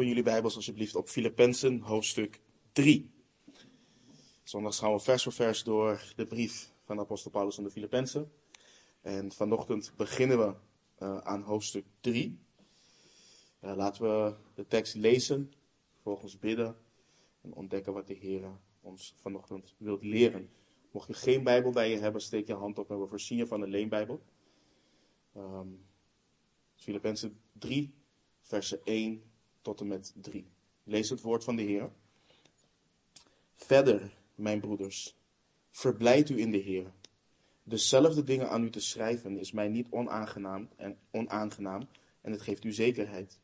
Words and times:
Open 0.00 0.12
jullie 0.12 0.30
Bijbels 0.30 0.56
alsjeblieft 0.56 0.96
op 0.96 1.08
Filippenzen, 1.08 1.80
hoofdstuk 1.80 2.40
3. 2.72 3.10
Zondags 4.42 4.78
gaan 4.78 4.92
we 4.92 5.00
vers 5.00 5.22
voor 5.22 5.32
vers 5.32 5.62
door 5.62 6.12
de 6.16 6.26
brief 6.26 6.72
van 6.84 6.98
apostel 6.98 7.30
Paulus 7.30 7.58
aan 7.58 7.64
de 7.64 7.70
Filippenzen. 7.70 8.32
En 9.00 9.32
vanochtend 9.32 9.92
beginnen 9.96 10.38
we 10.38 10.54
uh, 11.02 11.18
aan 11.18 11.42
hoofdstuk 11.42 11.84
3. 12.00 12.38
Uh, 13.60 13.76
laten 13.76 14.02
we 14.02 14.34
de 14.54 14.66
tekst 14.66 14.94
lezen, 14.94 15.52
vervolgens 15.92 16.38
bidden 16.38 16.76
en 17.40 17.52
ontdekken 17.52 17.92
wat 17.92 18.06
de 18.06 18.14
Heer 18.14 18.58
ons 18.80 19.14
vanochtend 19.16 19.74
wilt 19.78 20.02
leren. 20.02 20.50
Mocht 20.90 21.08
je 21.08 21.14
geen 21.14 21.44
Bijbel 21.44 21.70
bij 21.70 21.90
je 21.90 21.98
hebben, 21.98 22.20
steek 22.20 22.46
je 22.46 22.54
hand 22.54 22.78
op 22.78 22.90
en 22.90 23.00
we 23.00 23.06
voorzien 23.06 23.38
je 23.38 23.46
van 23.46 23.62
een 23.62 23.70
leenbijbel. 23.70 24.22
Um, 25.36 25.84
Filippenzen 26.74 27.40
3, 27.52 27.94
versen 28.40 28.80
1 28.84 29.29
tot 29.62 29.80
en 29.80 29.86
met 29.86 30.12
3. 30.16 30.46
Lees 30.84 31.10
het 31.10 31.20
woord 31.20 31.44
van 31.44 31.56
de 31.56 31.62
Heer. 31.62 31.90
Verder, 33.54 34.12
mijn 34.34 34.60
broeders, 34.60 35.16
verblijd 35.70 36.28
u 36.28 36.38
in 36.38 36.50
de 36.50 36.58
Heer. 36.58 36.92
Dezelfde 37.62 38.24
dingen 38.24 38.50
aan 38.50 38.64
u 38.64 38.70
te 38.70 38.80
schrijven 38.80 39.38
is 39.38 39.52
mij 39.52 39.68
niet 39.68 39.86
onaangenaam 39.90 40.68
en, 40.76 40.98
onaangenaam 41.10 41.88
en 42.20 42.32
het 42.32 42.40
geeft 42.40 42.64
u 42.64 42.72
zekerheid. 42.72 43.38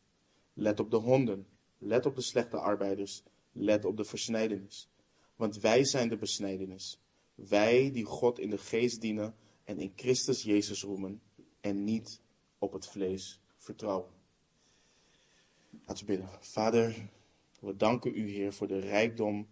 Let 0.52 0.80
op 0.80 0.90
de 0.90 0.96
honden, 0.96 1.46
let 1.78 2.06
op 2.06 2.14
de 2.14 2.22
slechte 2.22 2.56
arbeiders, 2.56 3.22
let 3.52 3.84
op 3.84 3.96
de 3.96 4.04
versnijdenis. 4.04 4.88
Want 5.36 5.60
wij 5.60 5.84
zijn 5.84 6.08
de 6.08 6.16
besnijdenis. 6.16 7.00
Wij 7.34 7.90
die 7.90 8.04
God 8.04 8.38
in 8.38 8.50
de 8.50 8.58
geest 8.58 9.00
dienen 9.00 9.34
en 9.64 9.78
in 9.78 9.92
Christus 9.96 10.42
Jezus 10.42 10.82
roemen 10.82 11.20
en 11.60 11.84
niet 11.84 12.20
op 12.58 12.72
het 12.72 12.86
vlees 12.86 13.40
vertrouwen. 13.56 14.15
Laten 15.84 16.06
we 16.06 16.12
bidden. 16.12 16.28
Vader, 16.40 17.10
we 17.60 17.76
danken 17.76 18.18
u, 18.18 18.30
Heer, 18.30 18.52
voor 18.52 18.66
de 18.66 18.78
rijkdom 18.78 19.48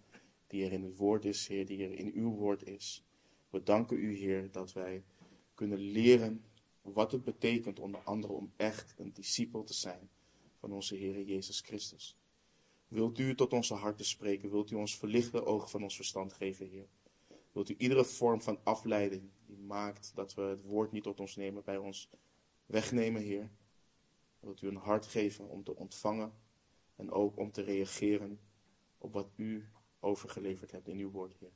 die 0.46 0.64
er 0.64 0.72
in 0.72 0.82
het 0.82 0.96
woord 0.96 1.24
is, 1.24 1.46
Heer, 1.46 1.66
die 1.66 1.84
er 1.84 1.92
in 1.92 2.12
uw 2.14 2.30
woord 2.30 2.66
is. 2.66 3.04
We 3.50 3.62
danken 3.62 3.96
u, 3.96 4.16
Heer, 4.16 4.50
dat 4.50 4.72
wij 4.72 5.04
kunnen 5.54 5.78
leren 5.78 6.44
wat 6.82 7.12
het 7.12 7.24
betekent, 7.24 7.78
onder 7.78 8.00
andere 8.00 8.32
om 8.32 8.52
echt 8.56 8.94
een 8.98 9.12
discipel 9.12 9.64
te 9.64 9.74
zijn 9.74 10.10
van 10.58 10.72
onze 10.72 10.96
Heer 10.96 11.22
Jezus 11.22 11.60
Christus. 11.60 12.16
Wilt 12.88 13.18
u 13.18 13.34
tot 13.34 13.52
onze 13.52 13.74
harten 13.74 14.04
spreken? 14.04 14.50
Wilt 14.50 14.70
u 14.70 14.74
ons 14.74 14.96
verlichte 14.96 15.44
ogen 15.44 15.68
van 15.68 15.82
ons 15.82 15.96
verstand 15.96 16.32
geven, 16.32 16.66
Heer? 16.66 16.86
Wilt 17.52 17.70
u 17.70 17.74
iedere 17.78 18.04
vorm 18.04 18.40
van 18.42 18.58
afleiding 18.62 19.30
die 19.46 19.58
maakt 19.58 20.12
dat 20.14 20.34
we 20.34 20.42
het 20.42 20.62
woord 20.62 20.92
niet 20.92 21.02
tot 21.02 21.20
ons 21.20 21.36
nemen, 21.36 21.64
bij 21.64 21.76
ons 21.76 22.10
wegnemen, 22.66 23.22
Heer? 23.22 23.50
Wilt 24.44 24.62
u 24.62 24.68
een 24.68 24.76
hart 24.76 25.06
geven 25.06 25.48
om 25.48 25.64
te 25.64 25.76
ontvangen 25.76 26.32
en 26.96 27.10
ook 27.10 27.36
om 27.36 27.52
te 27.52 27.62
reageren 27.62 28.40
op 28.98 29.12
wat 29.12 29.28
u 29.36 29.68
overgeleverd 30.00 30.70
hebt 30.70 30.88
in 30.88 30.98
uw 30.98 31.10
woord, 31.10 31.36
Heer. 31.38 31.52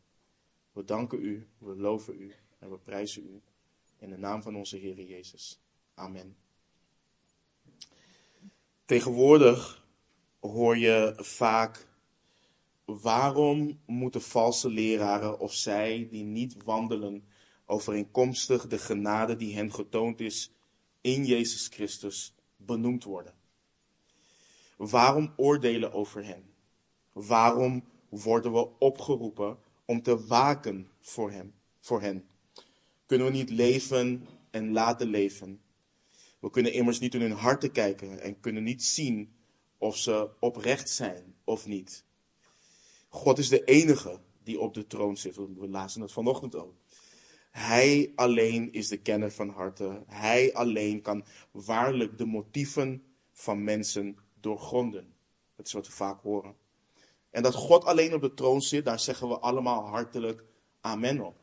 We 0.73 0.85
danken 0.85 1.25
u, 1.25 1.49
we 1.59 1.77
loven 1.77 2.21
u 2.21 2.35
en 2.59 2.71
we 2.71 2.79
prijzen 2.79 3.27
u 3.27 3.43
in 3.99 4.11
de 4.11 4.17
naam 4.17 4.43
van 4.43 4.57
onze 4.57 4.77
Heer 4.77 5.03
Jezus. 5.03 5.61
Amen. 5.95 6.37
Tegenwoordig 8.85 9.87
hoor 10.41 10.77
je 10.77 11.15
vaak 11.17 11.87
waarom 12.85 13.81
moeten 13.87 14.23
valse 14.23 14.71
leraren 14.71 15.39
of 15.39 15.55
zij 15.55 16.09
die 16.11 16.25
niet 16.25 16.63
wandelen 16.63 17.29
overeenkomstig 17.67 18.67
de 18.67 18.79
genade 18.79 19.37
die 19.37 19.55
hen 19.55 19.73
getoond 19.73 20.21
is 20.21 20.53
in 21.01 21.25
Jezus 21.25 21.67
Christus 21.67 22.37
benoemd 22.59 23.05
worden? 23.05 23.35
Waarom 24.77 25.33
oordelen 25.37 25.93
over 25.93 26.25
hen? 26.25 26.45
Waarom 27.13 27.85
worden 28.09 28.53
we 28.53 28.69
opgeroepen 28.79 29.59
om 29.85 30.03
te 30.03 30.27
waken 30.27 30.89
voor 31.01 31.31
hem, 31.31 31.55
voor 31.81 32.01
hen? 32.01 32.29
Kunnen 33.07 33.27
we 33.27 33.33
niet 33.33 33.51
leven 33.51 34.27
en 34.51 34.73
laten 34.73 35.09
leven? 35.09 35.61
We 36.39 36.51
kunnen 36.51 36.73
immers 36.73 36.99
niet 36.99 37.15
in 37.15 37.21
hun 37.21 37.33
harten 37.33 37.73
kijken 37.73 38.21
en 38.21 38.41
kunnen 38.41 38.63
niet 38.63 38.85
zien 38.85 39.33
of 39.79 39.97
ze 39.97 40.31
oprecht 40.41 40.91
zijn 40.91 41.35
of 41.45 41.67
niet. 41.67 42.05
God 43.09 43.39
is 43.39 43.49
de 43.49 43.65
enige 43.65 44.21
die 44.43 44.61
op 44.61 44.75
de 44.75 44.87
troon 44.87 45.17
zit. 45.17 45.37
We 45.37 45.69
lazen 45.69 46.01
het 46.01 46.13
vanochtend 46.13 46.55
ook. 46.55 46.75
Hij 47.59 48.13
alleen 48.15 48.73
is 48.73 48.89
de 48.89 48.97
kenner 48.97 49.33
van 49.33 49.49
harten. 49.49 50.05
Hij 50.07 50.55
alleen 50.55 51.03
kan 51.03 51.25
waarlijk 51.51 52.19
de 52.19 52.25
motieven 52.25 53.03
van 53.33 53.65
mensen 53.65 54.17
doorgronden. 54.41 55.15
Dat 55.57 55.67
is 55.67 55.73
wat 55.73 55.87
we 55.87 55.93
vaak 55.93 56.21
horen. 56.21 56.55
En 57.31 57.43
dat 57.43 57.55
God 57.55 57.85
alleen 57.85 58.15
op 58.15 58.21
de 58.21 58.35
troon 58.35 58.63
zit, 58.63 58.85
daar 58.85 59.01
zeggen 59.01 59.29
we 59.29 59.39
allemaal 59.39 59.87
hartelijk 59.87 60.45
amen 60.81 61.21
op. 61.21 61.37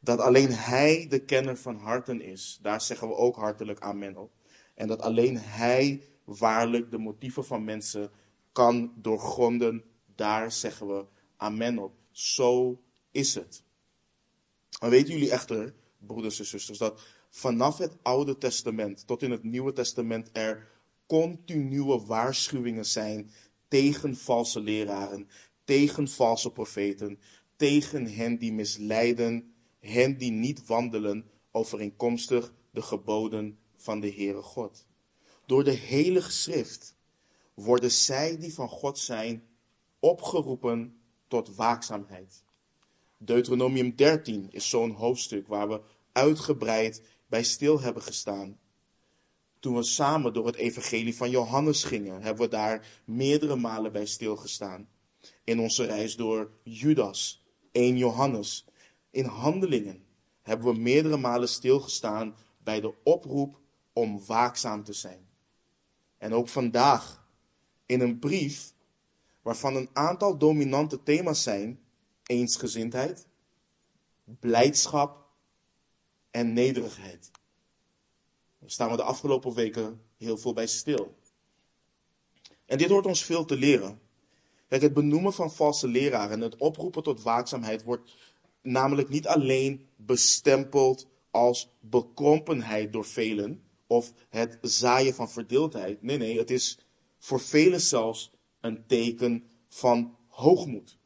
Dat 0.00 0.18
alleen 0.18 0.50
Hij 0.50 1.06
de 1.08 1.24
kenner 1.24 1.56
van 1.56 1.76
harten 1.76 2.20
is, 2.20 2.58
daar 2.62 2.80
zeggen 2.80 3.08
we 3.08 3.14
ook 3.14 3.36
hartelijk 3.36 3.80
amen 3.80 4.16
op. 4.16 4.32
En 4.74 4.86
dat 4.86 5.00
alleen 5.00 5.36
Hij 5.38 6.02
waarlijk 6.24 6.90
de 6.90 6.98
motieven 6.98 7.44
van 7.44 7.64
mensen 7.64 8.10
kan 8.52 8.92
doorgronden, 8.96 9.84
daar 10.14 10.52
zeggen 10.52 10.86
we 10.86 11.04
amen 11.36 11.78
op. 11.78 11.92
Zo 12.10 12.82
is 13.10 13.34
het. 13.34 13.64
Maar 14.82 14.90
weten 14.90 15.12
jullie 15.12 15.30
echter, 15.30 15.74
broeders 15.98 16.38
en 16.38 16.46
zusters, 16.46 16.78
dat 16.78 17.00
vanaf 17.28 17.78
het 17.78 17.96
Oude 18.02 18.38
Testament 18.38 19.06
tot 19.06 19.22
in 19.22 19.30
het 19.30 19.42
Nieuwe 19.42 19.72
Testament 19.72 20.30
er 20.32 20.68
continue 21.06 22.06
waarschuwingen 22.06 22.86
zijn 22.86 23.30
tegen 23.68 24.16
valse 24.16 24.60
leraren, 24.60 25.28
tegen 25.64 26.08
valse 26.08 26.50
profeten, 26.50 27.18
tegen 27.56 28.14
hen 28.14 28.38
die 28.38 28.52
misleiden, 28.52 29.54
hen 29.80 30.18
die 30.18 30.30
niet 30.30 30.66
wandelen 30.66 31.30
overeenkomstig 31.50 32.52
de 32.70 32.82
geboden 32.82 33.58
van 33.76 34.00
de 34.00 34.12
Heere 34.12 34.42
God. 34.42 34.86
Door 35.46 35.64
de 35.64 35.70
hele 35.70 36.20
schrift 36.20 36.94
worden 37.54 37.90
zij 37.90 38.38
die 38.38 38.54
van 38.54 38.68
God 38.68 38.98
zijn 38.98 39.44
opgeroepen 39.98 41.00
tot 41.28 41.54
waakzaamheid. 41.54 42.44
Deuteronomium 43.24 43.96
13 43.96 44.46
is 44.50 44.68
zo'n 44.68 44.90
hoofdstuk 44.90 45.46
waar 45.46 45.68
we 45.68 45.80
uitgebreid 46.12 47.02
bij 47.26 47.42
stil 47.42 47.80
hebben 47.80 48.02
gestaan. 48.02 48.58
Toen 49.60 49.74
we 49.74 49.82
samen 49.82 50.32
door 50.32 50.46
het 50.46 50.56
evangelie 50.56 51.16
van 51.16 51.30
Johannes 51.30 51.84
gingen, 51.84 52.22
hebben 52.22 52.44
we 52.44 52.50
daar 52.50 53.02
meerdere 53.04 53.56
malen 53.56 53.92
bij 53.92 54.06
stilgestaan. 54.06 54.88
In 55.44 55.60
onze 55.60 55.84
reis 55.84 56.16
door 56.16 56.50
Judas, 56.62 57.44
1 57.72 57.96
Johannes. 57.96 58.66
In 59.10 59.24
handelingen 59.24 60.04
hebben 60.42 60.72
we 60.72 60.80
meerdere 60.80 61.16
malen 61.16 61.48
stilgestaan 61.48 62.34
bij 62.58 62.80
de 62.80 62.94
oproep 63.02 63.60
om 63.92 64.24
waakzaam 64.26 64.84
te 64.84 64.92
zijn. 64.92 65.28
En 66.18 66.34
ook 66.34 66.48
vandaag, 66.48 67.26
in 67.86 68.00
een 68.00 68.18
brief 68.18 68.74
waarvan 69.42 69.76
een 69.76 69.90
aantal 69.92 70.38
dominante 70.38 71.02
thema's 71.02 71.42
zijn: 71.42 71.81
eensgezindheid, 72.32 73.26
blijdschap 74.24 75.28
en 76.30 76.52
nederigheid. 76.52 77.30
Daar 78.58 78.70
staan 78.70 78.90
we 78.90 78.96
de 78.96 79.02
afgelopen 79.02 79.54
weken 79.54 80.02
heel 80.16 80.38
veel 80.38 80.52
bij 80.52 80.66
stil. 80.66 81.16
En 82.66 82.78
dit 82.78 82.88
hoort 82.88 83.06
ons 83.06 83.24
veel 83.24 83.44
te 83.44 83.56
leren. 83.56 84.00
Het 84.68 84.94
benoemen 84.94 85.32
van 85.32 85.52
valse 85.52 85.88
leraren 85.88 86.30
en 86.30 86.40
het 86.40 86.56
oproepen 86.56 87.02
tot 87.02 87.22
waakzaamheid 87.22 87.82
wordt 87.82 88.14
namelijk 88.62 89.08
niet 89.08 89.26
alleen 89.26 89.86
bestempeld 89.96 91.06
als 91.30 91.70
bekrompenheid 91.80 92.92
door 92.92 93.04
velen 93.04 93.62
of 93.86 94.12
het 94.28 94.58
zaaien 94.60 95.14
van 95.14 95.30
verdeeldheid. 95.30 96.02
Nee, 96.02 96.16
nee, 96.18 96.38
het 96.38 96.50
is 96.50 96.78
voor 97.18 97.40
velen 97.40 97.80
zelfs 97.80 98.32
een 98.60 98.86
teken 98.86 99.44
van 99.68 100.16
hoogmoed. 100.28 100.98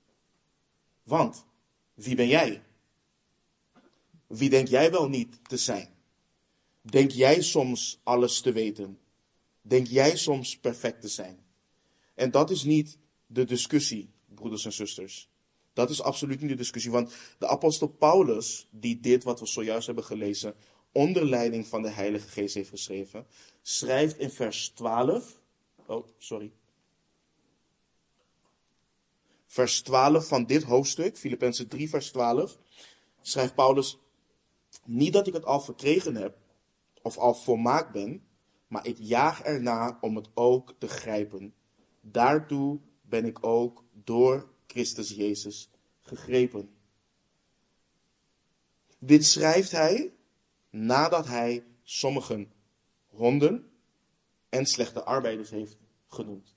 Want 1.07 1.47
wie 1.95 2.15
ben 2.15 2.29
jij? 2.29 2.63
Wie 4.27 4.51
denk 4.51 4.69
jij 4.69 4.91
wel 4.91 5.09
niet 5.09 5.49
te 5.49 5.57
zijn? 5.57 5.89
Denk 6.81 7.11
jij 7.11 7.43
soms 7.43 8.01
alles 8.03 8.41
te 8.41 8.53
weten? 8.53 8.99
Denk 9.63 9.87
jij 9.87 10.17
soms 10.17 10.59
perfect 10.59 11.01
te 11.01 11.09
zijn? 11.09 11.39
En 12.15 12.31
dat 12.31 12.51
is 12.51 12.63
niet 12.63 12.99
de 13.27 13.45
discussie, 13.45 14.11
broeders 14.35 14.65
en 14.65 14.73
zusters. 14.73 15.29
Dat 15.73 15.91
is 15.91 16.03
absoluut 16.03 16.41
niet 16.41 16.51
de 16.51 16.57
discussie. 16.57 16.91
Want 16.91 17.15
de 17.39 17.49
apostel 17.49 17.89
Paulus, 17.89 18.69
die 18.71 19.01
dit 19.01 19.25
wat 19.25 19.41
we 19.41 19.47
zojuist 19.47 19.87
hebben 19.87 20.05
gelezen, 20.05 20.55
onder 20.93 21.25
leiding 21.25 21.67
van 21.67 21.83
de 21.83 21.91
Heilige 21.91 22.29
Geest 22.29 22.55
heeft 22.55 22.69
geschreven, 22.69 23.27
schrijft 23.63 24.19
in 24.19 24.31
vers 24.31 24.69
12. 24.69 25.41
Oh, 25.87 26.07
sorry. 26.19 26.53
Vers 29.57 29.83
12 29.83 30.29
van 30.29 30.47
dit 30.47 30.63
hoofdstuk, 30.63 31.17
Filippenzen 31.17 31.69
3, 31.69 31.89
vers 31.89 32.11
12, 32.11 32.59
schrijft 33.21 33.55
Paulus: 33.55 33.99
Niet 34.85 35.13
dat 35.13 35.27
ik 35.27 35.33
het 35.33 35.45
al 35.45 35.61
verkregen 35.61 36.15
heb, 36.17 36.39
of 37.03 37.17
al 37.17 37.35
volmaakt 37.35 37.93
ben, 37.93 38.27
maar 38.69 38.87
ik 38.87 38.97
jaag 39.01 39.43
erna 39.43 39.99
om 40.01 40.17
het 40.17 40.29
ook 40.35 40.75
te 40.79 40.89
grijpen. 40.89 41.55
Daartoe 42.01 42.79
ben 43.03 43.25
ik 43.25 43.47
ook 43.47 43.85
door 43.93 44.49
Christus 44.67 45.11
Jezus 45.11 45.71
gegrepen. 46.03 46.71
Dit 48.99 49.25
schrijft 49.25 49.71
hij 49.71 50.13
nadat 50.71 51.27
hij 51.27 51.65
sommigen 51.83 52.53
honden 53.07 53.71
en 54.49 54.67
slechte 54.67 55.05
arbeiders 55.05 55.51
heeft 55.51 55.77
genoemd. 56.07 56.56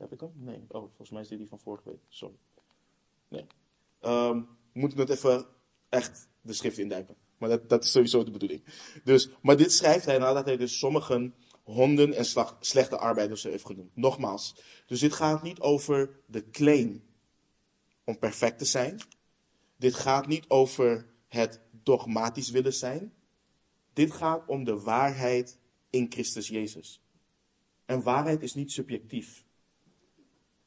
Heb 0.00 0.12
ik 0.12 0.20
hem? 0.20 0.32
Nee. 0.34 0.64
Oh, 0.68 0.80
volgens 0.80 1.10
mij 1.10 1.20
is 1.20 1.28
dit 1.28 1.38
die 1.38 1.48
van 1.48 1.58
vorige 1.58 1.88
week. 1.88 2.00
Sorry. 2.08 2.34
Nee. 3.28 3.46
Um, 4.02 4.48
moet 4.72 4.92
ik 4.92 4.98
het 4.98 5.08
even 5.08 5.46
echt 5.88 6.28
de 6.40 6.52
schrift 6.52 6.78
induiken. 6.78 7.16
Maar 7.38 7.48
dat, 7.48 7.68
dat 7.68 7.84
is 7.84 7.90
sowieso 7.90 8.24
de 8.24 8.30
bedoeling. 8.30 8.64
Dus, 9.04 9.28
maar 9.42 9.56
dit 9.56 9.72
schrijft 9.72 10.04
hij 10.04 10.18
nadat 10.18 10.44
hij 10.44 10.56
dus 10.56 10.78
sommigen 10.78 11.34
honden 11.62 12.12
en 12.12 12.24
slechte 12.60 12.98
arbeiders 12.98 13.42
heeft 13.42 13.66
genoemd. 13.66 13.96
Nogmaals. 13.96 14.54
Dus 14.86 15.00
dit 15.00 15.12
gaat 15.12 15.42
niet 15.42 15.60
over 15.60 16.20
de 16.26 16.50
claim 16.50 17.02
om 18.04 18.18
perfect 18.18 18.58
te 18.58 18.64
zijn. 18.64 19.00
Dit 19.76 19.94
gaat 19.94 20.26
niet 20.26 20.44
over 20.48 21.06
het 21.28 21.60
dogmatisch 21.70 22.50
willen 22.50 22.74
zijn. 22.74 23.14
Dit 23.92 24.12
gaat 24.12 24.46
om 24.46 24.64
de 24.64 24.80
waarheid 24.80 25.58
in 25.90 26.06
Christus 26.10 26.48
Jezus. 26.48 27.02
En 27.84 28.02
waarheid 28.02 28.42
is 28.42 28.54
niet 28.54 28.72
subjectief. 28.72 29.44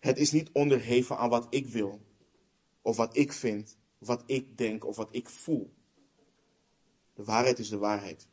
Het 0.04 0.18
is 0.18 0.32
niet 0.32 0.50
onderheven 0.52 1.18
aan 1.18 1.30
wat 1.30 1.48
ik 1.50 1.68
wil, 1.68 2.02
of 2.82 2.98
wat 2.98 3.18
ik 3.18 3.34
vind, 3.34 3.78
wat 3.98 4.24
ik 4.26 4.58
denk 4.58 4.86
of 4.86 4.96
wat 4.96 5.08
ik 5.12 5.30
voel. 5.30 5.74
De 7.14 7.24
waarheid 7.24 7.60
is 7.60 7.70
de 7.70 7.78
waarheid. 7.78 8.28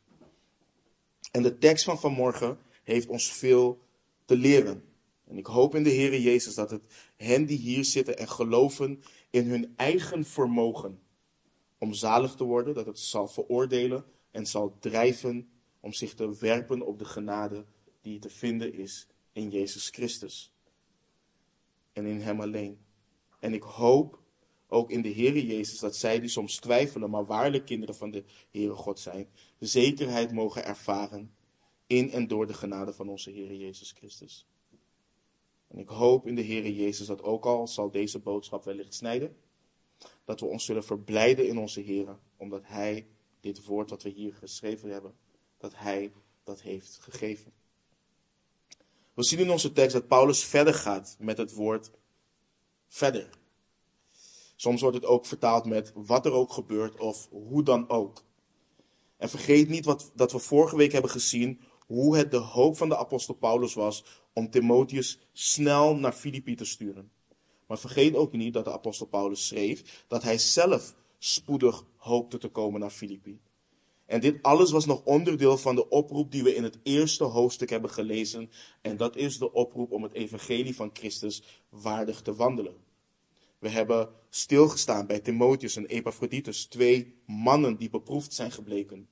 En 1.30 1.42
de 1.42 1.58
tekst 1.58 1.84
van 1.84 2.00
vanmorgen 2.00 2.58
heeft 2.82 3.08
ons 3.08 3.32
veel 3.32 3.82
te 4.24 4.36
leren. 4.36 4.84
En 5.26 5.36
ik 5.36 5.46
hoop 5.46 5.74
in 5.74 5.82
de 5.82 5.90
Heer 5.90 6.20
Jezus 6.20 6.54
dat 6.54 6.70
het 6.70 6.84
hen 7.16 7.46
die 7.46 7.58
hier 7.58 7.84
zitten 7.84 8.18
en 8.18 8.28
geloven 8.28 9.02
in 9.30 9.48
hun 9.48 9.72
eigen 9.76 10.24
vermogen 10.24 11.00
om 11.78 11.94
zalig 11.94 12.34
te 12.34 12.44
worden, 12.44 12.74
dat 12.74 12.86
het 12.86 12.98
zal 12.98 13.28
veroordelen 13.28 14.04
en 14.30 14.46
zal 14.46 14.76
drijven 14.78 15.50
om 15.80 15.92
zich 15.92 16.14
te 16.14 16.36
werpen 16.38 16.86
op 16.86 16.98
de 16.98 17.04
genade 17.04 17.64
die 18.00 18.18
te 18.18 18.30
vinden 18.30 18.74
is 18.74 19.06
in 19.32 19.50
Jezus 19.50 19.88
Christus. 19.88 20.49
En 22.00 22.06
in 22.06 22.20
Hem 22.20 22.40
alleen. 22.40 22.78
En 23.38 23.54
ik 23.54 23.62
hoop 23.62 24.18
ook 24.68 24.90
in 24.90 25.02
de 25.02 25.12
Heere 25.12 25.46
Jezus 25.46 25.78
dat 25.78 25.96
zij 25.96 26.20
die 26.20 26.28
soms 26.28 26.56
twijfelen, 26.56 27.10
maar 27.10 27.26
waarlijk 27.26 27.66
kinderen 27.66 27.94
van 27.94 28.10
de 28.10 28.24
Heere 28.50 28.74
God 28.74 28.98
zijn, 28.98 29.28
zekerheid 29.58 30.32
mogen 30.32 30.64
ervaren 30.64 31.34
in 31.86 32.10
en 32.10 32.26
door 32.26 32.46
de 32.46 32.54
genade 32.54 32.92
van 32.92 33.08
onze 33.08 33.30
Heere 33.30 33.58
Jezus 33.58 33.92
Christus. 33.92 34.46
En 35.68 35.78
ik 35.78 35.88
hoop 35.88 36.26
in 36.26 36.34
de 36.34 36.44
Heere 36.44 36.74
Jezus 36.74 37.06
dat 37.06 37.22
ook 37.22 37.44
al 37.44 37.66
zal 37.66 37.90
deze 37.90 38.18
boodschap 38.18 38.64
wellicht 38.64 38.94
snijden, 38.94 39.36
dat 40.24 40.40
we 40.40 40.46
ons 40.46 40.64
zullen 40.64 40.84
verblijden 40.84 41.48
in 41.48 41.58
onze 41.58 41.82
Heere, 41.82 42.18
omdat 42.36 42.62
Hij 42.64 43.06
dit 43.40 43.64
woord 43.64 43.90
wat 43.90 44.02
we 44.02 44.08
hier 44.08 44.34
geschreven 44.34 44.90
hebben, 44.90 45.14
dat 45.58 45.76
Hij 45.76 46.12
dat 46.44 46.62
heeft 46.62 46.98
gegeven. 47.00 47.52
We 49.20 49.26
zien 49.26 49.38
in 49.38 49.50
onze 49.50 49.72
tekst 49.72 49.92
dat 49.92 50.08
Paulus 50.08 50.44
verder 50.44 50.74
gaat 50.74 51.16
met 51.18 51.38
het 51.38 51.52
woord 51.52 51.90
verder. 52.88 53.28
Soms 54.56 54.80
wordt 54.80 54.96
het 54.96 55.06
ook 55.06 55.26
vertaald 55.26 55.64
met 55.64 55.92
wat 55.94 56.26
er 56.26 56.32
ook 56.32 56.52
gebeurt 56.52 56.98
of 56.98 57.28
hoe 57.30 57.62
dan 57.62 57.88
ook. 57.88 58.24
En 59.16 59.28
vergeet 59.28 59.68
niet 59.68 59.84
wat, 59.84 60.12
dat 60.14 60.32
we 60.32 60.38
vorige 60.38 60.76
week 60.76 60.92
hebben 60.92 61.10
gezien, 61.10 61.60
hoe 61.86 62.16
het 62.16 62.30
de 62.30 62.36
hoop 62.36 62.76
van 62.76 62.88
de 62.88 62.96
apostel 62.96 63.34
Paulus 63.34 63.74
was 63.74 64.04
om 64.32 64.50
Timotheus 64.50 65.18
snel 65.32 65.96
naar 65.96 66.12
Filippi 66.12 66.54
te 66.54 66.64
sturen. 66.64 67.10
Maar 67.66 67.78
vergeet 67.78 68.14
ook 68.14 68.32
niet 68.32 68.52
dat 68.52 68.64
de 68.64 68.72
apostel 68.72 69.06
Paulus 69.06 69.46
schreef 69.46 70.04
dat 70.08 70.22
hij 70.22 70.38
zelf 70.38 70.94
spoedig 71.18 71.84
hoopte 71.96 72.38
te 72.38 72.48
komen 72.48 72.80
naar 72.80 72.90
Filippi. 72.90 73.40
En 74.10 74.20
dit 74.20 74.42
alles 74.42 74.70
was 74.70 74.86
nog 74.86 75.04
onderdeel 75.04 75.58
van 75.58 75.74
de 75.74 75.88
oproep 75.88 76.32
die 76.32 76.42
we 76.42 76.54
in 76.54 76.62
het 76.62 76.78
eerste 76.82 77.24
hoofdstuk 77.24 77.70
hebben 77.70 77.90
gelezen. 77.90 78.50
En 78.80 78.96
dat 78.96 79.16
is 79.16 79.38
de 79.38 79.52
oproep 79.52 79.92
om 79.92 80.02
het 80.02 80.12
evangelie 80.12 80.74
van 80.74 80.90
Christus 80.92 81.42
waardig 81.68 82.22
te 82.22 82.34
wandelen. 82.34 82.76
We 83.58 83.68
hebben 83.68 84.08
stilgestaan 84.28 85.06
bij 85.06 85.20
Timotheus 85.20 85.76
en 85.76 85.86
Epaphroditus, 85.86 86.66
twee 86.66 87.14
mannen 87.26 87.76
die 87.76 87.90
beproefd 87.90 88.34
zijn 88.34 88.52
gebleken. 88.52 89.08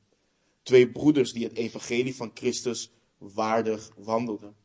Twee 0.62 0.90
broeders 0.90 1.32
die 1.32 1.44
het 1.44 1.56
evangelie 1.56 2.16
van 2.16 2.30
Christus 2.34 2.90
waardig 3.18 3.90
wandelden. 3.96 4.56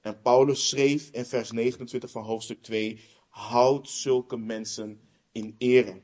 En 0.00 0.20
Paulus 0.20 0.68
schreef 0.68 1.08
in 1.10 1.24
vers 1.24 1.50
29 1.50 2.10
van 2.10 2.24
hoofdstuk 2.24 2.62
2, 2.62 3.00
houd 3.28 3.90
zulke 3.90 4.36
mensen 4.36 5.00
in 5.32 5.54
ere. 5.58 6.02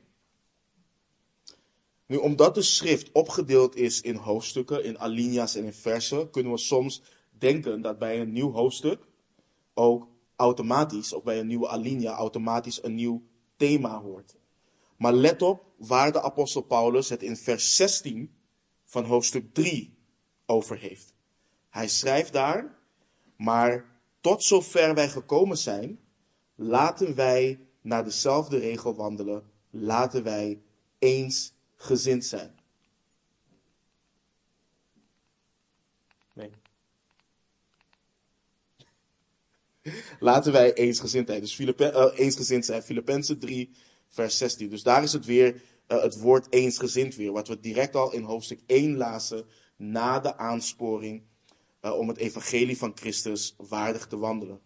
Nu, 2.11 2.17
omdat 2.17 2.55
de 2.55 2.61
schrift 2.61 3.11
opgedeeld 3.11 3.75
is 3.75 4.01
in 4.01 4.15
hoofdstukken, 4.15 4.83
in 4.83 4.99
alinea's 4.99 5.55
en 5.55 5.65
in 5.65 5.73
versen, 5.73 6.29
kunnen 6.29 6.51
we 6.51 6.57
soms 6.57 7.01
denken 7.29 7.81
dat 7.81 7.99
bij 7.99 8.21
een 8.21 8.31
nieuw 8.31 8.51
hoofdstuk 8.51 9.07
ook 9.73 10.07
automatisch, 10.35 11.13
of 11.13 11.23
bij 11.23 11.39
een 11.39 11.47
nieuwe 11.47 11.67
alinea, 11.67 12.13
automatisch 12.13 12.83
een 12.83 12.95
nieuw 12.95 13.23
thema 13.57 14.01
hoort. 14.01 14.35
Maar 14.97 15.13
let 15.13 15.41
op 15.41 15.65
waar 15.77 16.11
de 16.11 16.21
apostel 16.21 16.61
Paulus 16.61 17.09
het 17.09 17.23
in 17.23 17.37
vers 17.37 17.75
16 17.75 18.31
van 18.85 19.05
hoofdstuk 19.05 19.53
3 19.53 19.97
over 20.45 20.77
heeft. 20.77 21.13
Hij 21.69 21.87
schrijft 21.87 22.33
daar, 22.33 22.77
maar 23.37 23.99
tot 24.21 24.43
zover 24.43 24.93
wij 24.93 25.09
gekomen 25.09 25.57
zijn, 25.57 25.99
laten 26.55 27.15
wij 27.15 27.59
naar 27.81 28.03
dezelfde 28.03 28.57
regel 28.57 28.95
wandelen, 28.95 29.43
laten 29.69 30.23
wij 30.23 30.61
eens 30.99 31.59
gezind 31.81 32.25
zijn. 32.25 32.59
Nee. 36.33 36.49
Laten 40.19 40.51
wij 40.51 40.73
eensgezindheid, 40.73 41.41
dus 41.41 41.59
uh, 41.59 42.05
eensgezind 42.13 42.65
zijn. 42.65 42.83
Filippenzen 42.83 43.39
3, 43.39 43.71
vers 44.07 44.37
16. 44.37 44.69
Dus 44.69 44.83
daar 44.83 45.03
is 45.03 45.13
het 45.13 45.25
weer, 45.25 45.61
uh, 45.87 46.01
het 46.01 46.19
woord 46.19 46.53
eensgezind 46.53 47.15
weer. 47.15 47.31
Wat 47.31 47.47
we 47.47 47.59
direct 47.59 47.95
al 47.95 48.13
in 48.13 48.23
hoofdstuk 48.23 48.61
1 48.65 48.97
lazen, 48.97 49.45
na 49.75 50.19
de 50.19 50.37
aansporing 50.37 51.23
uh, 51.81 51.97
om 51.97 52.07
het 52.07 52.17
evangelie 52.17 52.77
van 52.77 52.91
Christus 52.95 53.55
waardig 53.57 54.07
te 54.07 54.17
wandelen. 54.17 54.61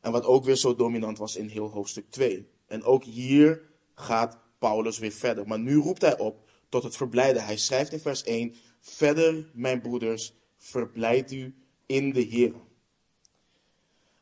En 0.00 0.12
wat 0.12 0.24
ook 0.24 0.44
weer 0.44 0.56
zo 0.56 0.74
dominant 0.74 1.18
was 1.18 1.36
in 1.36 1.48
heel 1.48 1.68
hoofdstuk 1.68 2.10
2. 2.10 2.48
En 2.66 2.82
ook 2.82 3.04
hier 3.04 3.62
gaat 3.94 4.38
Paulus 4.62 4.98
weer 4.98 5.12
verder. 5.12 5.46
Maar 5.46 5.58
nu 5.58 5.76
roept 5.76 6.02
hij 6.02 6.18
op 6.18 6.48
tot 6.68 6.82
het 6.82 6.96
verblijden. 6.96 7.44
Hij 7.44 7.56
schrijft 7.56 7.92
in 7.92 8.00
vers 8.00 8.22
1: 8.22 8.54
Verder, 8.80 9.50
mijn 9.54 9.80
broeders, 9.80 10.34
verblijd 10.58 11.32
u 11.32 11.54
in 11.86 12.12
de 12.12 12.20
Heer. 12.20 12.52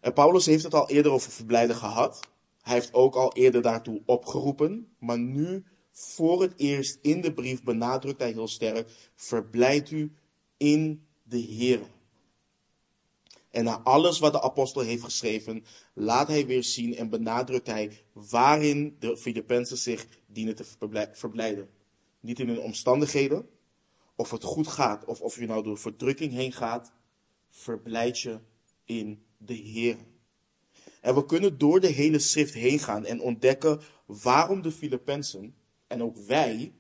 En 0.01 0.13
Paulus 0.13 0.47
heeft 0.47 0.65
het 0.65 0.75
al 0.75 0.89
eerder 0.89 1.13
over 1.13 1.31
verblijden 1.31 1.77
gehad. 1.77 2.21
Hij 2.63 2.75
heeft 2.75 2.95
ook 2.95 3.15
al 3.15 3.33
eerder 3.33 3.63
daartoe 3.63 4.03
opgeroepen. 4.07 4.89
Maar 4.99 5.19
nu, 5.19 5.65
voor 5.93 6.43
het 6.43 6.53
eerst 6.57 6.99
in 7.03 7.21
de 7.21 7.33
brief, 7.33 7.63
benadrukt 7.63 8.21
hij 8.21 8.33
heel 8.33 8.49
sterk: 8.49 8.91
Verblijd 9.15 9.91
u 9.91 10.13
in 10.57 11.07
de 11.23 11.39
Heer. 11.39 11.81
En 13.51 13.65
na 13.65 13.81
alles 13.81 14.19
wat 14.19 14.33
de 14.33 14.43
apostel 14.43 14.83
heeft 14.83 15.03
geschreven, 15.03 15.65
laat 15.95 16.29
hij 16.29 16.47
weer 16.47 16.65
zien 16.65 16.97
en 16.97 17.09
benadrukt 17.09 17.67
hij 17.67 17.93
waarin 18.13 18.97
de 18.99 19.17
Filippenzen 19.17 19.79
zich 19.79 20.07
dienen 20.27 20.55
te 20.57 20.65
verblijden. 21.13 21.69
Niet 22.21 22.41
in 22.41 22.49
hun 22.49 22.61
omstandigheden, 22.61 23.49
of 24.17 24.31
het 24.31 24.45
goed 24.45 24.67
gaat, 24.67 25.05
of 25.05 25.21
of 25.21 25.39
je 25.39 25.47
nou 25.47 25.63
door 25.63 25.79
verdrukking 25.79 26.33
heen 26.33 26.53
gaat, 26.53 26.93
verblijd 27.49 28.21
je 28.21 28.39
in 28.85 29.23
de 29.39 29.55
Heer. 29.55 29.97
En 31.01 31.15
we 31.15 31.27
kunnen 31.27 31.59
door 31.59 31.81
de 31.81 31.87
hele 31.87 32.19
schrift 32.19 32.55
heen 32.55 32.79
gaan 32.79 33.05
en 33.05 33.21
ontdekken 33.21 33.81
waarom 34.07 34.63
de 34.63 34.73
Filippenzen 34.73 35.55
en 35.87 36.03
ook 36.03 36.17
wij 36.17 36.73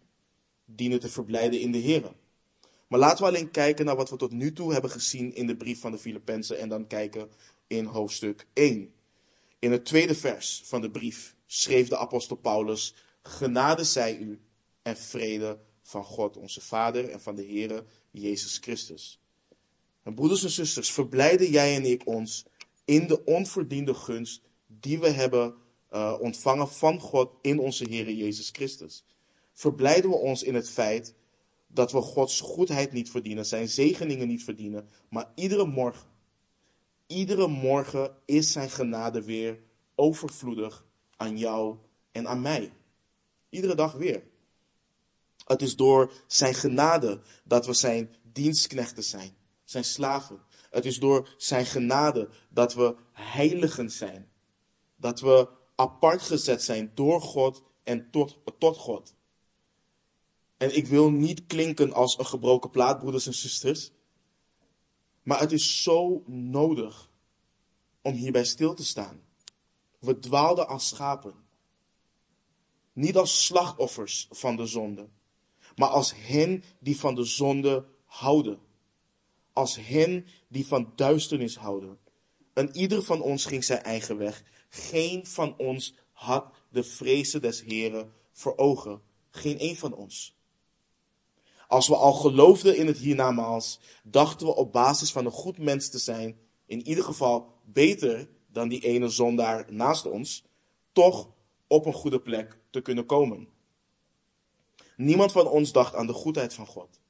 dienen 0.64 1.00
te 1.00 1.08
verblijden 1.08 1.60
in 1.60 1.72
de 1.72 1.78
Heer. 1.78 2.12
Maar 2.90 2.98
laten 2.98 3.24
we 3.24 3.30
alleen 3.30 3.50
kijken 3.50 3.84
naar 3.84 3.96
wat 3.96 4.10
we 4.10 4.16
tot 4.16 4.32
nu 4.32 4.52
toe 4.52 4.72
hebben 4.72 4.90
gezien 4.90 5.34
in 5.34 5.46
de 5.46 5.56
brief 5.56 5.80
van 5.80 5.90
de 5.92 5.98
Filippenzen 5.98 6.58
en 6.58 6.68
dan 6.68 6.86
kijken 6.86 7.30
in 7.66 7.84
hoofdstuk 7.84 8.46
1. 8.52 8.92
In 9.58 9.72
het 9.72 9.84
tweede 9.84 10.14
vers 10.14 10.62
van 10.64 10.80
de 10.80 10.90
brief 10.90 11.36
schreef 11.46 11.88
de 11.88 11.96
apostel 11.98 12.36
Paulus: 12.36 12.94
Genade 13.22 13.84
zij 13.84 14.16
u 14.16 14.40
en 14.82 14.96
vrede 14.96 15.58
van 15.82 16.04
God 16.04 16.36
onze 16.36 16.60
Vader 16.60 17.08
en 17.08 17.20
van 17.20 17.34
de 17.34 17.44
Heere 17.44 17.84
Jezus 18.10 18.58
Christus. 18.58 19.20
En 20.02 20.14
broeders 20.14 20.42
en 20.42 20.50
zusters, 20.50 20.90
verblijden 20.90 21.50
jij 21.50 21.76
en 21.76 21.84
ik 21.84 22.06
ons 22.06 22.44
in 22.84 23.06
de 23.06 23.24
onverdiende 23.24 23.94
gunst 23.94 24.42
die 24.66 24.98
we 24.98 25.08
hebben 25.08 25.54
uh, 25.92 26.16
ontvangen 26.20 26.68
van 26.68 27.00
God 27.00 27.32
in 27.42 27.58
onze 27.58 27.84
Heere 27.84 28.16
Jezus 28.16 28.50
Christus. 28.52 29.04
Verblijden 29.52 30.10
we 30.10 30.16
ons 30.16 30.42
in 30.42 30.54
het 30.54 30.70
feit 30.70 31.14
dat 31.72 31.92
we 31.92 32.00
Gods 32.00 32.40
goedheid 32.40 32.92
niet 32.92 33.10
verdienen, 33.10 33.46
zijn 33.46 33.68
zegeningen 33.68 34.28
niet 34.28 34.44
verdienen, 34.44 34.88
maar 35.08 35.32
iedere 35.34 35.66
morgen, 35.66 36.08
iedere 37.06 37.48
morgen 37.48 38.16
is 38.24 38.52
zijn 38.52 38.70
genade 38.70 39.22
weer 39.22 39.58
overvloedig 39.94 40.84
aan 41.16 41.38
jou 41.38 41.76
en 42.12 42.28
aan 42.28 42.40
mij. 42.40 42.72
Iedere 43.48 43.74
dag 43.74 43.92
weer. 43.92 44.22
Het 45.44 45.62
is 45.62 45.76
door 45.76 46.12
zijn 46.26 46.54
genade 46.54 47.20
dat 47.44 47.66
we 47.66 47.72
zijn 47.72 48.14
dienstknechten 48.22 49.04
zijn, 49.04 49.36
zijn 49.64 49.84
slaven. 49.84 50.40
Het 50.70 50.84
is 50.84 50.98
door 50.98 51.34
zijn 51.36 51.66
genade 51.66 52.28
dat 52.48 52.74
we 52.74 52.96
heiligen 53.12 53.90
zijn. 53.90 54.30
Dat 54.96 55.20
we 55.20 55.48
apart 55.74 56.22
gezet 56.22 56.62
zijn 56.62 56.92
door 56.94 57.20
God 57.20 57.62
en 57.82 58.10
tot, 58.10 58.38
tot 58.58 58.76
God. 58.76 59.14
En 60.60 60.76
ik 60.76 60.86
wil 60.86 61.10
niet 61.10 61.46
klinken 61.46 61.92
als 61.92 62.18
een 62.18 62.26
gebroken 62.26 62.70
plaat, 62.70 62.98
broeders 62.98 63.26
en 63.26 63.34
zusters. 63.34 63.90
Maar 65.22 65.40
het 65.40 65.52
is 65.52 65.82
zo 65.82 66.22
nodig 66.26 67.10
om 68.02 68.12
hierbij 68.12 68.44
stil 68.44 68.74
te 68.74 68.84
staan. 68.84 69.22
We 69.98 70.18
dwaalden 70.18 70.68
als 70.68 70.88
schapen. 70.88 71.34
Niet 72.92 73.16
als 73.16 73.44
slachtoffers 73.44 74.26
van 74.30 74.56
de 74.56 74.66
zonde, 74.66 75.08
maar 75.76 75.88
als 75.88 76.14
hen 76.16 76.64
die 76.78 76.98
van 76.98 77.14
de 77.14 77.24
zonde 77.24 77.86
houden. 78.04 78.58
Als 79.52 79.76
hen 79.76 80.26
die 80.48 80.66
van 80.66 80.92
duisternis 80.96 81.56
houden. 81.56 81.98
En 82.52 82.76
ieder 82.76 83.02
van 83.02 83.20
ons 83.20 83.44
ging 83.44 83.64
zijn 83.64 83.82
eigen 83.82 84.16
weg. 84.16 84.42
Geen 84.68 85.26
van 85.26 85.56
ons 85.56 85.94
had 86.12 86.54
de 86.68 86.82
vrezen 86.82 87.42
des 87.42 87.62
Heren 87.62 88.12
voor 88.32 88.56
ogen. 88.56 89.02
Geen 89.30 89.62
een 89.62 89.76
van 89.76 89.94
ons. 89.94 90.38
Als 91.70 91.88
we 91.88 91.96
al 91.96 92.12
geloofden 92.12 92.76
in 92.76 92.86
het 92.86 92.98
hiernamaals, 92.98 93.80
dachten 94.02 94.46
we 94.46 94.54
op 94.54 94.72
basis 94.72 95.12
van 95.12 95.24
een 95.24 95.32
goed 95.32 95.58
mens 95.58 95.88
te 95.88 95.98
zijn, 95.98 96.38
in 96.66 96.86
ieder 96.86 97.04
geval 97.04 97.52
beter 97.64 98.28
dan 98.46 98.68
die 98.68 98.80
ene 98.80 99.08
zondaar 99.08 99.66
naast 99.72 100.06
ons, 100.06 100.44
toch 100.92 101.28
op 101.66 101.86
een 101.86 101.92
goede 101.92 102.20
plek 102.20 102.58
te 102.70 102.80
kunnen 102.80 103.06
komen. 103.06 103.48
Niemand 104.96 105.32
van 105.32 105.46
ons 105.46 105.72
dacht 105.72 105.94
aan 105.94 106.06
de 106.06 106.12
goedheid 106.12 106.54
van 106.54 106.66
God. 106.66 107.00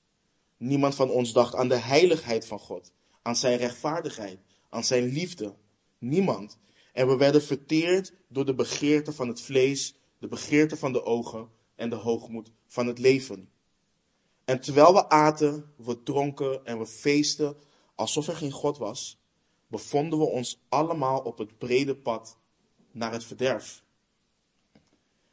Niemand 0.56 0.94
van 0.94 1.10
ons 1.10 1.32
dacht 1.32 1.54
aan 1.54 1.68
de 1.68 1.78
heiligheid 1.78 2.46
van 2.46 2.58
God, 2.58 2.92
aan 3.22 3.36
zijn 3.36 3.58
rechtvaardigheid, 3.58 4.38
aan 4.68 4.84
zijn 4.84 5.04
liefde. 5.04 5.54
Niemand. 5.98 6.58
En 6.92 7.08
we 7.08 7.16
werden 7.16 7.42
verteerd 7.42 8.12
door 8.28 8.44
de 8.44 8.54
begeerte 8.54 9.12
van 9.12 9.28
het 9.28 9.40
vlees, 9.40 9.94
de 10.18 10.28
begeerte 10.28 10.76
van 10.76 10.92
de 10.92 11.04
ogen 11.04 11.48
en 11.74 11.90
de 11.90 11.96
hoogmoed 11.96 12.50
van 12.66 12.86
het 12.86 12.98
leven. 12.98 13.48
En 14.50 14.60
terwijl 14.60 14.92
we 14.92 15.08
aten, 15.08 15.72
we 15.76 16.02
dronken 16.02 16.64
en 16.64 16.78
we 16.78 16.86
feesten 16.86 17.56
alsof 17.94 18.28
er 18.28 18.36
geen 18.36 18.50
God 18.50 18.78
was, 18.78 19.20
bevonden 19.66 20.18
we 20.18 20.24
ons 20.24 20.60
allemaal 20.68 21.20
op 21.20 21.38
het 21.38 21.58
brede 21.58 21.96
pad 21.96 22.38
naar 22.90 23.12
het 23.12 23.24
verderf. 23.24 23.82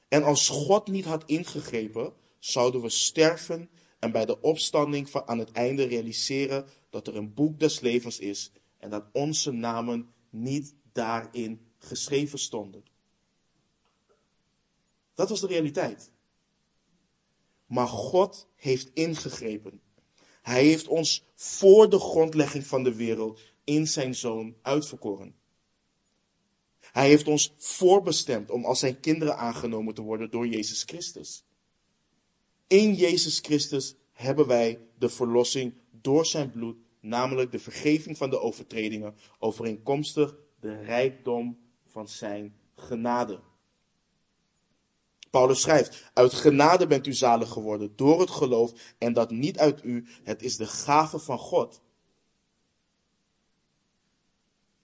En 0.07 0.23
als 0.23 0.49
God 0.49 0.87
niet 0.87 1.05
had 1.05 1.23
ingegrepen, 1.25 2.13
zouden 2.39 2.81
we 2.81 2.89
sterven 2.89 3.69
en 3.99 4.11
bij 4.11 4.25
de 4.25 4.41
opstanding 4.41 5.09
van 5.09 5.27
aan 5.27 5.39
het 5.39 5.51
einde 5.51 5.83
realiseren 5.83 6.67
dat 6.89 7.07
er 7.07 7.15
een 7.15 7.33
boek 7.33 7.59
des 7.59 7.79
levens 7.79 8.19
is 8.19 8.51
en 8.77 8.89
dat 8.89 9.05
onze 9.11 9.51
namen 9.51 10.13
niet 10.29 10.75
daarin 10.91 11.71
geschreven 11.77 12.39
stonden. 12.39 12.83
Dat 15.13 15.29
was 15.29 15.41
de 15.41 15.47
realiteit. 15.47 16.11
Maar 17.67 17.87
God 17.87 18.47
heeft 18.55 18.89
ingegrepen. 18.93 19.81
Hij 20.41 20.63
heeft 20.63 20.87
ons 20.87 21.25
voor 21.35 21.89
de 21.89 21.99
grondlegging 21.99 22.67
van 22.67 22.83
de 22.83 22.95
wereld 22.95 23.39
in 23.63 23.87
zijn 23.87 24.15
zoon 24.15 24.55
uitverkoren. 24.61 25.35
Hij 26.79 27.07
heeft 27.07 27.27
ons 27.27 27.53
voorbestemd 27.57 28.51
om 28.51 28.65
als 28.65 28.79
zijn 28.79 28.99
kinderen 28.99 29.37
aangenomen 29.37 29.93
te 29.93 30.01
worden 30.01 30.31
door 30.31 30.47
Jezus 30.47 30.83
Christus. 30.83 31.45
In 32.67 32.93
Jezus 32.93 33.39
Christus 33.39 33.95
hebben 34.11 34.47
wij 34.47 34.79
de 34.97 35.09
verlossing 35.09 35.73
door 35.91 36.25
zijn 36.25 36.51
bloed, 36.51 36.77
namelijk 36.99 37.51
de 37.51 37.59
vergeving 37.59 38.17
van 38.17 38.29
de 38.29 38.39
overtredingen, 38.39 39.15
overeenkomstig 39.39 40.35
de 40.59 40.81
rijkdom 40.81 41.59
van 41.85 42.07
zijn 42.07 42.55
genade. 42.75 43.39
Paulus 45.37 45.61
schrijft, 45.61 46.11
uit 46.13 46.33
genade 46.33 46.87
bent 46.87 47.07
u 47.07 47.13
zalig 47.13 47.49
geworden 47.49 47.93
door 47.95 48.19
het 48.19 48.29
geloof 48.29 48.71
en 48.97 49.13
dat 49.13 49.31
niet 49.31 49.59
uit 49.59 49.83
u, 49.83 50.07
het 50.23 50.41
is 50.41 50.57
de 50.57 50.65
gave 50.65 51.19
van 51.19 51.37
God. 51.37 51.81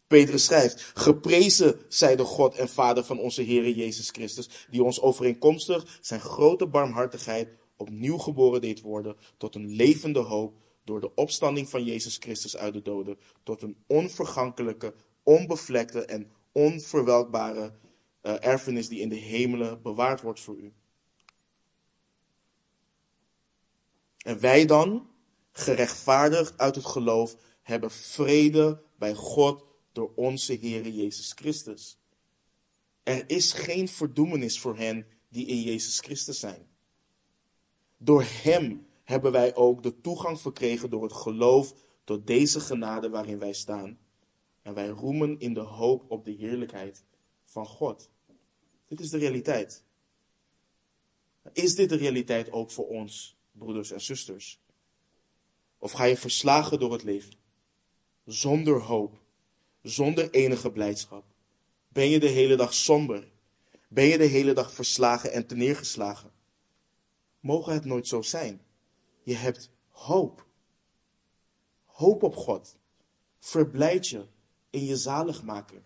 Petrus 0.08 0.44
schrijft, 0.44 0.92
geprezen 0.94 1.80
zij 1.88 2.16
de 2.16 2.24
God 2.24 2.56
en 2.56 2.70
Vader 2.70 3.04
van 3.04 3.20
onze 3.20 3.42
Heer 3.42 3.70
Jezus 3.70 4.10
Christus, 4.10 4.68
die 4.70 4.84
ons 4.84 5.02
overeenkomstig 5.02 6.00
zijn 6.02 6.22
grote 6.22 6.68
barmhartigheid 6.68 7.50
opnieuw 7.78 8.18
geboren 8.18 8.62
deed 8.62 8.82
worden 8.82 9.16
tot 9.38 9.56
een 9.56 9.76
levende 9.76 10.20
hoop 10.20 10.54
door 10.84 11.02
de 11.02 11.16
opstanding 11.16 11.70
van 11.70 11.84
Jezus 11.84 12.18
Christus 12.18 12.58
uit 12.58 12.74
de 12.74 12.82
doden, 12.82 13.18
tot 13.44 13.62
een 13.62 13.78
onvergankelijke, 13.88 14.94
onbevlekte 15.24 16.06
en 16.06 16.32
onverwelkbare 16.52 17.74
uh, 18.24 18.46
erfenis 18.46 18.88
die 18.88 19.00
in 19.00 19.10
de 19.10 19.16
hemelen 19.16 19.82
bewaard 19.82 20.22
wordt 20.22 20.40
voor 20.40 20.58
u. 20.58 20.74
En 24.18 24.40
wij 24.40 24.66
dan, 24.66 25.10
gerechtvaardigd 25.52 26.58
uit 26.58 26.76
het 26.76 26.86
geloof, 26.86 27.36
hebben 27.62 27.92
vrede 27.92 28.82
bij 28.98 29.14
God 29.14 29.66
door 29.92 30.12
onze 30.16 30.54
Heer 30.54 30.88
Jezus 30.88 31.32
Christus. 31.36 31.98
Er 33.04 33.30
is 33.30 33.52
geen 33.52 33.88
verdoemenis 33.88 34.60
voor 34.60 34.78
hen 34.78 35.08
die 35.30 35.46
in 35.46 35.62
Jezus 35.62 36.00
Christus 36.00 36.40
zijn. 36.40 36.68
Door 37.98 38.24
Hem 38.28 38.88
hebben 39.04 39.32
wij 39.32 39.56
ook 39.56 39.84
de 39.84 40.02
toegang 40.02 40.42
verkregen 40.42 40.90
door 40.90 41.04
het 41.04 41.14
geloof 41.14 41.74
tot 42.04 42.28
deze 42.28 42.60
genade 42.60 43.10
waarin 43.10 43.40
wij 43.40 43.54
staan. 43.54 43.98
En 44.62 44.74
wij 44.74 44.88
roemen 44.88 45.40
in 45.40 45.54
de 45.54 45.60
hoop 45.60 46.12
op 46.12 46.26
de 46.26 46.32
heerlijkheid 46.32 47.04
van 47.46 47.66
God. 47.66 48.10
Dit 48.94 49.02
is 49.02 49.10
de 49.10 49.18
realiteit. 49.18 49.84
Is 51.54 51.76
dit 51.76 51.90
de 51.90 51.96
realiteit 51.96 52.52
ook 52.52 52.72
voor 52.72 52.88
ons, 52.88 53.38
broeders 53.52 53.92
en 53.92 54.02
zusters? 54.02 54.60
Of 55.78 55.92
ga 55.92 56.04
je 56.04 56.18
verslagen 56.18 56.80
door 56.80 56.92
het 56.92 57.04
leven? 57.04 57.34
Zonder 58.26 58.82
hoop, 58.82 59.20
zonder 59.82 60.30
enige 60.30 60.72
blijdschap? 60.72 61.26
Ben 61.88 62.10
je 62.10 62.20
de 62.20 62.28
hele 62.28 62.56
dag 62.56 62.74
somber? 62.74 63.32
Ben 63.88 64.06
je 64.06 64.18
de 64.18 64.26
hele 64.26 64.54
dag 64.54 64.74
verslagen 64.74 65.32
en 65.32 65.46
neergeslagen? 65.48 66.32
Mogen 67.40 67.74
het 67.74 67.86
nooit 67.86 68.08
zo 68.08 68.22
zijn. 68.22 68.62
Je 69.24 69.36
hebt 69.36 69.72
hoop. 69.90 70.48
Hoop 71.86 72.24
op 72.24 72.36
God. 72.36 72.76
Verblijd 73.40 74.08
je 74.08 74.26
in 74.70 74.86
je 74.86 74.98
zaligmaker. 74.98 75.82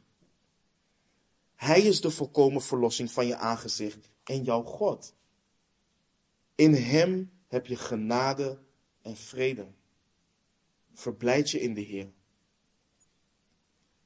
Hij 1.57 1.81
is 1.81 2.01
de 2.01 2.11
volkomen 2.11 2.61
verlossing 2.61 3.11
van 3.11 3.27
je 3.27 3.35
aangezicht 3.35 4.09
en 4.23 4.43
jouw 4.43 4.63
God. 4.63 5.15
In 6.55 6.73
Hem 6.73 7.31
heb 7.47 7.65
je 7.65 7.75
genade 7.75 8.59
en 9.01 9.15
vrede. 9.15 9.67
Verblijd 10.93 11.49
je 11.49 11.59
in 11.59 11.73
de 11.73 11.81
Heer. 11.81 12.11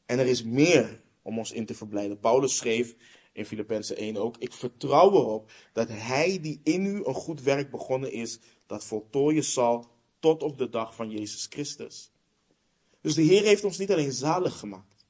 En 0.06 0.20
er 0.20 0.28
is 0.28 0.44
meer 0.44 1.02
om 1.22 1.38
ons 1.38 1.52
in 1.52 1.66
te 1.66 1.74
verblijden. 1.74 2.20
Paulus 2.20 2.58
schreef 2.58 2.96
in 3.34 3.46
Filippenzen 3.46 3.98
1 3.98 4.18
ook: 4.18 4.38
Ik 4.38 4.54
vertrouw 4.54 5.12
erop 5.12 5.52
dat 5.74 5.88
Hij 5.88 6.40
die 6.42 6.62
in 6.64 6.86
u 6.86 7.06
een 7.06 7.14
goed 7.14 7.42
werk 7.42 7.72
begonnen 7.72 8.12
is, 8.12 8.40
dat 8.66 8.84
voltooien 8.84 9.44
zal 9.44 9.92
tot 10.20 10.44
op 10.44 10.58
de 10.58 10.70
dag 10.70 10.96
van 10.96 11.10
Jezus 11.10 11.46
Christus. 11.50 12.12
Dus 13.02 13.14
de 13.14 13.22
Heer 13.22 13.44
heeft 13.44 13.64
ons 13.64 13.78
niet 13.78 13.92
alleen 13.92 14.12
zalig 14.12 14.60
gemaakt. 14.60 15.01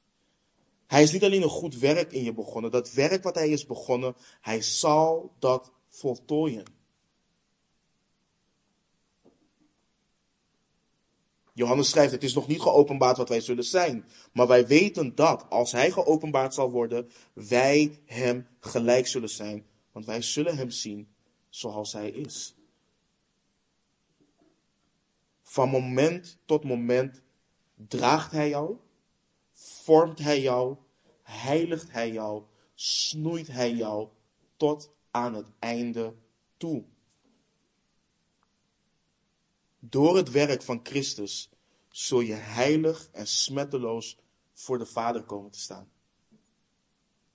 Hij 0.92 1.02
is 1.02 1.12
niet 1.12 1.24
alleen 1.24 1.42
een 1.42 1.48
goed 1.48 1.78
werk 1.78 2.12
in 2.12 2.24
je 2.24 2.32
begonnen. 2.32 2.70
Dat 2.70 2.92
werk 2.92 3.22
wat 3.22 3.34
hij 3.34 3.48
is 3.48 3.66
begonnen, 3.66 4.16
hij 4.40 4.62
zal 4.62 5.34
dat 5.38 5.72
voltooien. 5.88 6.64
Johannes 11.52 11.90
schrijft, 11.90 12.12
het 12.12 12.22
is 12.22 12.34
nog 12.34 12.46
niet 12.46 12.60
geopenbaard 12.60 13.16
wat 13.16 13.28
wij 13.28 13.40
zullen 13.40 13.64
zijn. 13.64 14.04
Maar 14.32 14.46
wij 14.46 14.66
weten 14.66 15.14
dat 15.14 15.50
als 15.50 15.72
hij 15.72 15.90
geopenbaard 15.90 16.54
zal 16.54 16.70
worden, 16.70 17.10
wij 17.32 18.00
hem 18.04 18.46
gelijk 18.60 19.06
zullen 19.06 19.30
zijn. 19.30 19.66
Want 19.92 20.06
wij 20.06 20.22
zullen 20.22 20.56
hem 20.56 20.70
zien 20.70 21.14
zoals 21.48 21.92
hij 21.92 22.10
is. 22.10 22.54
Van 25.42 25.68
moment 25.68 26.38
tot 26.46 26.64
moment 26.64 27.22
draagt 27.74 28.32
hij 28.32 28.48
jou, 28.48 28.76
vormt 29.62 30.18
hij 30.18 30.40
jou, 30.40 30.76
heiligt 31.22 31.90
hij 31.90 32.12
jou, 32.12 32.44
snoeit 32.74 33.46
hij 33.46 33.72
jou 33.72 34.08
tot 34.56 34.90
aan 35.10 35.34
het 35.34 35.46
einde 35.58 36.14
toe. 36.56 36.84
Door 39.78 40.16
het 40.16 40.30
werk 40.30 40.62
van 40.62 40.80
Christus 40.82 41.50
zul 41.88 42.20
je 42.20 42.34
heilig 42.34 43.08
en 43.12 43.26
smetteloos 43.26 44.18
voor 44.52 44.78
de 44.78 44.86
Vader 44.86 45.22
komen 45.22 45.50
te 45.50 45.60
staan. 45.60 45.90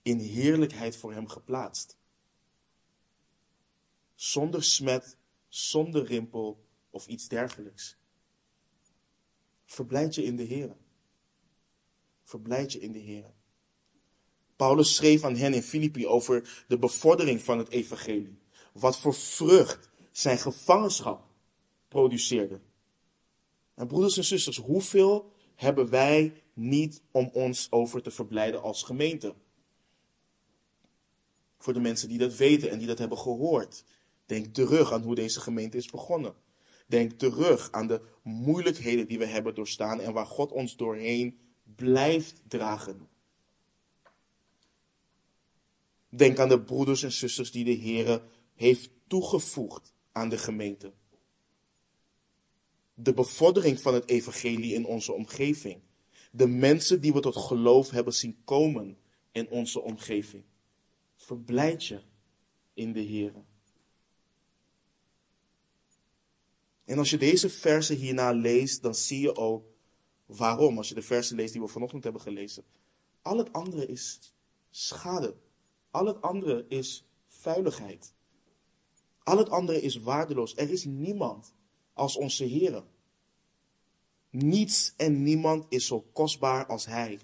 In 0.02 0.20
heerlijkheid 0.20 0.96
voor 0.96 1.14
Hem 1.14 1.28
geplaatst. 1.28 1.98
Zonder 4.16 4.64
smet, 4.64 5.18
zonder 5.48 6.04
rimpel 6.04 6.66
of 6.90 7.08
iets 7.08 7.28
dergelijks. 7.28 7.98
Verblijd 9.66 10.16
je 10.16 10.24
in 10.24 10.36
de 10.36 10.44
Heer. 10.44 10.76
Verblijd 12.28 12.72
je 12.72 12.80
in 12.80 12.92
de 12.92 13.00
Heer. 13.00 13.34
Paulus 14.56 14.96
schreef 14.96 15.24
aan 15.24 15.36
hen 15.36 15.54
in 15.54 15.62
Filippi 15.62 16.08
over 16.08 16.64
de 16.68 16.78
bevordering 16.78 17.42
van 17.42 17.58
het 17.58 17.70
evangelie. 17.70 18.40
Wat 18.74 18.98
voor 18.98 19.14
vrucht 19.14 19.90
zijn 20.12 20.38
gevangenschap 20.38 21.28
produceerde. 21.88 22.62
En 23.76 23.88
broeders 23.88 24.18
en 24.18 24.24
zusters, 24.24 24.58
hoeveel 24.58 25.32
hebben 25.56 25.90
wij 25.90 26.44
niet 26.54 27.02
om 27.12 27.30
ons 27.34 27.68
over 27.72 28.02
te 28.02 28.12
verblijden 28.12 28.62
als 28.62 28.84
gemeente? 28.84 29.36
Voor 31.58 31.74
de 31.74 31.80
mensen 31.80 32.10
die 32.10 32.18
dat 32.18 32.36
weten 32.36 32.70
en 32.70 32.78
die 32.78 32.88
dat 32.88 32.98
hebben 32.98 33.18
gehoord. 33.18 33.84
Denk 34.26 34.54
terug 34.54 34.92
aan 34.92 35.04
hoe 35.04 35.16
deze 35.16 35.40
gemeente 35.40 35.78
is 35.78 35.90
begonnen. 35.90 36.36
Denk 36.88 37.12
terug 37.12 37.72
aan 37.72 37.88
de 37.88 38.02
moeilijkheden 38.22 39.08
die 39.08 39.18
we 39.18 39.26
hebben 39.26 39.56
doorstaan 39.56 40.00
en 40.00 40.14
waar 40.14 40.26
God 40.26 40.52
ons 40.52 40.76
doorheen 40.76 41.46
blijft 41.76 42.42
dragen. 42.48 43.08
Denk 46.10 46.40
aan 46.40 46.50
de 46.50 46.62
broeders 46.62 47.04
en 47.04 47.12
zusters 47.12 47.52
die 47.52 47.66
de 47.66 47.72
Heer 47.72 48.24
heeft 48.54 48.90
toegevoegd 49.08 49.94
aan 50.12 50.30
de 50.30 50.38
gemeente. 50.38 50.94
De 52.94 53.14
bevordering 53.14 53.82
van 53.82 53.94
het 53.94 54.10
evangelie 54.10 54.74
in 54.74 54.86
onze 54.86 55.14
omgeving. 55.14 55.82
De 56.32 56.48
mensen 56.48 57.02
die 57.02 57.14
we 57.14 57.20
tot 57.20 57.36
geloof 57.36 57.90
hebben 57.90 58.14
zien 58.14 58.38
komen 58.44 58.98
in 59.32 59.50
onze 59.50 59.82
omgeving. 59.82 60.44
Verblijd 61.16 61.86
je 61.86 62.02
in 62.74 62.94
de 62.94 63.00
Heer. 63.00 63.34
En 66.86 66.98
als 66.98 67.10
je 67.10 67.18
deze 67.18 67.50
versen 67.50 67.96
hierna 67.96 68.32
leest, 68.32 68.82
dan 68.82 68.96
zie 68.96 69.20
je 69.20 69.36
ook 69.36 69.77
waarom. 70.28 70.78
Als 70.78 70.90
je 70.90 70.96
de 70.96 71.02
versen 71.02 71.36
leest 71.36 71.54
die 71.54 71.62
we 71.62 71.68
vanochtend 71.68 72.04
hebben 72.04 72.22
gelezen. 72.22 72.64
Al 73.22 73.38
het 73.38 73.54
andere 73.54 73.86
is 73.86 74.34
schade. 74.70 75.36
Al 75.92 76.06
het 76.06 76.22
andere 76.22 76.66
is 76.68 77.08
vuiligheid. 77.28 78.14
Al 79.24 79.38
het 79.38 79.50
andere 79.50 79.82
is 79.82 79.96
waardeloos. 79.96 80.56
Er 80.56 80.70
is 80.70 80.86
niemand 80.86 81.54
als 81.94 82.18
onze 82.18 82.44
Heer. 82.44 82.84
Niets 84.30 84.94
en 84.98 85.24
niemand 85.24 85.66
is 85.70 85.86
zo 85.86 86.02
kostbaar 86.14 86.66
als 86.66 86.86
Hij. 86.86 87.20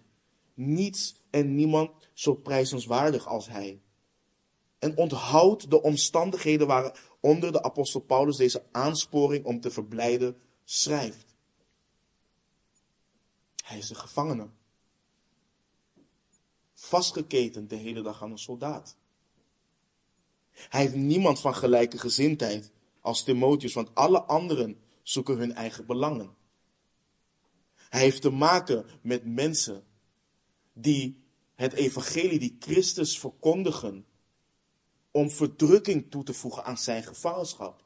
Niets 0.54 1.22
en 1.30 1.56
niemand 1.56 1.92
zo 2.14 2.34
prijzenswaardig 2.34 3.28
als 3.28 3.48
Hij. 3.48 3.82
En 4.80 4.98
onthoud 4.98 5.70
de 5.70 5.82
omstandigheden 5.82 6.68
waaronder 6.68 7.52
de 7.52 7.64
apostel 7.64 8.00
Paulus 8.00 8.38
deze 8.38 8.66
aansporing 8.72 9.46
om 9.46 9.60
te 9.60 9.72
verblijden 9.72 10.38
schrijft. 10.64 11.33
Hij 13.64 13.78
is 13.78 13.90
een 13.90 13.96
gevangene. 13.96 14.50
Vastgeketend 16.74 17.70
de 17.70 17.76
hele 17.76 18.02
dag 18.02 18.24
aan 18.24 18.32
een 18.32 18.40
soldaat. 18.40 18.96
Hij 20.52 20.82
heeft 20.82 20.96
niemand 20.96 21.40
van 21.40 21.56
gelijke 21.56 21.98
gezindheid 21.98 22.72
als 23.02 23.24
Timotheus, 23.24 23.74
want 23.74 23.96
alle 23.96 24.22
anderen 24.22 24.82
zoeken 25.04 25.38
hun 25.38 25.54
eigen 25.54 25.86
belangen. 25.86 26.36
Hij 27.76 28.02
heeft 28.02 28.22
te 28.22 28.30
maken 28.30 28.86
met 29.02 29.26
mensen 29.26 29.84
die 30.74 31.24
het 31.56 31.74
evangelie, 31.74 32.40
die 32.40 32.56
Christus 32.60 33.20
verkondigen, 33.20 34.06
om 35.12 35.32
verdrukking 35.32 36.12
toe 36.12 36.24
te 36.24 36.34
voegen 36.34 36.64
aan 36.64 36.78
zijn 36.78 37.04
gevangenschap. 37.04 37.84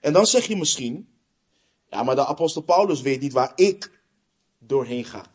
En 0.00 0.12
dan 0.12 0.26
zeg 0.26 0.46
je 0.46 0.56
misschien, 0.56 1.11
ja, 1.92 2.02
maar 2.02 2.14
de 2.14 2.26
apostel 2.26 2.62
Paulus 2.62 3.00
weet 3.00 3.20
niet 3.20 3.32
waar 3.32 3.52
ik 3.54 4.00
doorheen 4.58 5.04
ga. 5.04 5.26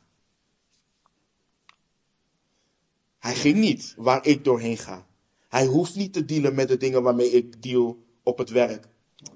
Hij 3.20 3.36
ging 3.36 3.58
niet 3.58 3.94
waar 3.98 4.26
ik 4.26 4.44
doorheen 4.44 4.78
ga. 4.78 5.08
Hij 5.48 5.66
hoeft 5.66 5.96
niet 5.96 6.14
te 6.14 6.26
dealen 6.26 6.56
met 6.56 6.68
de 6.68 6.78
dingen 6.78 7.04
waarmee 7.04 7.32
ik 7.32 7.64
deal 7.64 7.98
op 8.24 8.38
het 8.38 8.50
werk. 8.50 8.88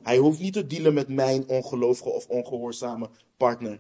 Hij 0.02 0.18
hoeft 0.18 0.40
niet 0.40 0.54
te 0.54 0.68
dealen 0.68 0.94
met 0.94 1.08
mijn 1.08 1.48
ongelovige 1.48 2.10
of 2.10 2.28
ongehoorzame 2.28 3.10
partner. 3.38 3.80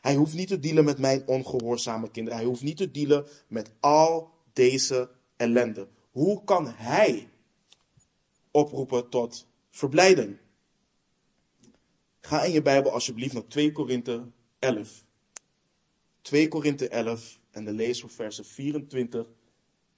Hij 0.00 0.14
hoeft 0.14 0.34
niet 0.34 0.48
te 0.48 0.60
dealen 0.60 0.84
met 0.84 0.98
mijn 0.98 1.26
ongehoorzame 1.26 2.10
kinderen. 2.10 2.38
Hij 2.38 2.48
hoeft 2.48 2.62
niet 2.62 2.76
te 2.76 2.90
dealen 2.90 3.26
met 3.48 3.70
al 3.80 4.30
deze 4.52 5.10
ellende. 5.36 5.88
Hoe 6.10 6.44
kan 6.44 6.68
hij 6.68 7.28
oproepen 8.50 9.08
tot 9.08 9.46
verblijden? 9.70 10.38
Ga 12.26 12.42
in 12.42 12.52
je 12.52 12.62
Bijbel 12.62 12.92
alsjeblieft 12.92 13.32
naar 13.32 13.46
2 13.46 13.72
Korinthe 13.72 14.30
11. 14.58 15.04
2 16.22 16.48
Korinthe 16.48 16.88
11 16.88 17.38
en 17.50 17.64
dan 17.64 17.74
lezen 17.74 18.06
we 18.06 18.12
versen 18.12 18.44
24 18.44 19.26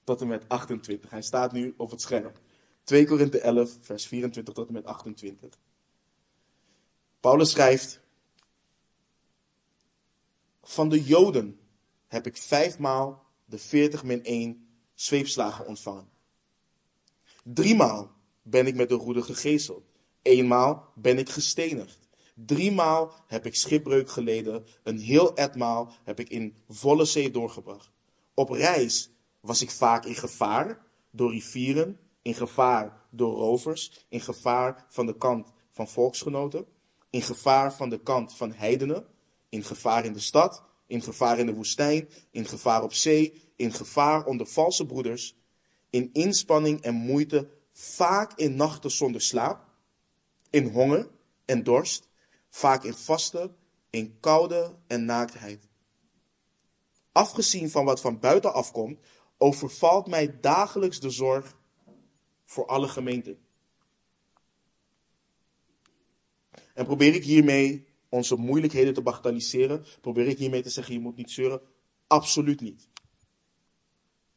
tot 0.05 0.21
en 0.21 0.27
met 0.27 0.49
28. 0.49 1.11
Hij 1.11 1.23
staat 1.23 1.53
nu 1.53 1.75
op 1.77 1.91
het 1.91 2.01
scherm. 2.01 2.33
2 2.85 3.07
Korinthe 3.07 3.41
11, 3.41 3.79
vers 3.81 4.07
24 4.07 4.55
tot 4.55 4.67
en 4.67 4.73
met 4.73 4.85
28. 4.85 5.59
Paulus 7.21 7.51
schrijft: 7.51 8.01
Van 10.63 10.89
de 10.89 11.03
Joden 11.03 11.61
heb 12.07 12.27
ik 12.27 12.37
vijfmaal 12.37 13.25
de 13.45 13.59
40 13.59 14.05
min 14.05 14.25
1 14.25 14.69
zweepslagen 14.95 15.67
ontvangen. 15.67 16.09
Driemaal 17.43 18.13
ben 18.43 18.67
ik 18.67 18.75
met 18.75 18.89
de 18.89 18.95
roede 18.95 19.23
gegezeld. 19.23 19.85
Eenmaal 20.23 20.93
ben 20.95 21.19
ik 21.19 21.29
gestenigd. 21.29 22.06
Driemaal 22.39 23.13
heb 23.27 23.47
ik 23.47 23.55
schipbreuk 23.55 24.11
geleden. 24.11 24.65
Een 24.83 24.99
heel 24.99 25.37
etmaal 25.37 25.93
heb 26.05 26.21
ik 26.21 26.29
in 26.29 26.57
volle 26.69 27.05
zee 27.05 27.31
doorgebracht. 27.31 27.91
Op 28.35 28.51
reis 28.51 29.11
was 29.41 29.63
ik 29.63 29.71
vaak 29.71 30.05
in 30.05 30.15
gevaar 30.15 30.87
door 31.11 31.31
rivieren, 31.31 31.99
in 32.23 32.35
gevaar 32.35 33.07
door 33.11 33.37
rovers, 33.37 34.07
in 34.09 34.21
gevaar 34.21 34.87
van 34.89 35.07
de 35.07 35.17
kant 35.17 35.53
van 35.71 35.89
volksgenoten, 35.89 36.67
in 37.11 37.23
gevaar 37.23 37.75
van 37.75 37.89
de 37.89 38.03
kant 38.03 38.37
van 38.37 38.53
heidenen, 38.53 39.07
in 39.49 39.65
gevaar 39.65 40.05
in 40.05 40.13
de 40.13 40.21
stad, 40.21 40.63
in 40.87 41.03
gevaar 41.03 41.39
in 41.39 41.47
de 41.47 41.55
woestijn, 41.55 42.09
in 42.31 42.45
gevaar 42.47 42.83
op 42.83 42.93
zee, 42.93 43.43
in 43.57 43.73
gevaar 43.73 44.25
onder 44.25 44.47
valse 44.47 44.87
broeders, 44.87 45.37
in 45.91 46.11
inspanning 46.13 46.81
en 46.81 46.95
moeite, 46.95 47.49
vaak 47.73 48.33
in 48.39 48.57
nachten 48.57 48.91
zonder 48.91 49.21
slaap, 49.21 49.65
in 50.51 50.67
honger 50.67 51.09
en 51.45 51.63
dorst, 51.63 52.09
vaak 52.57 52.85
in 52.85 52.95
vasten, 52.95 53.57
in 53.91 54.21
koude 54.21 54.77
en 54.87 55.05
naaktheid. 55.05 55.69
Afgezien 57.13 57.71
van 57.71 57.85
wat 57.85 58.01
van 58.01 58.21
buiten 58.21 58.53
afkomt, 58.55 59.01
overvalt 59.39 60.07
mij 60.07 60.41
dagelijks 60.41 61.01
de 61.01 61.11
zorg 61.11 61.57
voor 62.45 62.67
alle 62.67 62.89
gemeenten. 62.89 63.39
En 66.75 66.85
probeer 66.85 67.15
ik 67.15 67.25
hiermee 67.25 67.87
onze 68.09 68.37
moeilijkheden 68.37 68.95
te 68.95 69.03
bagatelliseren? 69.03 69.85
Probeer 70.01 70.27
ik 70.27 70.39
hiermee 70.39 70.63
te 70.63 70.71
zeggen, 70.71 70.95
je 70.95 71.01
moet 71.01 71.17
niet 71.17 71.31
zeuren? 71.31 71.61
Absoluut 72.07 72.61
niet. 72.61 72.89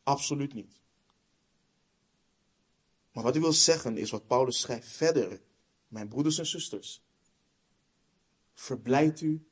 Absoluut 0.03 0.53
niet. 0.53 0.79
Maar 3.11 3.23
wat 3.23 3.35
ik 3.35 3.41
wil 3.41 3.53
zeggen 3.53 3.97
is 3.97 4.11
wat 4.11 4.27
Paulus 4.27 4.59
schrijft 4.59 4.87
verder. 4.87 5.41
Mijn 5.87 6.07
broeders 6.07 6.37
en 6.37 6.45
zusters. 6.45 7.07
Verblijd 8.59 9.21
u 9.21 9.45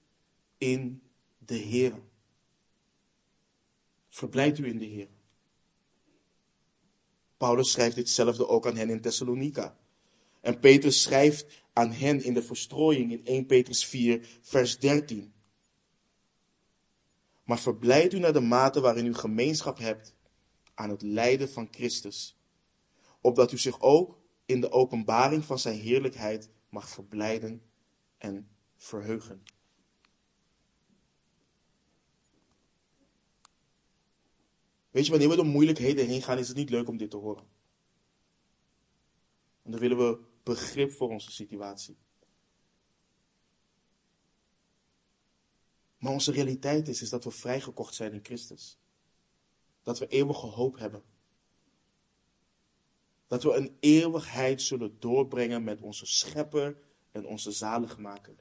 in 0.58 1.02
de 1.38 1.56
Heer. 1.56 2.02
Verblijd 4.10 4.58
u 4.58 4.68
in 4.68 4.78
de 4.78 4.86
Heer. 4.86 5.08
Paulus 7.38 7.72
schrijft 7.72 7.96
ditzelfde 7.96 8.48
ook 8.48 8.68
aan 8.68 8.76
hen 8.76 8.90
in 8.90 9.02
Thessalonica. 9.02 9.78
En 10.42 10.60
Petrus 10.60 11.02
schrijft 11.02 11.64
aan 11.74 11.92
hen 11.92 12.24
in 12.24 12.34
de 12.34 12.44
verstrooiing 12.44 13.12
in 13.12 13.26
1 13.26 13.46
Petrus 13.46 13.86
4, 13.86 14.40
vers 14.42 14.80
13. 14.80 15.34
Maar 17.44 17.60
verblijd 17.60 18.14
u 18.14 18.20
naar 18.20 18.34
de 18.34 18.40
mate 18.40 18.82
waarin 18.82 19.06
u 19.06 19.14
gemeenschap 19.14 19.78
hebt 19.78 20.16
aan 20.74 20.90
het 20.90 21.02
lijden 21.02 21.50
van 21.50 21.68
Christus, 21.72 22.38
opdat 23.22 23.52
u 23.52 23.58
zich 23.58 23.82
ook 23.82 24.20
in 24.46 24.62
de 24.62 24.72
openbaring 24.72 25.46
van 25.46 25.60
zijn 25.60 25.80
heerlijkheid 25.80 26.50
mag 26.70 26.90
verblijden 26.90 27.62
en 28.18 28.57
verheugen. 28.78 29.44
Weet 34.90 35.06
je, 35.06 35.12
wanneer 35.12 35.30
we 35.30 35.36
door 35.36 35.46
moeilijkheden 35.46 36.08
heen 36.08 36.22
gaan, 36.22 36.38
is 36.38 36.48
het 36.48 36.58
niet 36.58 36.70
leuk 36.70 36.88
om 36.88 36.98
dit 36.98 37.10
te 37.10 37.18
horen. 37.18 37.48
En 39.64 39.72
dan 39.72 39.80
willen 39.80 39.98
we 39.98 40.20
begrip 40.44 40.92
voor 40.92 41.10
onze 41.10 41.32
situatie. 41.32 41.98
Maar 45.98 46.12
onze 46.12 46.32
realiteit 46.32 46.88
is, 46.88 47.02
is 47.02 47.10
dat 47.10 47.24
we 47.24 47.32
vrijgekocht 47.32 47.94
zijn 47.94 48.14
in 48.14 48.24
Christus. 48.24 48.78
Dat 49.84 50.00
we 50.00 50.08
eeuwige 50.08 50.46
hoop 50.46 50.78
hebben. 50.78 51.04
Dat 53.28 53.44
we 53.44 53.54
een 53.54 53.78
eeuwigheid 53.80 54.62
zullen 54.62 55.00
doorbrengen 55.00 55.64
met 55.64 55.82
onze 55.82 56.06
schepper 56.06 56.78
en 57.12 57.26
onze 57.26 57.52
zaligmaker. 57.52 58.36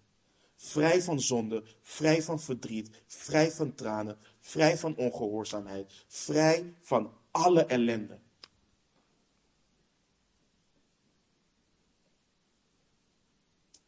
Vrij 0.57 1.03
van 1.03 1.21
zonde, 1.21 1.65
vrij 1.83 2.23
van 2.23 2.41
verdriet, 2.41 3.03
vrij 3.07 3.51
van 3.51 3.75
tranen, 3.75 4.19
vrij 4.41 4.79
van 4.79 4.97
ongehoorzaamheid, 4.97 6.05
vrij 6.07 6.75
van 6.81 7.13
alle 7.31 7.65
ellende. 7.65 8.19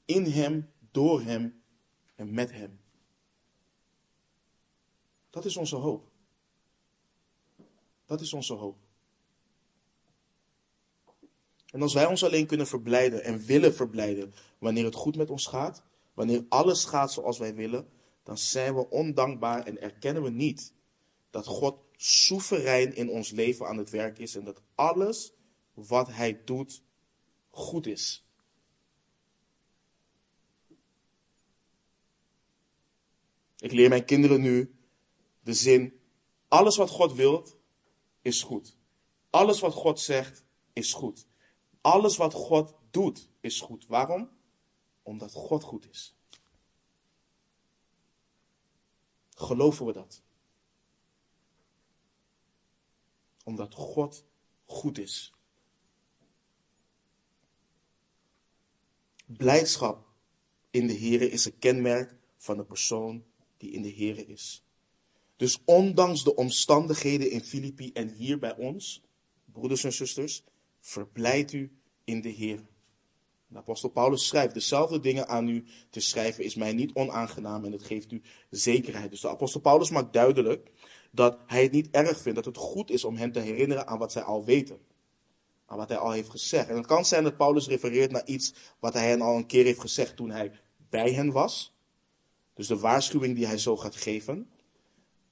In 0.05 0.25
Hem, 0.25 0.73
door 0.91 1.23
Hem 1.23 1.63
en 2.15 2.35
met 2.35 2.53
Hem. 2.53 2.81
Dat 5.31 5.45
is 5.45 5.57
onze 5.57 5.77
hoop. 5.77 6.11
Dat 8.07 8.21
is 8.21 8.33
onze 8.33 8.55
hoop. 8.55 8.77
En 11.71 11.83
als 11.83 11.95
wij 11.95 12.07
ons 12.07 12.25
alleen 12.25 12.47
kunnen 12.47 12.67
verblijden 12.67 13.25
en 13.25 13.45
willen 13.45 13.75
verblijden 13.75 14.35
wanneer 14.59 14.85
het 14.85 14.95
goed 14.95 15.17
met 15.17 15.31
ons 15.31 15.47
gaat, 15.47 15.83
wanneer 16.19 16.47
alles 16.49 16.85
gaat 16.85 17.13
zoals 17.13 17.39
wij 17.39 17.55
willen, 17.55 17.89
dan 18.23 18.39
zijn 18.39 18.75
we 18.75 18.91
ondankbaar 18.91 19.67
en 19.67 19.81
erkennen 19.81 20.23
we 20.23 20.31
niet 20.31 20.75
dat 21.31 21.47
God 21.47 21.79
soeverein 21.97 22.95
in 22.95 23.11
ons 23.11 23.31
leven 23.31 23.67
aan 23.67 23.77
het 23.77 23.91
werk 23.91 24.19
is 24.19 24.35
en 24.35 24.45
dat 24.45 24.63
alles 24.75 25.33
wat 25.75 26.09
Hij 26.09 26.45
doet 26.45 26.83
goed 27.51 27.87
is. 27.87 28.27
Ik 33.59 33.73
leer 33.73 33.89
mijn 33.89 34.05
kinderen 34.05 34.41
nu 34.41 34.75
de 35.41 35.55
zin: 35.55 36.01
alles 36.49 36.77
wat 36.77 36.91
God 36.91 37.15
wilt, 37.15 37.57
is 38.23 38.43
goed. 38.43 38.77
Alles 39.31 39.61
wat 39.61 39.75
God 39.75 40.01
zegt, 40.01 40.45
is 40.73 40.93
goed. 40.93 41.27
Alles 41.81 42.17
wat 42.17 42.33
God 42.33 42.75
doet, 42.91 43.31
is 43.41 43.61
goed. 43.61 43.87
Waarom? 43.87 44.38
Omdat 45.09 45.33
God 45.33 45.63
goed 45.63 45.89
is. 45.91 46.15
Geloven 49.31 49.87
we 49.87 49.93
dat? 49.93 50.23
Omdat 53.45 53.75
God 53.75 54.25
goed 54.65 54.99
is. 54.99 55.33
Blijdschap 59.27 60.07
in 60.71 60.87
de 60.87 60.99
Here 60.99 61.31
is 61.31 61.45
een 61.45 61.59
kenmerk 61.59 62.17
van 62.37 62.57
de 62.57 62.65
persoon 62.65 63.25
die 63.57 63.71
in 63.71 63.83
de 63.83 63.95
Here 63.95 64.27
is. 64.27 64.65
Dus 65.37 65.59
ondanks 65.65 66.25
de 66.25 66.35
omstandigheden 66.35 67.31
in 67.31 67.41
Filippi 67.41 67.93
en 67.93 68.09
hier 68.09 68.39
bij 68.39 68.57
ons, 68.57 69.03
broeders 69.45 69.85
en 69.85 69.93
zusters, 69.93 70.43
verblijd 70.81 71.53
u 71.53 71.79
in 72.05 72.21
de 72.21 72.29
Heer. 72.29 72.67
De 73.49 73.59
apostel 73.59 73.89
Paulus 73.89 74.27
schrijft, 74.27 74.55
dezelfde 74.55 75.01
dingen 75.01 75.29
aan 75.29 75.49
u 75.49 75.65
te 75.91 76.01
schrijven 76.01 76.45
is 76.45 76.55
mij 76.55 76.73
niet 76.73 76.93
onaangenaam 76.95 77.65
en 77.65 77.73
het 77.73 77.83
geeft 77.83 78.13
u 78.13 78.23
zekerheid. 78.51 79.11
Dus 79.11 79.21
de 79.21 79.29
apostel 79.29 79.61
Paulus 79.61 79.91
maakt 79.91 80.13
duidelijk 80.13 80.71
dat 81.11 81.39
hij 81.47 81.63
het 81.63 81.73
niet 81.73 81.91
erg 81.91 82.21
vindt, 82.21 82.37
dat 82.37 82.45
het 82.45 82.57
goed 82.57 82.91
is 82.91 83.05
om 83.05 83.17
hen 83.17 83.33
te 83.33 83.41
herinneren 83.41 83.87
aan 83.87 83.99
wat 83.99 84.13
zij 84.13 84.23
al 84.23 84.45
weten. 84.45 84.79
Aan 85.67 85.77
wat 85.77 85.89
hij 85.89 85.99
al 85.99 86.11
heeft 86.11 86.31
gezegd. 86.31 86.69
En 86.69 86.77
het 86.77 86.87
kan 86.87 87.05
zijn 87.05 87.25
dat 87.25 87.37
Paulus 87.37 87.69
refereert 87.69 88.11
naar 88.11 88.27
iets 88.27 88.55
wat 88.79 88.95
hij 88.95 89.09
hen 89.09 89.21
al 89.21 89.37
een 89.37 89.47
keer 89.47 89.65
heeft 89.65 89.81
gezegd 89.81 90.17
toen 90.17 90.31
hij 90.31 90.53
bij 90.91 91.13
hen 91.13 91.33
was. 91.33 91.77
Dus 92.55 92.67
de 92.67 92.79
waarschuwing 92.79 93.35
die 93.35 93.47
hij 93.47 93.59
zo 93.59 93.77
gaat 93.77 93.97
geven. 93.97 94.51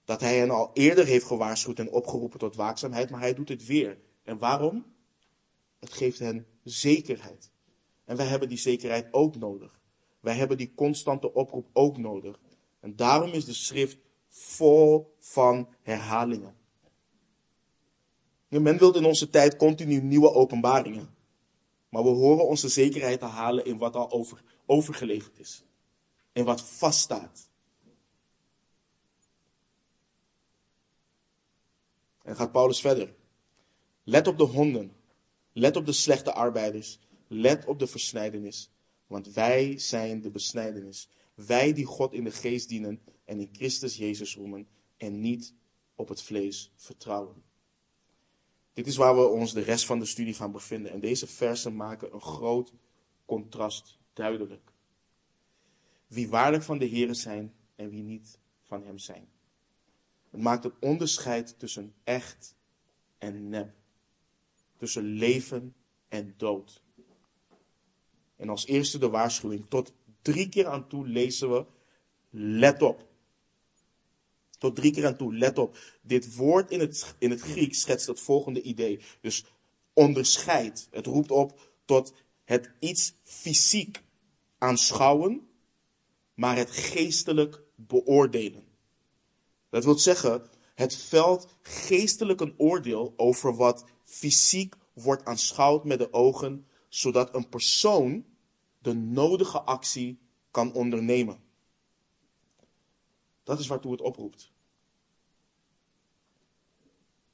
Dat 0.05 0.20
hij 0.20 0.38
hen 0.38 0.50
al 0.50 0.70
eerder 0.72 1.07
heeft 1.07 1.26
gewaarschuwd 1.26 1.79
en 1.79 1.90
opgeroepen 1.90 2.38
tot 2.38 2.57
waakzaamheid, 2.57 3.11
maar 3.11 3.20
hij 3.20 3.35
doet 3.35 3.48
het 3.48 3.66
weer. 3.66 3.98
En 4.22 4.38
waarom? 4.38 4.85
Het 5.79 5.92
geeft 5.92 6.18
hen 6.18 6.46
zekerheid. 6.62 7.50
En 8.07 8.16
wij 8.16 8.27
hebben 8.27 8.49
die 8.49 8.59
zekerheid 8.59 9.09
ook 9.11 9.37
nodig. 9.37 9.81
Wij 10.21 10.35
hebben 10.35 10.57
die 10.57 10.75
constante 10.75 11.33
oproep 11.33 11.69
ook 11.73 11.97
nodig. 11.97 12.40
En 12.81 12.97
daarom 12.97 13.33
is 13.33 13.45
de 13.45 13.53
schrift 13.53 13.99
vol 14.29 15.14
van 15.19 15.69
herhalingen. 15.83 16.57
men 18.49 18.79
wil 18.79 18.95
in 18.95 19.05
onze 19.05 19.31
tijd 19.31 19.57
continu 19.57 20.01
nieuwe 20.01 20.33
openbaringen. 20.33 21.14
Maar 21.88 22.03
we 22.03 22.09
horen 22.09 22.47
onze 22.47 22.69
zekerheid 22.69 23.21
te 23.21 23.27
halen 23.27 23.64
in 23.64 23.79
wat 23.79 23.97
al 23.97 24.11
over, 24.11 24.42
overgeleverd 24.66 25.38
is. 25.38 25.64
In 26.33 26.45
wat 26.45 26.62
vaststaat. 26.62 27.51
En 32.23 32.37
gaat 32.37 32.53
Paulus 32.53 32.81
verder. 32.81 33.14
Let 34.05 34.27
op 34.27 34.38
de 34.38 34.45
honden. 34.45 34.97
Let 35.53 35.77
op 35.77 35.87
de 35.87 35.92
slechte 35.92 36.33
arbeiders. 36.33 36.99
Let 37.26 37.64
op 37.64 37.78
de 37.78 37.86
versnijdenis. 37.86 38.70
Want 39.06 39.32
wij 39.32 39.78
zijn 39.78 40.20
de 40.20 40.30
besnijdenis. 40.30 41.08
Wij 41.34 41.72
die 41.72 41.84
God 41.84 42.12
in 42.12 42.24
de 42.24 42.30
geest 42.30 42.68
dienen 42.68 43.00
en 43.24 43.40
in 43.40 43.48
Christus 43.52 43.96
Jezus 43.96 44.36
roemen 44.36 44.68
en 44.96 45.20
niet 45.20 45.54
op 45.94 46.08
het 46.08 46.22
vlees 46.22 46.72
vertrouwen. 46.76 47.42
Dit 48.72 48.86
is 48.86 48.96
waar 48.96 49.16
we 49.16 49.26
ons 49.26 49.52
de 49.52 49.60
rest 49.60 49.86
van 49.86 49.98
de 49.98 50.04
studie 50.04 50.34
gaan 50.34 50.52
bevinden. 50.52 50.92
En 50.92 51.00
deze 51.00 51.26
versen 51.26 51.76
maken 51.76 52.14
een 52.14 52.20
groot 52.20 52.72
contrast 53.24 53.98
duidelijk. 54.12 54.72
Wie 56.06 56.28
waarlijk 56.28 56.62
van 56.62 56.78
de 56.78 56.84
Heer 56.84 57.14
zijn 57.14 57.54
en 57.74 57.90
wie 57.90 58.02
niet 58.02 58.38
van 58.62 58.84
Hem 58.84 58.98
zijn. 58.98 59.28
Het 60.30 60.40
maakt 60.40 60.64
een 60.64 60.74
onderscheid 60.80 61.58
tussen 61.58 61.94
echt 62.04 62.56
en 63.18 63.48
nep. 63.48 63.74
Tussen 64.76 65.04
leven 65.04 65.74
en 66.08 66.34
dood. 66.36 66.82
En 68.37 68.49
als 68.49 68.66
eerste 68.66 68.99
de 68.99 69.09
waarschuwing. 69.09 69.66
Tot 69.68 69.92
drie 70.22 70.49
keer 70.49 70.66
aan 70.66 70.88
toe 70.88 71.09
lezen 71.09 71.51
we, 71.51 71.64
let 72.31 72.83
op. 72.83 73.07
Tot 74.59 74.77
drie 74.77 74.92
keer 74.92 75.07
aan 75.07 75.16
toe, 75.16 75.37
let 75.37 75.59
op. 75.59 75.79
Dit 76.03 76.37
woord 76.37 76.70
in 76.70 76.81
het, 76.81 77.14
in 77.18 77.31
het 77.31 77.40
Grieks 77.40 77.81
schetst 77.81 78.07
het 78.07 78.20
volgende 78.20 78.62
idee. 78.62 79.01
Dus 79.20 79.44
onderscheid. 79.92 80.88
Het 80.90 81.07
roept 81.07 81.31
op 81.31 81.61
tot 81.85 82.14
het 82.44 82.70
iets 82.79 83.14
fysiek 83.22 84.03
aanschouwen, 84.59 85.49
maar 86.35 86.57
het 86.57 86.70
geestelijk 86.70 87.62
beoordelen. 87.75 88.64
Dat 89.70 89.85
wil 89.85 89.99
zeggen, 89.99 90.42
het 90.75 90.96
veld 90.96 91.49
geestelijk 91.62 92.40
een 92.40 92.55
oordeel 92.57 93.14
over 93.16 93.57
wat 93.57 93.85
fysiek 94.05 94.75
wordt 94.92 95.25
aanschouwd 95.25 95.85
met 95.85 95.99
de 95.99 96.12
ogen, 96.12 96.65
zodat 96.88 97.35
een 97.35 97.49
persoon 97.49 98.25
de 98.79 98.94
nodige 98.94 99.61
actie 99.61 100.18
kan 100.51 100.72
ondernemen. 100.72 101.44
Dat 103.42 103.59
is 103.59 103.66
waartoe 103.66 103.92
het 103.92 104.01
oproept. 104.01 104.53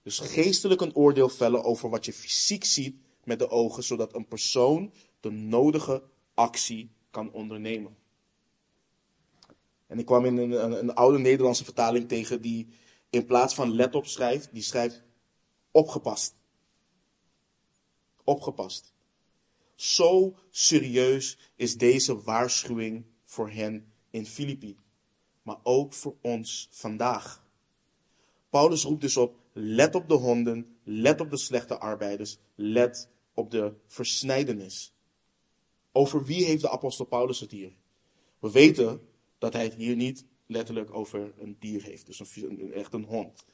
Dus 0.02 0.18
geestelijk 0.18 0.80
een 0.80 0.94
oordeel 0.94 1.28
vellen 1.28 1.64
over 1.64 1.90
wat 1.90 2.04
je 2.04 2.12
fysiek 2.12 2.64
ziet 2.64 2.96
met 3.24 3.38
de 3.38 3.50
ogen, 3.50 3.82
zodat 3.82 4.14
een 4.14 4.26
persoon 4.26 4.92
de 5.20 5.30
nodige 5.30 6.02
actie 6.34 6.90
kan 7.10 7.32
ondernemen. 7.32 7.96
En 9.86 9.98
ik 9.98 10.06
kwam 10.06 10.24
in 10.24 10.36
een, 10.36 10.64
een, 10.64 10.78
een, 10.78 10.94
oude 10.94 11.18
Nederlandse 11.18 11.64
vertaling 11.64 12.08
tegen 12.08 12.42
die 12.42 12.68
in 13.10 13.26
plaats 13.26 13.54
van 13.54 13.74
let 13.74 13.94
op 13.94 14.06
schrijft, 14.06 14.52
die 14.52 14.62
schrijft 14.62 15.02
opgepast. 15.70 16.34
Opgepast. 18.24 18.92
Zo 19.82 20.34
serieus 20.50 21.38
is 21.56 21.76
deze 21.76 22.22
waarschuwing 22.22 23.04
voor 23.24 23.50
hen 23.50 23.92
in 24.10 24.26
Filippi, 24.26 24.76
maar 25.42 25.56
ook 25.62 25.92
voor 25.92 26.16
ons 26.20 26.68
vandaag. 26.70 27.46
Paulus 28.50 28.84
roept 28.84 29.00
dus 29.00 29.16
op, 29.16 29.36
let 29.52 29.94
op 29.94 30.08
de 30.08 30.14
honden, 30.14 30.76
let 30.82 31.20
op 31.20 31.30
de 31.30 31.36
slechte 31.36 31.78
arbeiders, 31.78 32.38
let 32.54 33.08
op 33.34 33.50
de 33.50 33.74
versnijdenis. 33.86 34.94
Over 35.92 36.24
wie 36.24 36.44
heeft 36.44 36.62
de 36.62 36.70
apostel 36.70 37.04
Paulus 37.04 37.40
het 37.40 37.50
hier? 37.50 37.72
We 38.38 38.50
weten 38.50 39.08
dat 39.38 39.52
hij 39.52 39.64
het 39.64 39.74
hier 39.74 39.96
niet 39.96 40.24
letterlijk 40.46 40.94
over 40.94 41.32
een 41.38 41.56
dier 41.58 41.82
heeft, 41.82 42.06
dus 42.06 42.20
een, 42.34 42.72
echt 42.72 42.92
een 42.92 43.04
hond. 43.04 43.44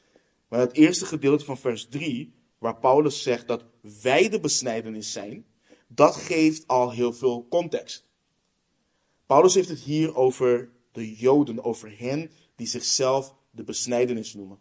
Maar 0.48 0.60
het 0.60 0.72
eerste 0.72 1.06
gedeelte 1.06 1.44
van 1.44 1.58
vers 1.58 1.86
3, 1.86 2.32
waar 2.58 2.78
Paulus 2.78 3.22
zegt 3.22 3.48
dat 3.48 3.64
wij 4.02 4.28
de 4.28 4.40
besnijdenis 4.40 5.12
zijn, 5.12 5.46
dat 5.88 6.16
geeft 6.16 6.66
al 6.66 6.90
heel 6.90 7.12
veel 7.12 7.46
context. 7.48 8.06
Paulus 9.26 9.54
heeft 9.54 9.68
het 9.68 9.80
hier 9.80 10.16
over 10.16 10.70
de 10.92 11.16
Joden, 11.16 11.64
over 11.64 11.98
hen 11.98 12.30
die 12.56 12.66
zichzelf 12.66 13.34
de 13.50 13.64
besnijdenis 13.64 14.34
noemen. 14.34 14.58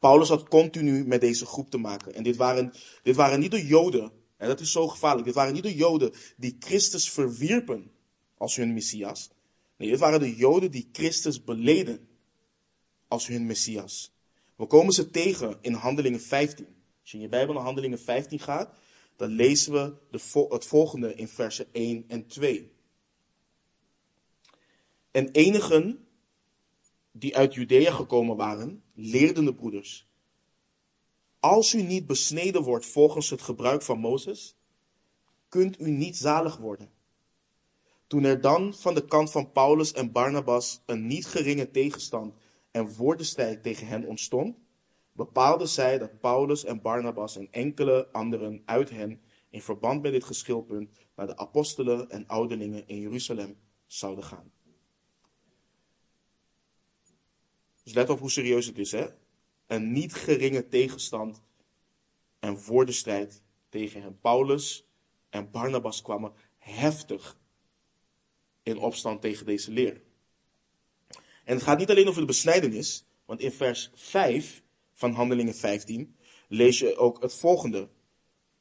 Paulus 0.00 0.28
had 0.28 0.48
continu 0.48 1.06
met 1.06 1.20
deze 1.20 1.46
groep 1.46 1.70
te 1.70 1.78
maken. 1.78 2.14
En 2.14 2.22
dit 2.22 2.36
waren, 2.36 2.72
dit 3.02 3.16
waren 3.16 3.40
niet 3.40 3.50
de 3.50 3.66
Joden, 3.66 4.12
en 4.36 4.48
dat 4.48 4.60
is 4.60 4.72
zo 4.72 4.88
gevaarlijk, 4.88 5.24
dit 5.24 5.34
waren 5.34 5.52
niet 5.52 5.62
de 5.62 5.74
Joden 5.74 6.12
die 6.36 6.56
Christus 6.58 7.10
verwierpen 7.10 7.90
als 8.36 8.56
hun 8.56 8.72
Messias. 8.72 9.30
Nee, 9.76 9.90
dit 9.90 9.98
waren 9.98 10.20
de 10.20 10.36
Joden 10.36 10.70
die 10.70 10.88
Christus 10.92 11.44
beleden 11.44 12.08
als 13.08 13.26
hun 13.26 13.46
Messias. 13.46 14.12
We 14.56 14.66
komen 14.66 14.92
ze 14.92 15.10
tegen 15.10 15.58
in 15.60 15.72
Handelingen 15.72 16.20
15. 16.20 16.66
Als 17.00 17.10
je 17.10 17.16
in 17.16 17.22
je 17.22 17.28
Bijbel 17.28 17.54
naar 17.54 17.62
Handelingen 17.62 18.00
15 18.00 18.38
gaat, 18.38 18.74
dan 19.16 19.28
lezen 19.28 19.72
we 19.72 19.94
de, 20.10 20.46
het 20.48 20.64
volgende 20.64 21.14
in 21.14 21.28
versen 21.28 21.66
1 21.72 22.04
en 22.08 22.26
2. 22.26 22.72
En 25.10 25.30
enigen 25.30 26.06
die 27.12 27.36
uit 27.36 27.54
Judea 27.54 27.92
gekomen 27.92 28.36
waren, 28.36 28.82
leerden 28.94 29.44
de 29.44 29.54
broeders. 29.54 30.08
Als 31.40 31.74
u 31.74 31.82
niet 31.82 32.06
besneden 32.06 32.62
wordt 32.62 32.86
volgens 32.86 33.30
het 33.30 33.42
gebruik 33.42 33.82
van 33.82 33.98
Mozes, 33.98 34.56
kunt 35.48 35.80
u 35.80 35.90
niet 35.90 36.16
zalig 36.16 36.56
worden. 36.56 36.90
Toen 38.06 38.24
er 38.24 38.40
dan 38.40 38.74
van 38.74 38.94
de 38.94 39.04
kant 39.04 39.30
van 39.30 39.52
Paulus 39.52 39.92
en 39.92 40.12
Barnabas 40.12 40.82
een 40.86 41.06
niet 41.06 41.26
geringe 41.26 41.70
tegenstand 41.70 42.34
en 42.70 42.94
woordenstrijd 42.94 43.62
tegen 43.62 43.86
hen 43.86 44.04
ontstond, 44.04 44.56
bepaalden 45.14 45.68
zij 45.68 45.98
dat 45.98 46.20
Paulus 46.20 46.64
en 46.64 46.82
Barnabas 46.82 47.36
en 47.36 47.48
enkele 47.50 48.08
anderen 48.12 48.62
uit 48.64 48.90
hen 48.90 49.20
in 49.50 49.62
verband 49.62 50.02
met 50.02 50.12
dit 50.12 50.24
geschilpunt 50.24 50.90
naar 51.16 51.26
de 51.26 51.36
apostelen 51.36 52.10
en 52.10 52.26
ouderlingen 52.26 52.88
in 52.88 53.00
Jeruzalem 53.00 53.56
zouden 53.86 54.24
gaan. 54.24 54.52
Dus 57.82 57.92
let 57.92 58.10
op 58.10 58.18
hoe 58.18 58.30
serieus 58.30 58.66
het 58.66 58.78
is, 58.78 58.92
hè? 58.92 59.06
Een 59.66 59.92
niet 59.92 60.14
geringe 60.14 60.68
tegenstand 60.68 61.42
en 62.38 62.64
woordenstrijd 62.64 63.42
tegen 63.68 64.02
hen. 64.02 64.18
Paulus 64.20 64.88
en 65.30 65.50
Barnabas 65.50 66.02
kwamen 66.02 66.32
heftig 66.58 67.38
in 68.62 68.78
opstand 68.78 69.20
tegen 69.20 69.46
deze 69.46 69.70
leer. 69.70 70.02
En 71.44 71.54
het 71.54 71.62
gaat 71.62 71.78
niet 71.78 71.90
alleen 71.90 72.08
over 72.08 72.20
de 72.20 72.26
besnijdenis, 72.26 73.04
want 73.24 73.40
in 73.40 73.52
vers 73.52 73.90
5 73.94 74.63
van 74.94 75.12
Handelingen 75.12 75.54
15 75.54 76.16
lees 76.48 76.78
je 76.78 76.96
ook 76.96 77.22
het 77.22 77.34
volgende. 77.34 77.88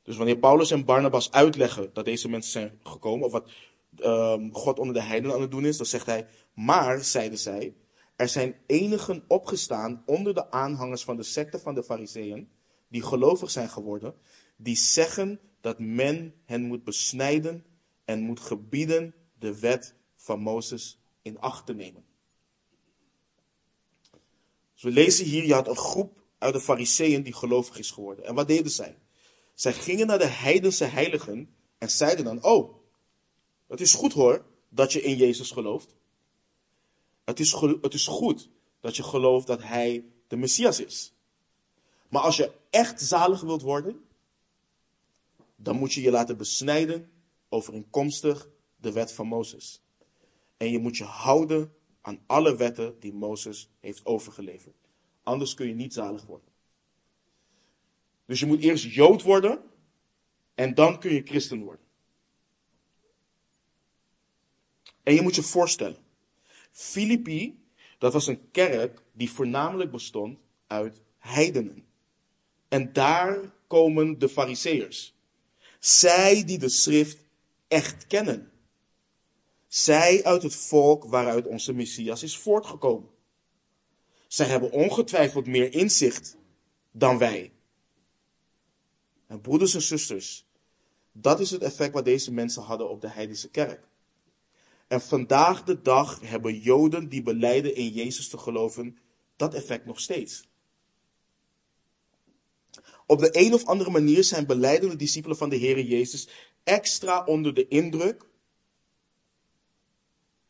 Dus 0.03 0.17
wanneer 0.17 0.37
Paulus 0.37 0.71
en 0.71 0.85
Barnabas 0.85 1.31
uitleggen 1.31 1.89
dat 1.93 2.05
deze 2.05 2.29
mensen 2.29 2.51
zijn 2.51 2.79
gekomen, 2.83 3.25
of 3.25 3.31
wat 3.31 3.51
um, 3.99 4.53
God 4.53 4.79
onder 4.79 4.93
de 4.93 5.01
heidenen 5.01 5.35
aan 5.35 5.41
het 5.41 5.51
doen 5.51 5.65
is, 5.65 5.77
dan 5.77 5.85
zegt 5.85 6.05
hij, 6.05 6.27
maar, 6.53 7.03
zeiden 7.03 7.39
zij, 7.39 7.75
er 8.15 8.29
zijn 8.29 8.55
enigen 8.65 9.23
opgestaan 9.27 10.03
onder 10.05 10.33
de 10.33 10.51
aanhangers 10.51 11.03
van 11.03 11.15
de 11.15 11.23
secte 11.23 11.59
van 11.59 11.75
de 11.75 11.83
Fariseeën, 11.83 12.49
die 12.87 13.03
gelovig 13.03 13.51
zijn 13.51 13.69
geworden, 13.69 14.15
die 14.55 14.75
zeggen 14.75 15.39
dat 15.61 15.79
men 15.79 16.33
hen 16.45 16.61
moet 16.61 16.83
besnijden 16.83 17.65
en 18.05 18.21
moet 18.21 18.39
gebieden 18.39 19.15
de 19.39 19.59
wet 19.59 19.95
van 20.15 20.39
Mozes 20.39 20.99
in 21.21 21.39
acht 21.39 21.65
te 21.65 21.73
nemen. 21.73 22.05
Dus 24.73 24.83
we 24.83 24.91
lezen 24.91 25.25
hier, 25.25 25.45
je 25.45 25.53
had 25.53 25.67
een 25.67 25.75
groep 25.75 26.22
uit 26.43 26.53
de 26.53 26.61
Fariseeën 26.61 27.23
die 27.23 27.33
gelovig 27.33 27.77
is 27.77 27.91
geworden. 27.91 28.25
En 28.25 28.35
wat 28.35 28.47
deden 28.47 28.71
zij? 28.71 28.97
Zij 29.53 29.73
gingen 29.73 30.07
naar 30.07 30.17
de 30.17 30.25
heidense 30.25 30.83
heiligen 30.83 31.55
en 31.77 31.89
zeiden 31.89 32.25
dan, 32.25 32.43
oh, 32.43 32.75
het 33.67 33.81
is 33.81 33.93
goed 33.93 34.13
hoor 34.13 34.45
dat 34.69 34.93
je 34.93 35.01
in 35.01 35.15
Jezus 35.15 35.51
gelooft. 35.51 35.95
Het 37.23 37.39
is, 37.39 37.51
het 37.81 37.93
is 37.93 38.07
goed 38.07 38.49
dat 38.79 38.95
je 38.95 39.03
gelooft 39.03 39.47
dat 39.47 39.61
Hij 39.63 40.05
de 40.27 40.35
Messias 40.35 40.79
is. 40.79 41.13
Maar 42.09 42.21
als 42.21 42.37
je 42.37 42.51
echt 42.69 43.01
zalig 43.01 43.41
wilt 43.41 43.61
worden, 43.61 44.05
dan 45.55 45.75
moet 45.75 45.93
je 45.93 46.01
je 46.01 46.11
laten 46.11 46.37
besnijden 46.37 47.11
overeenkomstig 47.49 48.49
de 48.75 48.91
wet 48.91 49.11
van 49.11 49.27
Mozes. 49.27 49.81
En 50.57 50.71
je 50.71 50.79
moet 50.79 50.97
je 50.97 51.03
houden 51.03 51.73
aan 52.01 52.23
alle 52.25 52.55
wetten 52.55 52.99
die 52.99 53.13
Mozes 53.13 53.69
heeft 53.79 54.05
overgeleverd. 54.05 54.82
Anders 55.23 55.53
kun 55.53 55.67
je 55.67 55.73
niet 55.73 55.93
zalig 55.93 56.25
worden. 56.25 56.51
Dus 58.25 58.39
je 58.39 58.45
moet 58.45 58.61
eerst 58.61 58.83
Jood 58.83 59.21
worden 59.21 59.63
en 60.55 60.73
dan 60.73 60.99
kun 60.99 61.13
je 61.13 61.21
christen 61.25 61.63
worden. 61.63 61.85
En 65.03 65.13
je 65.13 65.21
moet 65.21 65.35
je 65.35 65.43
voorstellen, 65.43 65.97
Filippi, 66.71 67.63
dat 67.97 68.13
was 68.13 68.27
een 68.27 68.51
kerk 68.51 69.03
die 69.11 69.31
voornamelijk 69.31 69.91
bestond 69.91 70.39
uit 70.67 71.01
heidenen. 71.17 71.85
En 72.67 72.93
daar 72.93 73.53
komen 73.67 74.19
de 74.19 74.29
fariseërs. 74.29 75.15
Zij 75.79 76.43
die 76.43 76.57
de 76.57 76.69
schrift 76.69 77.17
echt 77.67 78.07
kennen. 78.07 78.51
Zij 79.67 80.23
uit 80.23 80.43
het 80.43 80.55
volk 80.55 81.03
waaruit 81.03 81.47
onze 81.47 81.73
Messias 81.73 82.23
is 82.23 82.37
voortgekomen. 82.37 83.09
Zij 84.33 84.45
hebben 84.45 84.71
ongetwijfeld 84.71 85.47
meer 85.47 85.73
inzicht 85.73 86.37
dan 86.91 87.17
wij. 87.17 87.51
En 89.27 89.41
broeders 89.41 89.73
en 89.73 89.81
zusters, 89.81 90.45
dat 91.11 91.39
is 91.39 91.51
het 91.51 91.61
effect 91.61 91.93
wat 91.93 92.05
deze 92.05 92.31
mensen 92.31 92.63
hadden 92.63 92.89
op 92.89 93.01
de 93.01 93.09
heidense 93.09 93.49
kerk. 93.49 93.87
En 94.87 95.01
vandaag 95.01 95.63
de 95.63 95.81
dag 95.81 96.19
hebben 96.21 96.59
Joden 96.59 97.09
die 97.09 97.23
beleiden 97.23 97.75
in 97.75 97.89
Jezus 97.89 98.29
te 98.29 98.37
geloven, 98.37 98.97
dat 99.35 99.53
effect 99.53 99.85
nog 99.85 99.99
steeds. 99.99 100.47
Op 103.05 103.19
de 103.19 103.29
een 103.31 103.53
of 103.53 103.65
andere 103.65 103.89
manier 103.89 104.23
zijn 104.23 104.45
beleidende 104.45 104.95
discipelen 104.95 105.37
van 105.37 105.49
de 105.49 105.55
Heer 105.55 105.81
Jezus 105.81 106.27
extra 106.63 107.25
onder 107.25 107.53
de 107.53 107.67
indruk 107.67 108.29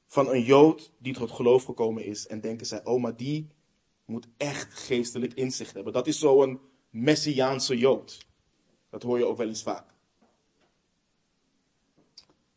van 0.08 0.30
een 0.30 0.43
Jood 0.43 0.91
die 0.98 1.13
tot 1.13 1.32
geloof 1.32 1.63
gekomen 1.63 2.06
is. 2.06 2.28
En 2.28 2.41
denken 2.41 2.65
zij, 2.65 2.86
oh, 2.86 3.02
maar 3.02 3.15
die 3.15 3.50
moet 4.06 4.28
echt 4.38 4.74
geestelijk 4.74 5.34
inzicht 5.34 5.74
hebben. 5.74 5.94
Dat 5.94 6.08
is 6.08 6.20
zo'n 6.20 6.60
messiaanse 6.89 7.78
Jood. 7.78 8.26
Dat 8.89 9.04
hoor 9.04 9.18
je 9.18 9.26
ook 9.26 9.38
wel 9.38 9.48
eens 9.48 9.63
vaak. 9.63 9.94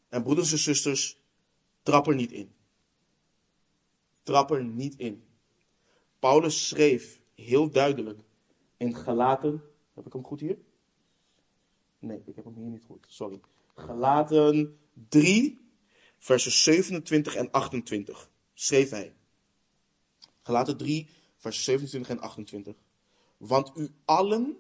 En 0.09 0.23
broeders 0.23 0.53
en 0.53 0.59
zusters, 0.59 1.21
trap 1.83 2.07
er 2.07 2.15
niet 2.15 2.33
in. 2.33 2.55
Trap 4.23 4.51
er 4.51 4.65
niet 4.65 4.97
in. 4.97 5.25
Paulus 6.19 6.69
schreef 6.69 7.21
heel 7.35 7.71
duidelijk 7.71 8.21
in 8.77 8.95
Galaten. 8.95 9.63
Heb 9.95 10.07
ik 10.07 10.13
hem 10.13 10.25
goed 10.25 10.41
hier? 10.41 10.59
Nee, 11.99 12.23
ik 12.25 12.37
heb 12.37 12.45
hem 12.45 12.55
hier 12.55 12.71
niet 12.71 12.85
goed. 12.85 13.07
Sorry. 13.09 13.41
Galaten 13.75 14.79
3, 15.09 15.71
versen 16.19 16.53
27 16.53 17.35
en 17.35 17.51
28. 17.51 18.31
Schreef 18.55 18.91
hij. 18.91 19.15
Galaten 20.43 20.77
3, 20.77 21.09
vers 21.47 21.65
27 21.65 22.11
en 22.11 22.21
28. 22.21 22.75
Want 23.37 23.73
u 23.77 23.89
allen 24.05 24.57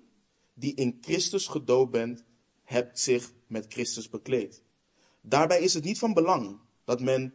die 0.54 0.74
in 0.74 0.98
Christus 1.00 1.46
gedoopt 1.46 1.90
bent, 1.90 2.24
hebt 2.64 3.00
zich 3.00 3.32
met 3.46 3.66
Christus 3.68 4.08
bekleed. 4.08 4.62
Daarbij 5.20 5.60
is 5.60 5.74
het 5.74 5.84
niet 5.84 5.98
van 5.98 6.14
belang 6.14 6.60
dat 6.84 7.00
men 7.00 7.34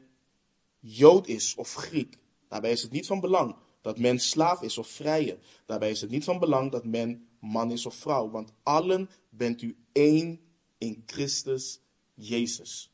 Jood 0.80 1.28
is 1.28 1.56
of 1.56 1.74
Griek. 1.74 2.18
Daarbij 2.48 2.72
is 2.72 2.82
het 2.82 2.92
niet 2.92 3.06
van 3.06 3.20
belang 3.20 3.56
dat 3.82 4.00
men 4.00 4.20
slaaf 4.20 4.62
is 4.62 4.78
of 4.78 4.88
vrije. 4.88 5.40
Daarbij 5.66 5.90
is 5.90 6.02
het 6.02 6.10
niet 6.10 6.24
van 6.24 6.40
belang 6.40 6.72
dat 6.72 6.86
men 6.86 7.28
man 7.40 7.72
is 7.72 7.86
of 7.86 7.96
vrouw. 7.96 8.30
Want 8.30 8.54
allen 8.64 9.10
bent 9.30 9.62
u 9.62 9.78
één 9.92 10.40
in 10.78 11.04
Christus 11.06 11.82
Jezus. 12.14 12.92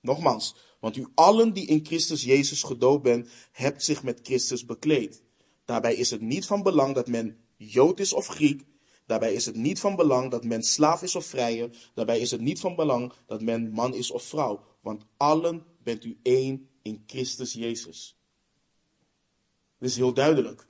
Nogmaals, 0.00 0.54
want 0.82 0.96
u 0.96 1.06
allen 1.14 1.52
die 1.52 1.66
in 1.66 1.86
Christus 1.86 2.24
Jezus 2.24 2.62
gedoopt 2.62 3.02
bent, 3.02 3.28
hebt 3.52 3.84
zich 3.84 4.02
met 4.02 4.20
Christus 4.22 4.64
bekleed. 4.64 5.22
Daarbij 5.64 5.94
is 5.94 6.10
het 6.10 6.20
niet 6.20 6.46
van 6.46 6.62
belang 6.62 6.94
dat 6.94 7.06
men 7.06 7.36
Jood 7.56 8.00
is 8.00 8.12
of 8.12 8.26
Griek. 8.26 8.64
Daarbij 9.06 9.34
is 9.34 9.46
het 9.46 9.56
niet 9.56 9.80
van 9.80 9.96
belang 9.96 10.30
dat 10.30 10.44
men 10.44 10.62
slaaf 10.62 11.02
is 11.02 11.16
of 11.16 11.26
vrije. 11.26 11.70
Daarbij 11.94 12.18
is 12.18 12.30
het 12.30 12.40
niet 12.40 12.60
van 12.60 12.76
belang 12.76 13.12
dat 13.26 13.42
men 13.42 13.70
man 13.70 13.94
is 13.94 14.10
of 14.10 14.22
vrouw. 14.22 14.64
Want 14.80 15.04
allen 15.16 15.64
bent 15.82 16.04
u 16.04 16.18
één 16.22 16.68
in 16.82 17.02
Christus 17.06 17.52
Jezus. 17.52 18.18
Dit 19.78 19.90
is 19.90 19.96
heel 19.96 20.14
duidelijk. 20.14 20.66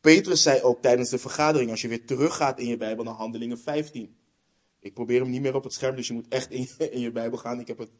Petrus 0.00 0.42
zei 0.42 0.62
ook 0.62 0.82
tijdens 0.82 1.10
de 1.10 1.18
vergadering, 1.18 1.70
als 1.70 1.80
je 1.80 1.88
weer 1.88 2.06
teruggaat 2.06 2.58
in 2.58 2.66
je 2.66 2.76
Bijbel 2.76 3.04
naar 3.04 3.14
Handelingen 3.14 3.58
15. 3.58 4.18
Ik 4.80 4.94
probeer 4.94 5.20
hem 5.20 5.30
niet 5.30 5.40
meer 5.40 5.54
op 5.54 5.64
het 5.64 5.72
scherm, 5.72 5.96
dus 5.96 6.06
je 6.06 6.12
moet 6.12 6.28
echt 6.28 6.50
in 6.50 6.60
je, 6.60 6.90
in 6.96 7.00
je 7.00 7.10
Bijbel 7.10 7.38
gaan. 7.38 7.60
Ik 7.60 7.68
heb, 7.68 7.78
het, 7.78 7.90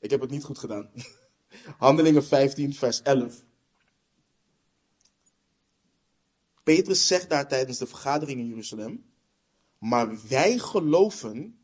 ik 0.00 0.10
heb 0.10 0.20
het 0.20 0.30
niet 0.30 0.44
goed 0.44 0.58
gedaan. 0.58 0.90
Handelingen 1.78 2.24
15, 2.24 2.74
vers 2.74 3.02
11. 3.02 3.44
Petrus 6.62 7.06
zegt 7.06 7.30
daar 7.30 7.48
tijdens 7.48 7.78
de 7.78 7.86
vergadering 7.86 8.40
in 8.40 8.46
Jeruzalem. 8.46 9.04
Maar 9.78 10.28
wij 10.28 10.58
geloven 10.58 11.58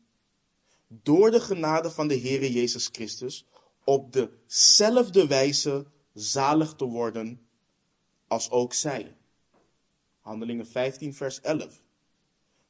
door 0.87 1.31
de 1.31 1.39
genade 1.39 1.91
van 1.91 2.07
de 2.07 2.19
Heere 2.19 2.51
Jezus 2.51 2.89
Christus 2.91 3.45
op 3.83 4.13
dezelfde 4.13 5.27
wijze 5.27 5.85
zalig 6.13 6.73
te 6.73 6.85
worden 6.85 7.47
als 8.27 8.49
ook 8.49 8.73
zij. 8.73 9.15
Handelingen 10.19 10.67
15, 10.67 11.13
vers 11.13 11.41
11. 11.41 11.81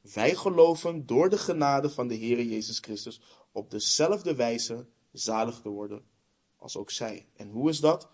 wij 0.02 0.36
geloven 0.36 1.06
door 1.06 1.30
de 1.30 1.38
genade 1.38 1.90
van 1.90 2.08
de 2.08 2.16
Heer 2.16 2.44
Jezus 2.44 2.80
Christus 2.80 3.22
op 3.52 3.72
dezelfde 3.72 4.36
wijze 4.36 4.88
zalig 5.12 5.62
te 5.62 5.70
worden 5.70 6.06
als 6.58 6.78
ook 6.78 6.92
zij. 6.92 7.28
En 7.36 7.50
hoe 7.50 7.70
is 7.70 7.80
dat? 7.80 8.10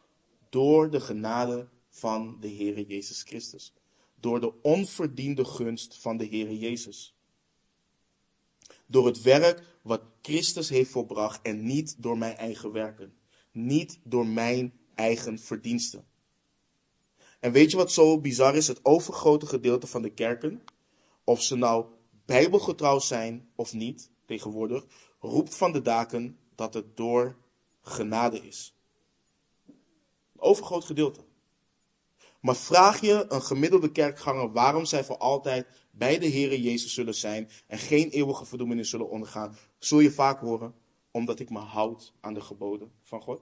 Door 0.49 0.89
de 0.89 0.99
genade 0.99 1.67
van 1.89 2.37
de 2.39 2.47
Heer 2.47 2.81
Jezus 2.81 3.21
Christus. 3.21 3.73
Door 4.19 4.39
de 4.39 4.61
onverdiende 4.61 5.45
gunst 5.45 5.97
van 5.97 6.17
de 6.17 6.25
Heer 6.25 6.51
Jezus. 6.53 7.15
Door 8.85 9.05
het 9.05 9.21
werk 9.21 9.77
wat 9.81 10.01
Christus 10.21 10.69
heeft 10.69 10.91
volbracht 10.91 11.41
en 11.41 11.65
niet 11.65 11.95
door 11.97 12.17
mijn 12.17 12.35
eigen 12.35 12.71
werken. 12.71 13.13
Niet 13.51 13.99
door 14.03 14.27
mijn 14.27 14.73
eigen 14.95 15.39
verdiensten. 15.39 16.07
En 17.39 17.51
weet 17.51 17.71
je 17.71 17.77
wat 17.77 17.91
zo 17.91 18.19
bizar 18.19 18.55
is? 18.55 18.67
Het 18.67 18.85
overgrote 18.85 19.45
gedeelte 19.45 19.87
van 19.87 20.01
de 20.01 20.13
kerken, 20.13 20.63
of 21.23 21.41
ze 21.41 21.55
nou 21.55 21.85
bijbelgetrouw 22.25 22.99
zijn 22.99 23.49
of 23.55 23.73
niet, 23.73 24.11
tegenwoordig, 24.25 24.85
roept 25.19 25.55
van 25.55 25.71
de 25.71 25.81
daken 25.81 26.37
dat 26.55 26.73
het 26.73 26.97
door 26.97 27.35
genade 27.81 28.47
is. 28.47 28.75
Een 29.65 30.41
overgroot 30.41 30.85
gedeelte. 30.85 31.25
Maar 32.39 32.55
vraag 32.55 33.01
je 33.01 33.25
een 33.29 33.41
gemiddelde 33.41 33.91
kerkganger 33.91 34.51
waarom 34.51 34.85
zij 34.85 35.03
voor 35.03 35.17
altijd 35.17 35.67
bij 35.91 36.19
de 36.19 36.29
Heere 36.29 36.61
Jezus 36.61 36.93
zullen 36.93 37.15
zijn 37.15 37.49
en 37.67 37.77
geen 37.77 38.09
eeuwige 38.09 38.45
verdoemenis 38.45 38.89
zullen 38.89 39.09
ondergaan, 39.09 39.57
zul 39.77 39.99
je 39.99 40.11
vaak 40.11 40.39
horen, 40.39 40.75
omdat 41.11 41.39
ik 41.39 41.49
me 41.49 41.59
houd 41.59 42.13
aan 42.19 42.33
de 42.33 42.41
geboden 42.41 42.91
van 43.03 43.21
God. 43.21 43.41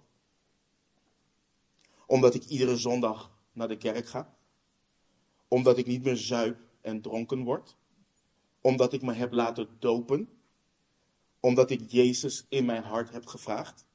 Omdat 2.05 2.33
ik 2.33 2.45
iedere 2.45 2.77
zondag 2.77 3.31
naar 3.53 3.67
de 3.67 3.77
kerk 3.77 4.07
ga. 4.07 4.35
Omdat 5.47 5.77
ik 5.77 5.85
niet 5.87 6.03
meer 6.03 6.17
zuip 6.17 6.61
en 6.81 7.01
dronken 7.01 7.43
word. 7.43 7.75
Omdat 8.61 8.93
ik 8.93 9.01
me 9.01 9.13
heb 9.13 9.31
laten 9.31 9.69
dopen. 9.79 10.29
Omdat 11.41 11.69
ik 11.69 11.91
Jezus 11.91 12.45
in 12.49 12.65
mijn 12.65 12.83
hart 12.83 13.11
heb 13.11 13.25
gevraagd. 13.25 13.85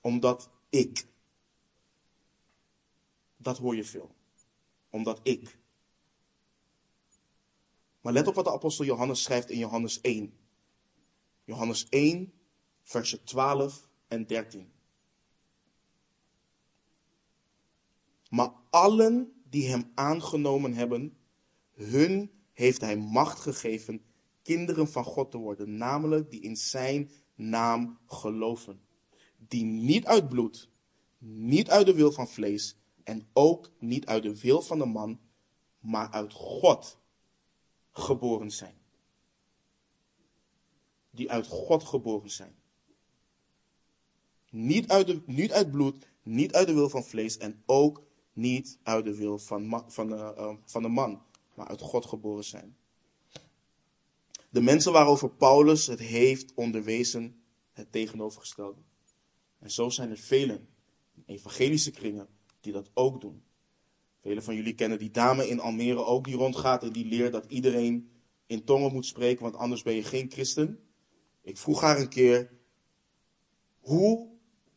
Omdat 0.00 0.50
ik. 0.68 1.06
Dat 3.36 3.58
hoor 3.58 3.76
je 3.76 3.84
veel. 3.84 4.14
Omdat 4.90 5.20
ik. 5.22 5.58
Maar 8.00 8.12
let 8.12 8.26
op 8.26 8.34
wat 8.34 8.44
de 8.44 8.52
apostel 8.52 8.84
Johannes 8.84 9.22
schrijft 9.22 9.50
in 9.50 9.58
Johannes 9.58 10.00
1. 10.00 10.38
Johannes 11.44 11.88
1, 11.88 12.32
versen 12.82 13.24
12 13.24 13.88
en 14.08 14.26
13. 14.26 14.72
Maar 18.28 18.52
allen 18.70 19.42
die 19.44 19.68
hem 19.68 19.92
aangenomen 19.94 20.72
hebben, 20.74 21.16
hun 21.72 22.30
heeft 22.52 22.80
hij 22.80 22.96
macht 22.96 23.40
gegeven 23.40 24.04
kinderen 24.46 24.88
van 24.88 25.04
God 25.04 25.30
te 25.30 25.38
worden, 25.38 25.76
namelijk 25.76 26.30
die 26.30 26.40
in 26.40 26.56
zijn 26.56 27.10
naam 27.34 27.98
geloven. 28.06 28.80
Die 29.48 29.64
niet 29.64 30.04
uit 30.06 30.28
bloed, 30.28 30.70
niet 31.18 31.70
uit 31.70 31.86
de 31.86 31.94
wil 31.94 32.12
van 32.12 32.28
vlees 32.28 32.76
en 33.04 33.28
ook 33.32 33.70
niet 33.78 34.06
uit 34.06 34.22
de 34.22 34.40
wil 34.40 34.62
van 34.62 34.78
de 34.78 34.84
man, 34.84 35.20
maar 35.80 36.10
uit 36.10 36.32
God 36.32 36.98
geboren 37.90 38.50
zijn. 38.50 38.74
Die 41.10 41.30
uit 41.30 41.46
God 41.46 41.84
geboren 41.84 42.30
zijn. 42.30 42.54
Niet 44.50 44.88
uit, 44.88 45.06
de, 45.06 45.22
niet 45.26 45.52
uit 45.52 45.70
bloed, 45.70 46.10
niet 46.22 46.54
uit 46.54 46.66
de 46.66 46.74
wil 46.74 46.88
van 46.88 47.04
vlees 47.04 47.38
en 47.38 47.62
ook 47.66 48.02
niet 48.32 48.78
uit 48.82 49.04
de 49.04 49.14
wil 49.14 49.38
van, 49.38 49.84
van, 49.86 50.12
uh, 50.12 50.54
van 50.64 50.82
de 50.82 50.88
man, 50.88 51.22
maar 51.54 51.68
uit 51.68 51.80
God 51.80 52.06
geboren 52.06 52.44
zijn. 52.44 52.76
De 54.50 54.60
mensen 54.60 54.92
waarover 54.92 55.30
Paulus 55.30 55.86
het 55.86 56.00
heeft 56.00 56.54
onderwezen, 56.54 57.42
het 57.72 57.92
tegenovergestelde. 57.92 58.80
En 59.58 59.70
zo 59.70 59.88
zijn 59.88 60.10
er 60.10 60.18
velen, 60.18 60.68
evangelische 61.26 61.90
kringen, 61.90 62.28
die 62.60 62.72
dat 62.72 62.90
ook 62.94 63.20
doen. 63.20 63.42
Velen 64.20 64.42
van 64.42 64.54
jullie 64.54 64.74
kennen 64.74 64.98
die 64.98 65.10
dame 65.10 65.48
in 65.48 65.60
Almere 65.60 66.04
ook 66.04 66.24
die 66.24 66.36
rondgaat 66.36 66.82
en 66.82 66.92
die 66.92 67.06
leert 67.06 67.32
dat 67.32 67.44
iedereen 67.48 68.10
in 68.46 68.64
tongen 68.64 68.92
moet 68.92 69.06
spreken, 69.06 69.42
want 69.42 69.56
anders 69.56 69.82
ben 69.82 69.94
je 69.94 70.02
geen 70.02 70.30
christen. 70.30 70.80
Ik 71.42 71.58
vroeg 71.58 71.80
haar 71.80 72.00
een 72.00 72.08
keer, 72.08 72.50
hoe 73.78 74.28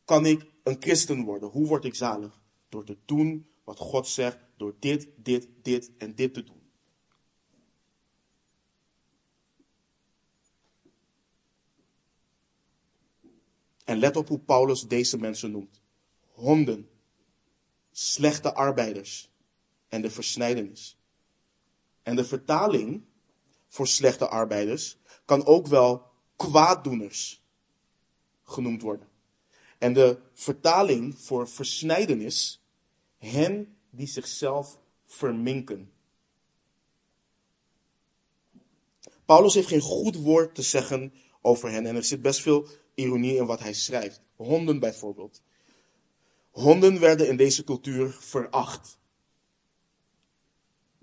kan 0.05 0.25
ik 0.25 0.45
een 0.63 0.75
christen 0.79 1.23
worden? 1.23 1.49
Hoe 1.49 1.67
word 1.67 1.85
ik 1.85 1.95
zalig? 1.95 2.41
Door 2.69 2.85
te 2.85 2.97
doen 3.05 3.47
wat 3.63 3.77
God 3.77 4.07
zegt, 4.07 4.37
door 4.57 4.75
dit, 4.79 5.09
dit, 5.15 5.47
dit 5.61 5.91
en 5.97 6.15
dit 6.15 6.33
te 6.33 6.43
doen. 6.43 6.58
En 13.89 13.97
let 13.97 14.15
op 14.15 14.27
hoe 14.27 14.39
Paulus 14.39 14.87
deze 14.87 15.17
mensen 15.17 15.51
noemt. 15.51 15.81
Honden, 16.31 16.89
slechte 17.91 18.53
arbeiders 18.53 19.29
en 19.87 20.01
de 20.01 20.09
versnijdenis. 20.09 20.97
En 22.03 22.15
de 22.15 22.25
vertaling 22.25 23.03
voor 23.67 23.87
slechte 23.87 24.27
arbeiders 24.27 24.97
kan 25.25 25.45
ook 25.45 25.67
wel 25.67 26.05
kwaaddoeners 26.35 27.43
genoemd 28.43 28.81
worden. 28.81 29.07
En 29.77 29.93
de 29.93 30.19
vertaling 30.33 31.19
voor 31.19 31.47
versnijdenis 31.47 32.63
hen 33.17 33.77
die 33.89 34.07
zichzelf 34.07 34.79
verminken. 35.05 35.91
Paulus 39.25 39.53
heeft 39.53 39.67
geen 39.67 39.81
goed 39.81 40.15
woord 40.15 40.55
te 40.55 40.61
zeggen 40.61 41.13
over 41.41 41.71
hen 41.71 41.85
en 41.85 41.95
er 41.95 42.03
zit 42.03 42.21
best 42.21 42.41
veel 42.41 42.67
ironie 42.99 43.35
in 43.35 43.45
wat 43.45 43.59
hij 43.59 43.73
schrijft. 43.73 44.21
Honden 44.35 44.79
bijvoorbeeld. 44.79 45.41
Honden 46.49 46.99
werden 46.99 47.27
in 47.27 47.37
deze 47.37 47.63
cultuur 47.63 48.17
veracht. 48.19 48.99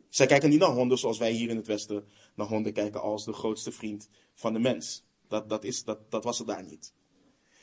Zij 0.08 0.26
kijken 0.26 0.50
niet 0.50 0.60
naar 0.60 0.68
honden 0.68 0.98
zoals 0.98 1.18
wij 1.18 1.30
hier 1.30 1.48
in 1.48 1.56
het 1.56 1.66
Westen 1.66 2.04
naar 2.34 2.46
honden 2.46 2.72
kijken 2.72 3.02
als 3.02 3.24
de 3.24 3.32
grootste 3.32 3.72
vriend 3.72 4.08
van 4.34 4.52
de 4.52 4.58
mens. 4.58 5.04
Dat, 5.28 5.48
dat, 5.48 5.64
is, 5.64 5.84
dat, 5.84 6.10
dat 6.10 6.24
was 6.24 6.38
het 6.38 6.46
daar 6.46 6.64
niet. 6.64 6.92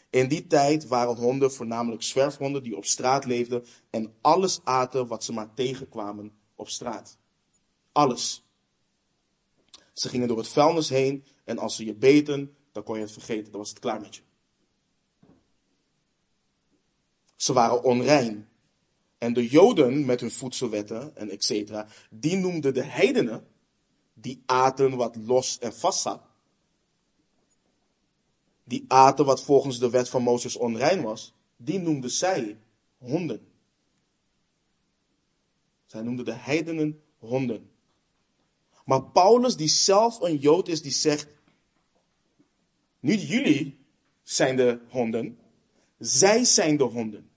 In 0.10 0.28
die 0.28 0.48
tijd 0.48 0.88
waren 0.88 1.16
honden 1.16 1.52
voornamelijk 1.52 2.04
zwerfhonden 2.04 2.64
die 2.64 2.78
op 2.78 2.86
straat 2.86 3.26
leefden 3.26 3.66
en 3.90 4.14
alles 4.22 4.60
aten 4.64 5.08
wat 5.08 5.24
ze 5.24 5.34
maar 5.34 5.54
tegenkwamen 5.54 6.32
op 6.56 6.70
straat. 6.70 7.18
Alles. 7.92 8.46
Ze 9.94 10.10
gingen 10.10 10.28
door 10.28 10.38
het 10.38 10.48
vuilnis 10.48 10.90
heen 10.90 11.26
en 11.46 11.58
als 11.58 11.76
ze 11.76 11.86
je 11.86 11.96
beten, 11.96 12.56
dan 12.74 12.84
kon 12.84 12.96
je 12.96 13.02
het 13.02 13.12
vergeten, 13.12 13.52
dan 13.52 13.60
was 13.60 13.70
het 13.70 13.80
klaar 13.80 14.02
met 14.02 14.16
je. 14.16 14.22
Ze 17.36 17.54
waren 17.54 17.84
onrein. 17.84 18.48
En 19.18 19.34
de 19.34 19.48
Joden 19.48 20.06
met 20.06 20.20
hun 20.20 20.32
voedselwetten 20.32 21.16
en 21.16 21.30
et 21.30 21.44
cetera, 21.44 21.88
die 22.10 22.38
noemden 22.38 22.74
de 22.74 22.84
heidenen, 22.84 23.48
die 24.14 24.44
aten 24.46 24.96
wat 24.96 25.16
los 25.16 25.60
en 25.60 25.74
vast 25.74 26.02
zat, 26.02 26.22
die 28.64 28.86
aten 28.88 29.26
wat 29.26 29.44
volgens 29.44 29.80
de 29.80 29.90
wet 29.90 30.10
van 30.10 30.22
Mozes 30.22 30.56
onrein 30.56 31.02
was, 31.02 31.34
die 31.58 31.80
noemden 31.80 32.10
zij 32.10 32.60
honden. 32.98 33.48
Zij 35.86 36.02
noemden 36.02 36.26
de 36.26 36.34
heidenen 36.34 37.02
honden. 37.18 37.72
Maar 38.86 39.04
Paulus, 39.04 39.56
die 39.56 39.68
zelf 39.68 40.22
een 40.22 40.38
Jood 40.38 40.68
is, 40.68 40.82
die 40.82 40.92
zegt, 40.92 41.28
niet 43.04 43.28
jullie 43.28 43.86
zijn 44.22 44.56
de 44.56 44.80
honden, 44.90 45.40
zij 46.00 46.44
zijn 46.44 46.78
de 46.78 46.84
honden. 46.84 47.30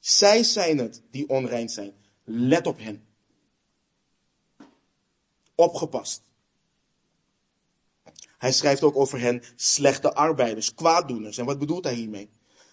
Zij 0.00 0.42
zijn 0.42 0.78
het 0.78 1.02
die 1.10 1.28
onrein 1.28 1.68
zijn. 1.68 1.92
Let 2.24 2.66
op 2.66 2.78
hen. 2.78 3.06
Opgepast. 5.54 6.22
Hij 8.38 8.52
schrijft 8.52 8.82
ook 8.82 8.96
over 8.96 9.20
hen 9.20 9.42
slechte 9.56 10.14
arbeiders, 10.14 10.74
kwaaddoeners. 10.74 11.38
En 11.38 11.44
wat 11.44 11.58
bedoelt 11.58 11.84
hij 11.84 11.94
hiermee? 11.94 12.30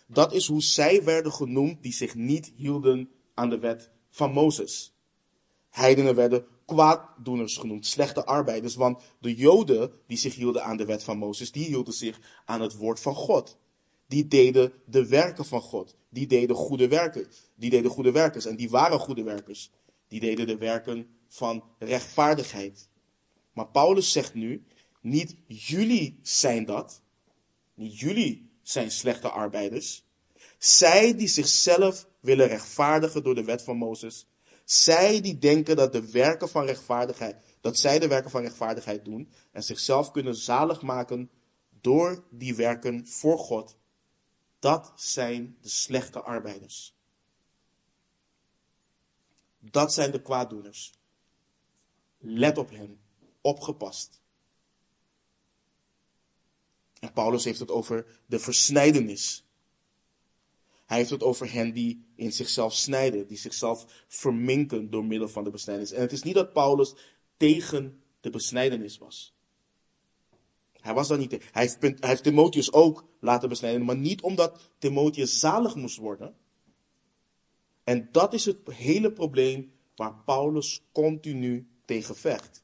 Dat 0.07 0.34
is 0.34 0.47
hoe 0.47 0.61
zij 0.61 1.03
werden 1.03 1.32
genoemd 1.32 1.84
die 1.84 1.93
zich 1.93 2.15
niet 2.15 2.51
hielden 2.55 3.11
aan 3.34 3.49
de 3.49 3.59
wet 3.59 3.89
van 4.09 4.32
Mozes. 4.32 4.93
Heidenen 5.69 6.15
werden 6.15 6.55
kwaaddoeners 6.66 7.57
genoemd, 7.57 7.86
slechte 7.86 8.26
arbeiders, 8.26 8.76
want 8.76 9.01
de 9.20 9.36
Joden 9.36 9.91
die 10.07 10.18
zich 10.18 10.36
hielden 10.36 10.63
aan 10.63 10.78
de 10.78 10.86
wet 10.86 11.03
van 11.03 11.18
Mozes, 11.18 11.51
die 11.51 11.66
hielden 11.66 11.93
zich 11.93 12.20
aan 12.45 12.61
het 12.61 12.76
woord 12.76 12.99
van 12.99 13.16
God. 13.16 13.57
Die 14.07 14.28
deden 14.28 14.74
de 14.86 15.07
werken 15.07 15.45
van 15.45 15.61
God. 15.61 15.95
Die 16.09 16.28
deden 16.28 16.55
goede 16.55 16.88
werken. 16.88 17.28
Die 17.55 17.70
deden 17.70 17.91
goede 17.91 18.11
werkers 18.11 18.45
en 18.45 18.55
die 18.55 18.70
waren 18.70 18.99
goede 18.99 19.24
werkers. 19.24 19.72
Die 20.07 20.20
deden 20.20 20.47
de 20.47 20.57
werken 20.57 21.07
van 21.28 21.63
rechtvaardigheid. 21.80 22.89
Maar 23.53 23.68
Paulus 23.68 24.11
zegt 24.11 24.34
nu, 24.34 24.66
niet 25.01 25.36
jullie 25.47 26.20
zijn 26.22 26.66
dat. 26.66 27.01
Niet 27.74 27.99
jullie 27.99 28.49
zijn 28.61 28.91
slechte 28.91 29.30
arbeiders. 29.30 30.05
Zij 30.57 31.16
die 31.16 31.28
zichzelf 31.28 32.07
willen 32.20 32.47
rechtvaardigen 32.47 33.24
door 33.24 33.36
de 33.36 33.43
wet 33.43 33.61
van 33.61 33.78
Mozes, 33.78 34.28
Zij 34.66 35.22
die 35.22 35.38
denken 35.38 35.76
dat 35.76 35.91
de 35.91 36.11
werken 36.11 36.49
van 36.49 36.66
rechtvaardigheid, 36.66 37.57
dat 37.61 37.78
zij 37.78 37.99
de 37.99 38.07
werken 38.07 38.32
van 38.32 38.41
rechtvaardigheid 38.41 39.05
doen 39.05 39.32
en 39.51 39.63
zichzelf 39.63 40.11
kunnen 40.11 40.36
zalig 40.36 40.82
maken 40.82 41.30
door 41.82 42.24
die 42.30 42.55
werken 42.55 43.07
voor 43.07 43.38
God, 43.38 43.78
dat 44.59 44.93
zijn 44.95 45.57
de 45.61 45.70
slechte 45.70 46.22
arbeiders. 46.22 46.95
Dat 49.59 49.93
zijn 49.93 50.11
de 50.11 50.22
kwaaddoeners. 50.22 50.93
Let 52.18 52.57
op 52.57 52.70
hen, 52.70 52.99
opgepast. 53.41 54.22
En 56.99 57.13
Paulus 57.13 57.43
heeft 57.43 57.59
het 57.59 57.72
over 57.72 58.20
de 58.26 58.39
versnijdenis. 58.39 59.45
Hij 60.86 60.98
heeft 60.98 61.10
het 61.10 61.24
over 61.24 61.54
hen 61.54 61.74
die 61.74 62.06
in 62.16 62.32
zichzelf 62.32 62.74
snijden, 62.74 63.28
die 63.28 63.38
zichzelf 63.38 64.04
verminken 64.08 64.90
door 64.90 65.06
middel 65.06 65.30
van 65.30 65.44
de 65.44 65.50
besnijdenis. 65.50 65.92
En 65.92 66.02
het 66.02 66.12
is 66.12 66.24
niet 66.24 66.36
dat 66.36 66.54
Paulus 66.54 66.94
tegen 67.38 68.02
de 68.20 68.30
besnijdenis 68.30 68.98
was. 68.98 69.36
Hij 70.74 70.94
was 70.94 71.08
daar 71.08 71.18
niet 71.18 71.30
tegen. 71.30 71.48
Hij 71.52 71.62
heeft, 71.62 71.82
hij 71.82 72.10
heeft 72.10 72.24
Timotheus 72.24 72.74
ook 72.74 73.06
laten 73.20 73.50
besnijden, 73.50 73.86
maar 73.86 73.98
niet 73.98 74.22
omdat 74.22 74.72
Timotheus 74.78 75.40
zalig 75.40 75.76
moest 75.76 75.98
worden. 75.98 76.36
En 77.84 78.10
dat 78.12 78.34
is 78.34 78.46
het 78.46 78.58
hele 78.70 79.12
probleem 79.12 79.74
waar 79.96 80.16
Paulus 80.26 80.84
continu 80.92 81.68
tegen 81.86 82.16
vecht. 82.16 82.64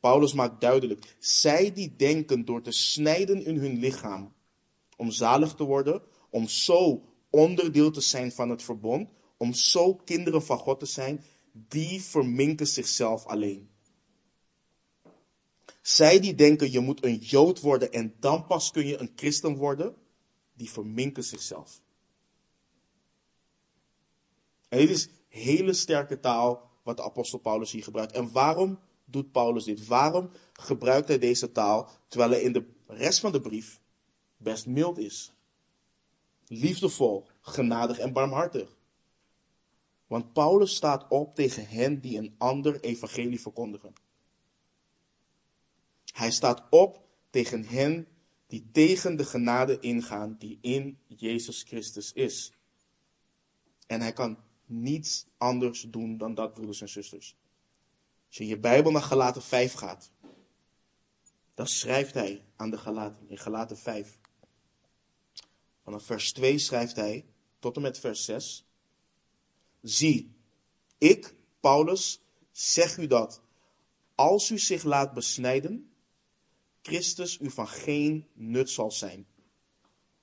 Paulus 0.00 0.32
maakt 0.32 0.60
duidelijk, 0.60 1.16
zij 1.18 1.72
die 1.72 1.96
denken 1.96 2.44
door 2.44 2.62
te 2.62 2.70
snijden 2.70 3.44
in 3.44 3.56
hun 3.56 3.78
lichaam 3.78 4.34
om 4.96 5.10
zalig 5.10 5.54
te 5.54 5.64
worden, 5.64 6.02
om 6.30 6.48
zo 6.48 7.04
onderdeel 7.36 7.90
te 7.90 8.00
zijn 8.00 8.32
van 8.32 8.50
het 8.50 8.62
verbond, 8.62 9.10
om 9.36 9.54
zo 9.54 9.94
kinderen 9.94 10.42
van 10.42 10.58
God 10.58 10.78
te 10.78 10.86
zijn, 10.86 11.24
die 11.52 12.02
verminken 12.02 12.66
zichzelf 12.66 13.26
alleen. 13.26 13.70
Zij 15.82 16.20
die 16.20 16.34
denken 16.34 16.70
je 16.72 16.80
moet 16.80 17.04
een 17.04 17.16
Jood 17.16 17.60
worden 17.60 17.92
en 17.92 18.14
dan 18.20 18.46
pas 18.46 18.70
kun 18.70 18.86
je 18.86 18.98
een 18.98 19.12
christen 19.16 19.56
worden, 19.56 19.94
die 20.54 20.70
verminken 20.70 21.24
zichzelf. 21.24 21.80
En 24.68 24.78
dit 24.78 24.90
is 24.90 25.08
hele 25.28 25.72
sterke 25.72 26.20
taal 26.20 26.70
wat 26.82 26.96
de 26.96 27.02
apostel 27.02 27.38
Paulus 27.38 27.72
hier 27.72 27.82
gebruikt. 27.82 28.12
En 28.12 28.32
waarom 28.32 28.78
doet 29.04 29.32
Paulus 29.32 29.64
dit? 29.64 29.86
Waarom 29.86 30.30
gebruikt 30.52 31.08
hij 31.08 31.18
deze 31.18 31.52
taal 31.52 31.90
terwijl 32.08 32.30
hij 32.30 32.40
in 32.40 32.52
de 32.52 32.64
rest 32.86 33.20
van 33.20 33.32
de 33.32 33.40
brief 33.40 33.80
best 34.36 34.66
mild 34.66 34.98
is? 34.98 35.35
Liefdevol, 36.46 37.26
genadig 37.40 37.98
en 37.98 38.12
barmhartig. 38.12 38.76
Want 40.06 40.32
Paulus 40.32 40.74
staat 40.74 41.08
op 41.08 41.34
tegen 41.34 41.68
hen 41.68 42.00
die 42.00 42.18
een 42.18 42.34
ander 42.38 42.80
evangelie 42.80 43.40
verkondigen. 43.40 43.92
Hij 46.12 46.30
staat 46.30 46.62
op 46.70 47.04
tegen 47.30 47.64
hen 47.64 48.06
die 48.46 48.68
tegen 48.72 49.16
de 49.16 49.24
genade 49.24 49.80
ingaan 49.80 50.36
die 50.38 50.58
in 50.60 50.98
Jezus 51.06 51.62
Christus 51.62 52.12
is. 52.12 52.52
En 53.86 54.00
hij 54.00 54.12
kan 54.12 54.38
niets 54.66 55.26
anders 55.36 55.86
doen 55.90 56.18
dan 56.18 56.34
dat, 56.34 56.54
broeders 56.54 56.80
en 56.80 56.88
zusters. 56.88 57.36
Als 58.26 58.36
je 58.36 58.42
in 58.42 58.48
je 58.48 58.58
Bijbel 58.58 58.92
naar 58.92 59.02
Galaten 59.02 59.42
5 59.42 59.72
gaat, 59.72 60.10
dan 61.54 61.66
schrijft 61.66 62.14
hij 62.14 62.44
aan 62.56 62.70
de 62.70 62.78
Galaten, 62.78 63.28
in 63.28 63.38
Galaten 63.38 63.78
5. 63.78 64.18
Vanaf 65.86 66.04
vers 66.04 66.32
2 66.32 66.58
schrijft 66.58 66.96
hij 66.96 67.24
tot 67.58 67.76
en 67.76 67.82
met 67.82 67.98
vers 67.98 68.24
6. 68.24 68.66
Zie, 69.82 70.36
ik, 70.98 71.34
Paulus, 71.60 72.22
zeg 72.52 72.96
u 72.98 73.06
dat 73.06 73.42
als 74.14 74.50
u 74.50 74.58
zich 74.58 74.82
laat 74.82 75.14
besnijden, 75.14 75.90
Christus 76.82 77.40
u 77.40 77.50
van 77.50 77.68
geen 77.68 78.26
nut 78.34 78.70
zal 78.70 78.90
zijn. 78.90 79.26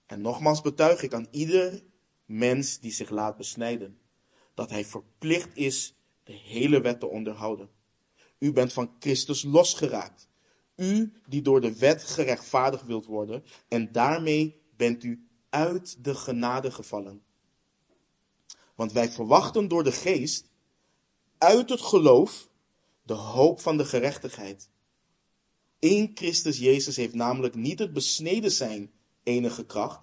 En 0.05 0.21
nogmaals 0.21 0.61
betuig 0.61 1.01
ik 1.01 1.13
aan 1.13 1.27
ieder 1.31 1.83
mens 2.25 2.79
die 2.79 2.91
zich 2.91 3.09
laat 3.09 3.37
besnijden, 3.37 3.99
dat 4.53 4.69
hij 4.69 4.85
verplicht 4.85 5.57
is 5.57 5.95
de 6.23 6.33
hele 6.33 6.81
wet 6.81 6.99
te 6.99 7.07
onderhouden. 7.07 7.69
U 8.39 8.51
bent 8.51 8.73
van 8.73 8.95
Christus 8.99 9.43
losgeraakt. 9.43 10.27
U 10.75 11.13
die 11.27 11.41
door 11.41 11.61
de 11.61 11.77
wet 11.77 12.03
gerechtvaardigd 12.03 12.85
wilt 12.85 13.05
worden 13.05 13.43
en 13.67 13.91
daarmee 13.91 14.61
bent 14.75 15.03
u 15.03 15.22
uit 15.53 16.03
de 16.03 16.15
genade 16.15 16.71
gevallen. 16.71 17.23
Want 18.75 18.91
wij 18.91 19.09
verwachten 19.09 19.67
door 19.67 19.83
de 19.83 19.91
geest 19.91 20.49
uit 21.37 21.69
het 21.69 21.81
geloof 21.81 22.49
de 23.03 23.13
hoop 23.13 23.59
van 23.59 23.77
de 23.77 23.85
gerechtigheid. 23.85 24.69
In 25.79 26.11
Christus 26.13 26.57
Jezus 26.57 26.95
heeft 26.95 27.13
namelijk 27.13 27.55
niet 27.55 27.79
het 27.79 27.93
besneden 27.93 28.51
zijn 28.51 28.91
enige 29.23 29.65
kracht 29.65 30.01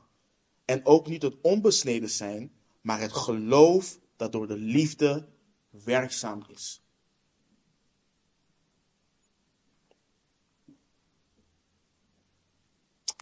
en 0.65 0.87
ook 0.87 1.07
niet 1.07 1.23
het 1.23 1.35
onbesneden 1.43 2.11
zijn, 2.11 2.53
maar 2.81 3.01
het 3.01 3.13
geloof 3.13 3.99
dat 4.17 4.33
door 4.33 4.47
de 4.47 4.57
liefde 4.57 5.29
werkzaam 5.71 6.45
is. 6.49 6.80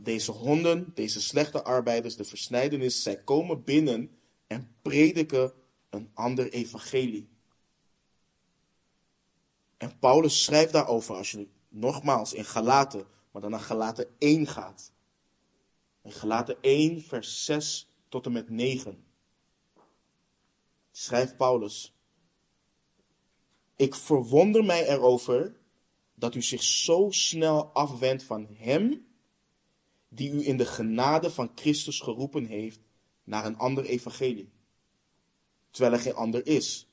Deze 0.03 0.31
honden, 0.31 0.93
deze 0.95 1.21
slechte 1.21 1.65
arbeiders, 1.65 2.17
de 2.17 2.25
versnijdenis, 2.25 3.03
zij 3.03 3.23
komen 3.23 3.65
binnen 3.65 4.19
en 4.47 4.75
prediken 4.83 5.53
een 5.91 6.11
ander 6.15 6.53
evangelie. 6.53 7.29
En 9.77 9.99
Paulus 9.99 10.45
schrijft 10.45 10.73
daarover, 10.73 11.15
als 11.15 11.31
je 11.31 11.49
nogmaals 11.69 12.33
in 12.33 12.45
Galaten, 12.45 13.07
maar 13.31 13.43
dan 13.43 13.51
naar 13.51 13.61
Galaten 13.61 14.07
1 14.19 14.47
gaat. 14.47 14.93
In 16.03 16.13
Galaten 16.13 16.57
1, 16.61 17.03
vers 17.03 17.45
6 17.45 17.89
tot 18.09 18.27
en 18.27 18.33
met 18.33 18.51
9. 18.51 19.05
Schrijft 20.91 21.37
Paulus. 21.37 21.95
Ik 23.77 23.95
verwonder 23.95 24.65
mij 24.65 24.89
erover 24.89 25.57
dat 26.15 26.35
u 26.35 26.43
zich 26.43 26.63
zo 26.63 27.07
snel 27.11 27.65
afwendt 27.65 28.23
van 28.23 28.47
Hem 28.51 29.08
die 30.09 30.31
u 30.31 30.47
in 30.47 30.57
de 30.57 30.67
genade 30.67 31.31
van 31.31 31.51
Christus 31.55 32.01
geroepen 32.01 32.45
heeft 32.45 32.81
naar 33.25 33.45
een 33.45 33.59
ander 33.59 33.85
evangelie, 33.85 34.53
terwijl 35.71 35.95
er 35.95 36.01
geen 36.01 36.15
ander 36.15 36.47
is. 36.47 36.89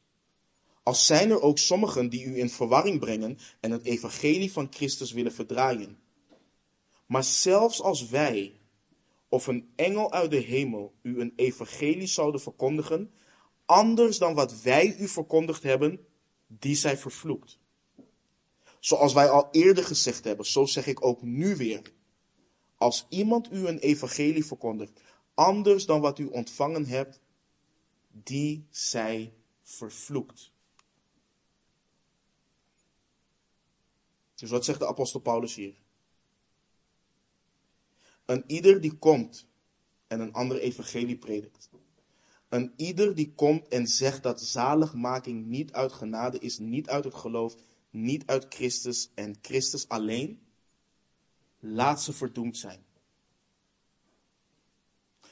Als 0.83 1.05
zijn 1.05 1.29
er 1.29 1.41
ook 1.41 1.57
sommigen 1.57 2.09
die 2.09 2.25
u 2.25 2.39
in 2.39 2.49
verwarring 2.49 2.99
brengen 2.99 3.37
en 3.59 3.71
het 3.71 3.83
evangelie 3.83 4.51
van 4.51 4.67
Christus 4.71 5.11
willen 5.11 5.33
verdraaien. 5.33 5.99
Maar 7.05 7.23
zelfs 7.23 7.81
als 7.81 8.09
wij 8.09 8.59
of 9.29 9.47
een 9.47 9.71
engel 9.75 10.11
uit 10.11 10.31
de 10.31 10.37
hemel 10.37 10.93
u 11.01 11.19
een 11.19 11.33
evangelie 11.35 12.07
zouden 12.07 12.41
verkondigen, 12.41 13.13
anders 13.65 14.17
dan 14.17 14.33
wat 14.33 14.61
wij 14.61 14.95
u 14.97 15.07
verkondigd 15.07 15.63
hebben, 15.63 16.05
die 16.47 16.75
zij 16.75 16.97
vervloekt. 16.97 17.59
Zoals 18.79 19.13
wij 19.13 19.29
al 19.29 19.47
eerder 19.51 19.83
gezegd 19.83 20.23
hebben, 20.23 20.45
zo 20.45 20.65
zeg 20.65 20.87
ik 20.87 21.05
ook 21.05 21.21
nu 21.21 21.55
weer. 21.55 21.81
Als 22.77 23.05
iemand 23.09 23.51
u 23.51 23.67
een 23.67 23.79
evangelie 23.79 24.45
verkondigt, 24.45 25.01
anders 25.33 25.85
dan 25.85 26.01
wat 26.01 26.19
u 26.19 26.25
ontvangen 26.25 26.85
hebt, 26.85 27.19
die 28.11 28.67
zij 28.69 29.33
vervloekt. 29.61 30.51
Dus 34.35 34.49
wat 34.49 34.65
zegt 34.65 34.79
de 34.79 34.87
apostel 34.87 35.19
Paulus 35.19 35.55
hier? 35.55 35.75
Een 38.25 38.43
ieder 38.47 38.81
die 38.81 38.93
komt 38.97 39.47
en 40.07 40.19
een 40.19 40.33
ander 40.33 40.59
evangelie 40.59 41.17
predikt. 41.17 41.69
Een 42.49 42.73
ieder 42.75 43.15
die 43.15 43.33
komt 43.33 43.67
en 43.67 43.87
zegt 43.87 44.23
dat 44.23 44.41
zaligmaking 44.41 45.45
niet 45.45 45.73
uit 45.73 45.93
genade 45.93 46.39
is, 46.39 46.57
niet 46.57 46.89
uit 46.89 47.03
het 47.03 47.15
geloof, 47.15 47.55
niet 47.89 48.25
uit 48.25 48.45
Christus 48.49 49.11
en 49.13 49.35
Christus 49.41 49.87
alleen, 49.87 50.39
laat 51.73 52.01
ze 52.01 52.13
verdoemd 52.13 52.57
zijn. 52.57 52.85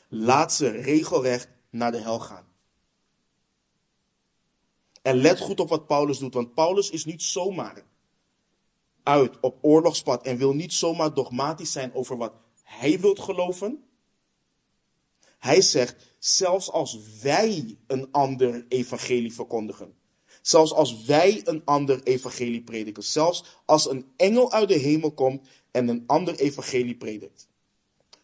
Laat 0.07 0.53
ze 0.53 0.67
regelrecht 0.69 1.49
naar 1.69 1.91
de 1.91 1.97
hel 1.97 2.19
gaan. 2.19 2.47
En 5.01 5.15
let 5.15 5.39
goed 5.39 5.59
op 5.59 5.69
wat 5.69 5.87
Paulus 5.87 6.17
doet, 6.17 6.33
want 6.33 6.53
Paulus 6.53 6.89
is 6.89 7.05
niet 7.05 7.21
zomaar 7.21 7.83
uit 9.03 9.39
op 9.39 9.57
oorlogspad 9.61 10.25
en 10.25 10.37
wil 10.37 10.53
niet 10.53 10.73
zomaar 10.73 11.13
dogmatisch 11.13 11.71
zijn 11.71 11.93
over 11.93 12.17
wat 12.17 12.33
hij 12.63 12.99
wilt 12.99 13.19
geloven. 13.19 13.83
Hij 15.37 15.61
zegt, 15.61 16.15
zelfs 16.19 16.71
als 16.71 17.19
wij 17.21 17.77
een 17.87 18.11
ander 18.11 18.65
evangelie 18.67 19.33
verkondigen, 19.33 19.95
zelfs 20.41 20.73
als 20.73 21.03
wij 21.05 21.41
een 21.43 21.61
ander 21.65 22.03
evangelie 22.03 22.63
prediken, 22.63 23.03
zelfs 23.03 23.43
als 23.65 23.89
een 23.89 24.11
engel 24.15 24.51
uit 24.51 24.67
de 24.67 24.77
hemel 24.77 25.11
komt 25.11 25.47
en 25.73 25.87
een 25.87 26.03
ander 26.07 26.35
evangelie 26.35 26.95
predikt. 26.95 27.47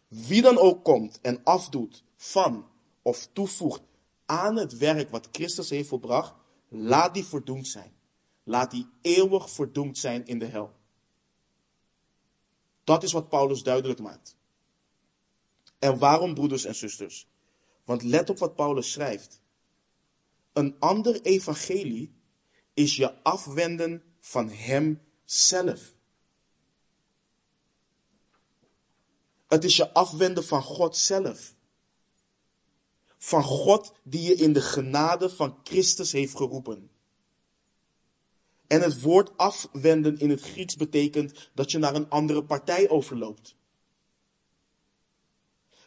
Wie 0.07 0.41
dan 0.41 0.57
ook 0.57 0.83
komt 0.83 1.21
en 1.21 1.43
afdoet 1.43 2.03
van 2.15 2.69
of 3.01 3.29
toevoegt 3.33 3.81
aan 4.25 4.55
het 4.55 4.77
werk 4.77 5.09
wat 5.09 5.29
Christus 5.31 5.69
heeft 5.69 5.87
volbracht, 5.87 6.33
laat 6.67 7.13
die 7.13 7.25
verdoemd 7.25 7.67
zijn. 7.67 7.91
Laat 8.43 8.71
die 8.71 8.87
eeuwig 9.01 9.49
verdoemd 9.49 9.97
zijn 9.97 10.25
in 10.25 10.39
de 10.39 10.45
hel. 10.45 10.71
Dat 12.83 13.03
is 13.03 13.11
wat 13.11 13.29
Paulus 13.29 13.63
duidelijk 13.63 13.99
maakt. 13.99 14.35
En 15.79 15.97
waarom, 15.97 16.33
broeders 16.33 16.65
en 16.65 16.75
zusters? 16.75 17.27
Want 17.83 18.03
let 18.03 18.29
op 18.29 18.37
wat 18.37 18.55
Paulus 18.55 18.91
schrijft. 18.91 19.41
Een 20.53 20.75
ander 20.79 21.21
evangelie 21.21 22.13
is 22.73 22.95
je 22.95 23.23
afwenden 23.23 24.03
van 24.19 24.49
Hem 24.49 25.01
zelf. 25.23 25.97
Het 29.49 29.63
is 29.63 29.75
je 29.75 29.93
afwenden 29.93 30.45
van 30.45 30.61
God 30.61 30.97
zelf. 30.97 31.55
Van 33.17 33.43
God 33.43 33.93
die 34.03 34.21
je 34.21 34.35
in 34.35 34.53
de 34.53 34.61
genade 34.61 35.29
van 35.29 35.59
Christus 35.63 36.11
heeft 36.11 36.35
geroepen. 36.35 36.91
En 38.67 38.81
het 38.81 39.01
woord 39.01 39.37
afwenden 39.37 40.19
in 40.19 40.29
het 40.29 40.41
Grieks 40.41 40.75
betekent 40.75 41.49
dat 41.53 41.71
je 41.71 41.77
naar 41.77 41.95
een 41.95 42.09
andere 42.09 42.43
partij 42.43 42.89
overloopt. 42.89 43.55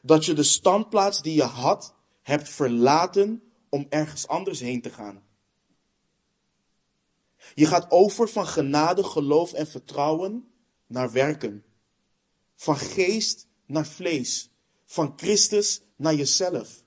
Dat 0.01 0.25
je 0.25 0.33
de 0.33 0.43
standplaats 0.43 1.23
die 1.23 1.35
je 1.35 1.43
had 1.43 1.95
hebt 2.23 2.49
verlaten 2.49 3.43
om 3.69 3.87
ergens 3.89 4.29
anders 4.29 4.61
heen 4.61 4.83
te 4.83 4.91
gaan. 4.91 5.23
Je 7.55 7.67
gaat 7.67 7.91
over 7.91 8.29
van 8.29 8.47
genade, 8.47 9.05
geloof 9.05 9.53
en 9.53 9.67
vertrouwen 9.67 10.53
naar 10.87 11.13
werken. 11.13 11.65
Van 12.55 12.77
geest 12.77 13.51
naar 13.73 13.87
vlees. 13.87 14.51
Van 14.85 15.13
Christus 15.17 15.81
naar 15.97 16.15
jezelf. 16.15 16.85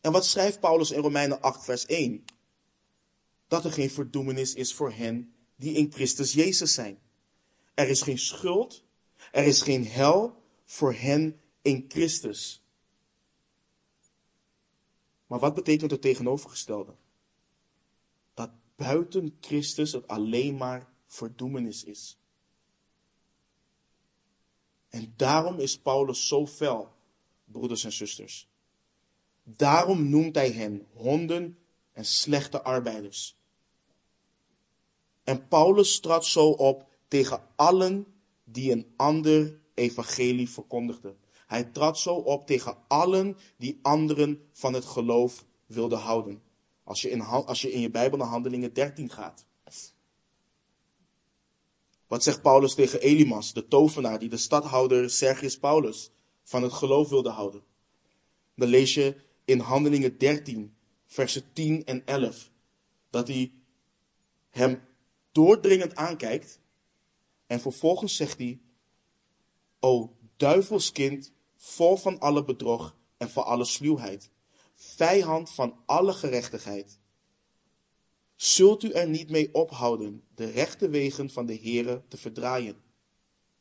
En 0.00 0.12
wat 0.12 0.26
schrijft 0.26 0.60
Paulus 0.60 0.90
in 0.90 1.00
Romeinen 1.00 1.40
8, 1.40 1.64
vers 1.64 1.86
1? 1.86 2.24
Dat 3.48 3.64
er 3.64 3.72
geen 3.72 3.90
verdoemenis 3.90 4.54
is 4.54 4.74
voor 4.74 4.92
hen 4.92 5.34
die 5.56 5.74
in 5.74 5.92
Christus 5.92 6.32
Jezus 6.32 6.74
zijn. 6.74 6.98
Er 7.74 7.88
is 7.88 8.02
geen 8.02 8.18
schuld, 8.18 8.84
er 9.32 9.44
is 9.44 9.62
geen 9.62 9.86
hel 9.86 10.42
voor 10.64 10.94
hen 10.94 11.40
in 11.62 11.84
Christus. 11.88 12.62
Maar 15.26 15.38
wat 15.38 15.54
betekent 15.54 15.90
het 15.90 16.00
tegenovergestelde? 16.00 16.94
Dat 18.34 18.50
buiten 18.76 19.36
Christus 19.40 19.92
het 19.92 20.08
alleen 20.08 20.56
maar 20.56 20.92
verdoemenis 21.06 21.84
is. 21.84 22.18
En 24.94 25.12
daarom 25.16 25.58
is 25.58 25.78
Paulus 25.78 26.26
zo 26.28 26.46
fel, 26.46 26.88
broeders 27.44 27.84
en 27.84 27.92
zusters. 27.92 28.48
Daarom 29.42 30.08
noemt 30.08 30.34
hij 30.34 30.50
hen 30.50 30.86
honden 30.92 31.58
en 31.92 32.04
slechte 32.04 32.62
arbeiders. 32.62 33.36
En 35.24 35.48
Paulus 35.48 36.00
trad 36.00 36.24
zo 36.24 36.48
op 36.48 36.88
tegen 37.08 37.42
allen 37.56 38.06
die 38.44 38.72
een 38.72 38.92
ander 38.96 39.60
evangelie 39.74 40.50
verkondigden. 40.50 41.16
Hij 41.46 41.64
trad 41.64 41.98
zo 41.98 42.14
op 42.14 42.46
tegen 42.46 42.76
allen 42.88 43.36
die 43.56 43.78
anderen 43.82 44.48
van 44.52 44.72
het 44.72 44.84
geloof 44.84 45.44
wilden 45.66 45.98
houden. 45.98 46.42
Als 46.84 47.02
je 47.02 47.10
in, 47.10 47.20
als 47.20 47.62
je, 47.62 47.72
in 47.72 47.80
je 47.80 47.90
Bijbel 47.90 48.18
naar 48.18 48.28
Handelingen 48.28 48.72
13 48.72 49.10
gaat. 49.10 49.46
Wat 52.14 52.22
zegt 52.22 52.42
Paulus 52.42 52.74
tegen 52.74 53.00
Elimas, 53.00 53.52
de 53.52 53.68
tovenaar 53.68 54.18
die 54.18 54.28
de 54.28 54.36
stadhouder 54.36 55.10
Sergius 55.10 55.58
Paulus 55.58 56.10
van 56.42 56.62
het 56.62 56.72
geloof 56.72 57.08
wilde 57.08 57.30
houden? 57.30 57.62
Dan 58.56 58.68
lees 58.68 58.94
je 58.94 59.16
in 59.44 59.58
Handelingen 59.58 60.18
13, 60.18 60.76
versen 61.06 61.52
10 61.52 61.84
en 61.84 62.06
11, 62.06 62.50
dat 63.10 63.28
hij 63.28 63.52
hem 64.50 64.82
doordringend 65.32 65.94
aankijkt 65.94 66.60
en 67.46 67.60
vervolgens 67.60 68.16
zegt 68.16 68.38
hij, 68.38 68.60
O 69.80 70.16
duivelskind, 70.36 71.32
vol 71.56 71.96
van 71.96 72.20
alle 72.20 72.44
bedrog 72.44 72.96
en 73.16 73.30
van 73.30 73.44
alle 73.44 73.64
sluwheid, 73.64 74.30
vijand 74.74 75.50
van 75.50 75.82
alle 75.86 76.12
gerechtigheid. 76.12 76.98
Zult 78.36 78.82
u 78.82 78.90
er 78.90 79.08
niet 79.08 79.30
mee 79.30 79.54
ophouden 79.54 80.22
de 80.34 80.50
rechte 80.50 80.88
wegen 80.88 81.30
van 81.30 81.46
de 81.46 81.56
Heere 81.56 82.02
te 82.08 82.16
verdraaien? 82.16 82.76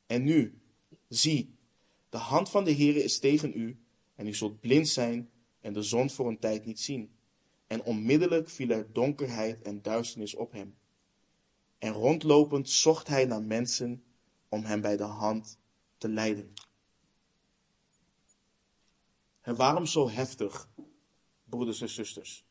En 0.06 0.24
nu, 0.24 0.62
zie, 1.10 1.56
de 2.10 2.18
hand 2.18 2.50
van 2.50 2.64
de 2.64 2.76
Heere 2.76 3.04
is 3.04 3.20
tegen 3.20 3.52
u, 3.56 3.78
en 4.16 4.28
u 4.28 4.34
zult 4.34 4.60
blind 4.60 4.88
zijn 4.88 5.30
en 5.62 5.74
de 5.74 5.82
zon 5.82 6.10
voor 6.10 6.28
een 6.28 6.40
tijd 6.40 6.66
niet 6.66 6.80
zien. 6.80 7.12
En 7.68 7.84
onmiddellijk 7.84 8.50
viel 8.50 8.70
er 8.70 8.94
donkerheid 8.94 9.62
en 9.62 9.82
duisternis 9.82 10.36
op 10.36 10.52
hem. 10.52 10.76
En 11.78 11.92
rondlopend 11.92 12.70
zocht 12.70 13.08
hij 13.08 13.26
naar 13.26 13.44
mensen 13.44 14.04
om 14.50 14.64
hem 14.64 14.82
bij 14.82 14.98
de 14.98 15.04
hand 15.04 15.58
te 15.98 16.10
leiden. 16.10 16.54
En 19.42 19.56
waarom 19.56 19.86
zo 19.86 20.10
heftig, 20.10 20.70
broeders 21.44 21.82
en 21.82 21.90
zusters? 21.90 22.46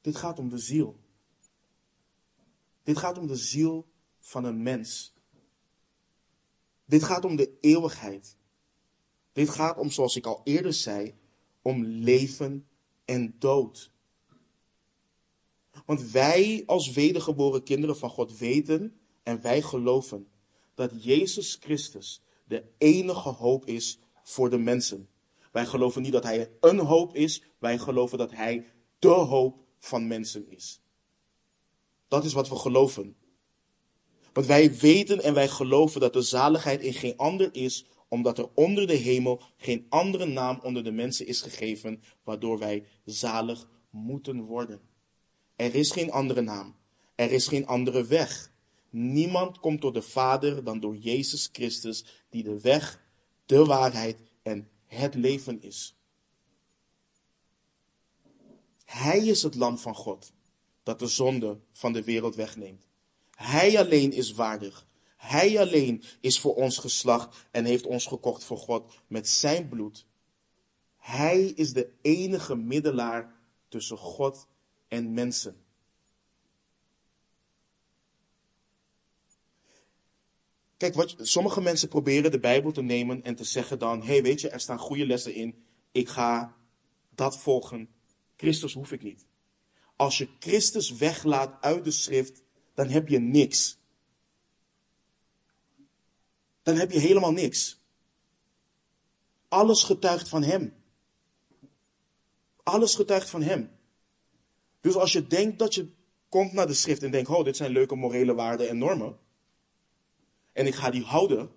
Dit 0.00 0.16
gaat 0.16 0.38
om 0.38 0.48
de 0.48 0.58
ziel. 0.58 0.98
Dit 2.82 2.98
gaat 2.98 3.18
om 3.18 3.26
de 3.26 3.36
ziel 3.36 3.86
van 4.18 4.44
een 4.44 4.62
mens. 4.62 5.14
Dit 6.84 7.02
gaat 7.02 7.24
om 7.24 7.36
de 7.36 7.58
eeuwigheid. 7.60 8.36
Dit 9.32 9.48
gaat 9.48 9.78
om, 9.78 9.90
zoals 9.90 10.16
ik 10.16 10.26
al 10.26 10.40
eerder 10.44 10.72
zei, 10.72 11.14
om 11.62 11.84
leven 11.84 12.68
en 13.04 13.34
dood. 13.38 13.92
Want 15.86 16.10
wij 16.10 16.62
als 16.66 16.92
wedergeboren 16.92 17.62
kinderen 17.62 17.96
van 17.96 18.10
God 18.10 18.38
weten 18.38 19.00
en 19.22 19.42
wij 19.42 19.62
geloven 19.62 20.28
dat 20.74 21.04
Jezus 21.04 21.58
Christus 21.60 22.22
de 22.44 22.64
enige 22.78 23.28
hoop 23.28 23.66
is 23.66 23.98
voor 24.22 24.50
de 24.50 24.58
mensen. 24.58 25.08
Wij 25.52 25.66
geloven 25.66 26.02
niet 26.02 26.12
dat 26.12 26.22
Hij 26.22 26.50
een 26.60 26.78
hoop 26.78 27.14
is, 27.14 27.42
wij 27.58 27.78
geloven 27.78 28.18
dat 28.18 28.30
Hij 28.30 28.66
de 28.98 29.08
hoop 29.08 29.68
van 29.80 30.06
mensen 30.06 30.50
is. 30.50 30.80
Dat 32.08 32.24
is 32.24 32.32
wat 32.32 32.48
we 32.48 32.56
geloven. 32.56 33.16
Want 34.32 34.46
wij 34.46 34.76
weten 34.76 35.22
en 35.22 35.34
wij 35.34 35.48
geloven 35.48 36.00
dat 36.00 36.12
de 36.12 36.22
zaligheid 36.22 36.82
in 36.82 36.92
geen 36.92 37.16
ander 37.16 37.48
is, 37.54 37.86
omdat 38.08 38.38
er 38.38 38.48
onder 38.54 38.86
de 38.86 38.94
hemel 38.94 39.42
geen 39.56 39.86
andere 39.88 40.26
naam 40.26 40.60
onder 40.62 40.84
de 40.84 40.92
mensen 40.92 41.26
is 41.26 41.40
gegeven, 41.40 42.02
waardoor 42.24 42.58
wij 42.58 42.84
zalig 43.04 43.68
moeten 43.90 44.40
worden. 44.42 44.80
Er 45.56 45.74
is 45.74 45.90
geen 45.90 46.10
andere 46.10 46.40
naam. 46.40 46.76
Er 47.14 47.30
is 47.30 47.48
geen 47.48 47.66
andere 47.66 48.04
weg. 48.04 48.52
Niemand 48.90 49.58
komt 49.58 49.80
tot 49.80 49.94
de 49.94 50.02
Vader 50.02 50.64
dan 50.64 50.80
door 50.80 50.96
Jezus 50.96 51.48
Christus, 51.52 52.04
die 52.30 52.42
de 52.42 52.60
weg, 52.60 53.04
de 53.46 53.64
waarheid 53.64 54.18
en 54.42 54.68
het 54.86 55.14
leven 55.14 55.62
is. 55.62 55.99
Hij 58.90 59.18
is 59.18 59.42
het 59.42 59.54
lam 59.54 59.78
van 59.78 59.94
God, 59.94 60.32
dat 60.82 60.98
de 60.98 61.06
zonde 61.06 61.60
van 61.72 61.92
de 61.92 62.04
wereld 62.04 62.34
wegneemt. 62.34 62.88
Hij 63.30 63.78
alleen 63.78 64.12
is 64.12 64.32
waardig. 64.32 64.86
Hij 65.16 65.60
alleen 65.60 66.02
is 66.20 66.40
voor 66.40 66.54
ons 66.54 66.78
geslacht 66.78 67.46
en 67.50 67.64
heeft 67.64 67.86
ons 67.86 68.06
gekocht 68.06 68.44
voor 68.44 68.58
God 68.58 68.92
met 69.06 69.28
zijn 69.28 69.68
bloed. 69.68 70.06
Hij 70.96 71.42
is 71.42 71.72
de 71.72 71.92
enige 72.02 72.54
middelaar 72.54 73.34
tussen 73.68 73.96
God 73.96 74.46
en 74.88 75.12
mensen. 75.12 75.64
Kijk, 80.76 80.94
wat, 80.94 81.14
sommige 81.18 81.60
mensen 81.60 81.88
proberen 81.88 82.30
de 82.30 82.40
Bijbel 82.40 82.72
te 82.72 82.82
nemen 82.82 83.22
en 83.22 83.34
te 83.34 83.44
zeggen 83.44 83.78
dan, 83.78 84.00
hé 84.00 84.06
hey, 84.06 84.22
weet 84.22 84.40
je, 84.40 84.48
er 84.48 84.60
staan 84.60 84.78
goede 84.78 85.06
lessen 85.06 85.34
in, 85.34 85.64
ik 85.92 86.08
ga 86.08 86.56
dat 87.14 87.38
volgen. 87.38 87.88
Christus 88.40 88.72
hoef 88.72 88.92
ik 88.92 89.02
niet. 89.02 89.26
Als 89.96 90.18
je 90.18 90.28
Christus 90.38 90.90
weglaat 90.90 91.62
uit 91.62 91.84
de 91.84 91.90
schrift, 91.90 92.42
dan 92.74 92.88
heb 92.88 93.08
je 93.08 93.18
niks. 93.18 93.78
Dan 96.62 96.76
heb 96.76 96.90
je 96.90 96.98
helemaal 96.98 97.32
niks. 97.32 97.80
Alles 99.48 99.82
getuigt 99.82 100.28
van 100.28 100.42
Hem. 100.42 100.74
Alles 102.62 102.94
getuigt 102.94 103.30
van 103.30 103.42
Hem. 103.42 103.70
Dus 104.80 104.94
als 104.94 105.12
je 105.12 105.26
denkt 105.26 105.58
dat 105.58 105.74
je 105.74 105.88
komt 106.28 106.52
naar 106.52 106.66
de 106.66 106.74
schrift 106.74 107.02
en 107.02 107.10
denkt, 107.10 107.28
oh, 107.28 107.44
dit 107.44 107.56
zijn 107.56 107.72
leuke 107.72 107.94
morele 107.94 108.34
waarden 108.34 108.68
en 108.68 108.78
normen 108.78 109.18
en 110.52 110.66
ik 110.66 110.74
ga 110.74 110.90
die 110.90 111.02
houden, 111.02 111.50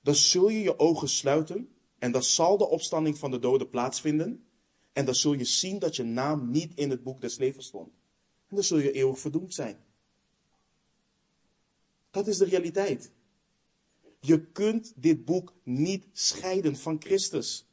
dan 0.00 0.14
zul 0.14 0.48
je 0.48 0.60
je 0.60 0.78
ogen 0.78 1.08
sluiten 1.08 1.76
en 1.98 2.12
dan 2.12 2.22
zal 2.22 2.58
de 2.58 2.68
opstanding 2.68 3.18
van 3.18 3.30
de 3.30 3.38
doden 3.38 3.68
plaatsvinden. 3.68 4.45
En 4.96 5.04
dan 5.04 5.14
zul 5.14 5.32
je 5.32 5.44
zien 5.44 5.78
dat 5.78 5.96
je 5.96 6.02
naam 6.02 6.50
niet 6.50 6.74
in 6.74 6.90
het 6.90 7.02
boek 7.02 7.20
des 7.20 7.36
levens 7.36 7.66
stond. 7.66 7.88
En 8.48 8.54
dan 8.54 8.64
zul 8.64 8.78
je 8.78 8.92
eeuwig 8.92 9.18
verdoemd 9.18 9.54
zijn. 9.54 9.84
Dat 12.10 12.26
is 12.26 12.38
de 12.38 12.44
realiteit. 12.44 13.10
Je 14.20 14.46
kunt 14.46 14.92
dit 14.96 15.24
boek 15.24 15.54
niet 15.62 16.06
scheiden 16.12 16.76
van 16.76 17.00
Christus. 17.00 17.66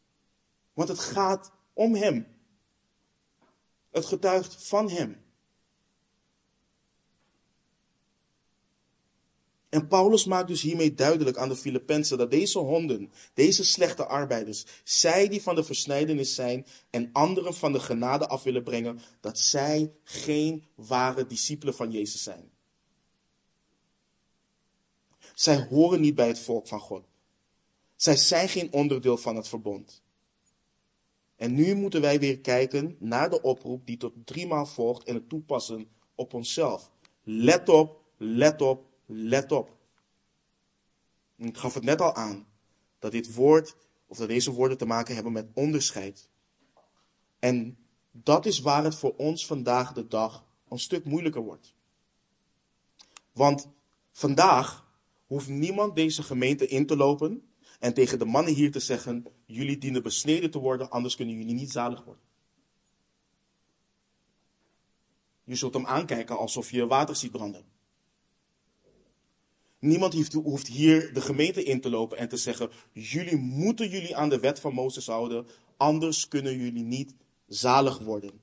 Want 0.73 0.89
het 0.89 0.99
gaat 0.99 1.51
om 1.73 1.95
Hem. 1.95 2.27
Het 3.89 4.05
getuigt 4.05 4.67
van 4.67 4.89
Hem. 4.89 5.22
En 9.73 9.87
Paulus 9.87 10.25
maakt 10.25 10.47
dus 10.47 10.61
hiermee 10.61 10.93
duidelijk 10.93 11.37
aan 11.37 11.49
de 11.49 11.55
Filippenzen 11.55 12.17
dat 12.17 12.31
deze 12.31 12.59
honden, 12.59 13.11
deze 13.33 13.65
slechte 13.65 14.05
arbeiders, 14.05 14.65
zij 14.83 15.27
die 15.27 15.41
van 15.41 15.55
de 15.55 15.63
versnijdenis 15.63 16.35
zijn 16.35 16.65
en 16.89 17.09
anderen 17.13 17.53
van 17.53 17.73
de 17.73 17.79
genade 17.79 18.27
af 18.27 18.43
willen 18.43 18.63
brengen, 18.63 18.99
dat 19.21 19.39
zij 19.39 19.91
geen 20.03 20.65
ware 20.75 21.27
discipelen 21.27 21.75
van 21.75 21.91
Jezus 21.91 22.23
zijn. 22.23 22.51
Zij 25.33 25.67
horen 25.69 26.01
niet 26.01 26.15
bij 26.15 26.27
het 26.27 26.39
volk 26.39 26.67
van 26.67 26.79
God. 26.79 27.03
Zij 27.95 28.15
zijn 28.15 28.49
geen 28.49 28.73
onderdeel 28.73 29.17
van 29.17 29.35
het 29.35 29.47
verbond. 29.47 30.01
En 31.35 31.53
nu 31.53 31.75
moeten 31.75 32.01
wij 32.01 32.19
weer 32.19 32.39
kijken 32.39 32.95
naar 32.99 33.29
de 33.29 33.41
oproep 33.41 33.85
die 33.85 33.97
tot 33.97 34.13
driemaal 34.25 34.65
volgt 34.65 35.03
en 35.03 35.13
het 35.13 35.29
toepassen 35.29 35.87
op 36.15 36.33
onszelf. 36.33 36.91
Let 37.23 37.69
op, 37.69 38.01
let 38.17 38.61
op, 38.61 38.91
let 39.05 39.51
op. 39.51 39.77
ik 41.35 41.57
gaf 41.57 41.73
het 41.73 41.83
net 41.83 42.01
al 42.01 42.15
aan, 42.15 42.47
dat 42.99 43.11
dit 43.11 43.33
woord, 43.33 43.75
of 44.07 44.17
dat 44.17 44.27
deze 44.27 44.51
woorden 44.51 44.77
te 44.77 44.85
maken 44.85 45.15
hebben 45.15 45.33
met 45.33 45.49
onderscheid. 45.53 46.29
En 47.39 47.77
dat 48.11 48.45
is 48.45 48.59
waar 48.59 48.83
het 48.83 48.95
voor 48.95 49.15
ons 49.15 49.45
vandaag 49.45 49.93
de 49.93 50.07
dag 50.07 50.45
een 50.69 50.79
stuk 50.79 51.05
moeilijker 51.05 51.41
wordt. 51.41 51.73
Want 53.31 53.67
vandaag 54.11 54.87
hoeft 55.27 55.47
niemand 55.47 55.95
deze 55.95 56.23
gemeente 56.23 56.67
in 56.67 56.85
te 56.85 56.95
lopen 56.95 57.53
en 57.79 57.93
tegen 57.93 58.19
de 58.19 58.25
mannen 58.25 58.53
hier 58.53 58.71
te 58.71 58.79
zeggen: 58.79 59.25
jullie 59.45 59.77
dienen 59.77 60.03
besneden 60.03 60.51
te 60.51 60.59
worden, 60.59 60.89
anders 60.89 61.15
kunnen 61.15 61.35
jullie 61.35 61.53
niet 61.53 61.71
zalig 61.71 62.03
worden. 62.03 62.23
Je 65.43 65.55
zult 65.55 65.73
hem 65.73 65.85
aankijken 65.85 66.37
alsof 66.37 66.71
je 66.71 66.87
water 66.87 67.15
ziet 67.15 67.31
branden. 67.31 67.65
Niemand 69.83 70.33
hoeft 70.33 70.67
hier 70.67 71.13
de 71.13 71.21
gemeente 71.21 71.63
in 71.63 71.81
te 71.81 71.89
lopen 71.89 72.17
en 72.17 72.29
te 72.29 72.37
zeggen: 72.37 72.69
jullie 72.91 73.37
moeten 73.37 73.89
jullie 73.89 74.15
aan 74.15 74.29
de 74.29 74.39
wet 74.39 74.59
van 74.59 74.73
Mozes 74.73 75.07
houden, 75.07 75.47
anders 75.77 76.27
kunnen 76.27 76.57
jullie 76.57 76.83
niet 76.83 77.15
zalig 77.47 77.99
worden. 77.99 78.41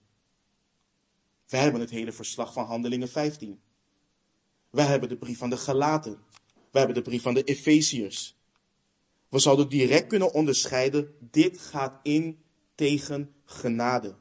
Wij 1.48 1.60
hebben 1.60 1.80
het 1.80 1.90
hele 1.90 2.12
verslag 2.12 2.52
van 2.52 2.64
Handelingen 2.64 3.08
15. 3.08 3.60
Wij 4.70 4.84
hebben 4.84 5.08
de 5.08 5.16
brief 5.16 5.38
van 5.38 5.50
de 5.50 5.56
Galaten. 5.56 6.18
Wij 6.70 6.82
hebben 6.82 6.94
de 6.94 7.10
brief 7.10 7.22
van 7.22 7.34
de 7.34 7.44
Efeziërs. 7.44 8.36
We 9.28 9.38
zouden 9.38 9.68
direct 9.68 10.06
kunnen 10.06 10.32
onderscheiden, 10.32 11.14
dit 11.20 11.58
gaat 11.58 12.00
in 12.02 12.42
tegen 12.74 13.34
genade. 13.44 14.16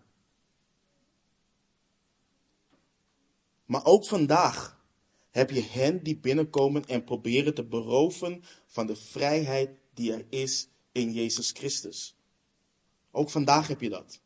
Maar 3.65 3.85
ook 3.85 4.05
vandaag 4.05 4.78
heb 5.29 5.49
je 5.49 5.61
hen 5.61 6.03
die 6.03 6.17
binnenkomen 6.17 6.85
en 6.85 7.03
proberen 7.03 7.53
te 7.53 7.63
beroven 7.63 8.43
van 8.65 8.87
de 8.87 8.95
vrijheid 8.95 9.69
die 9.93 10.13
er 10.13 10.25
is 10.29 10.69
in 10.91 11.11
Jezus 11.11 11.51
Christus. 11.51 12.17
Ook 13.11 13.29
vandaag 13.29 13.67
heb 13.67 13.81
je 13.81 13.89
dat. 13.89 14.21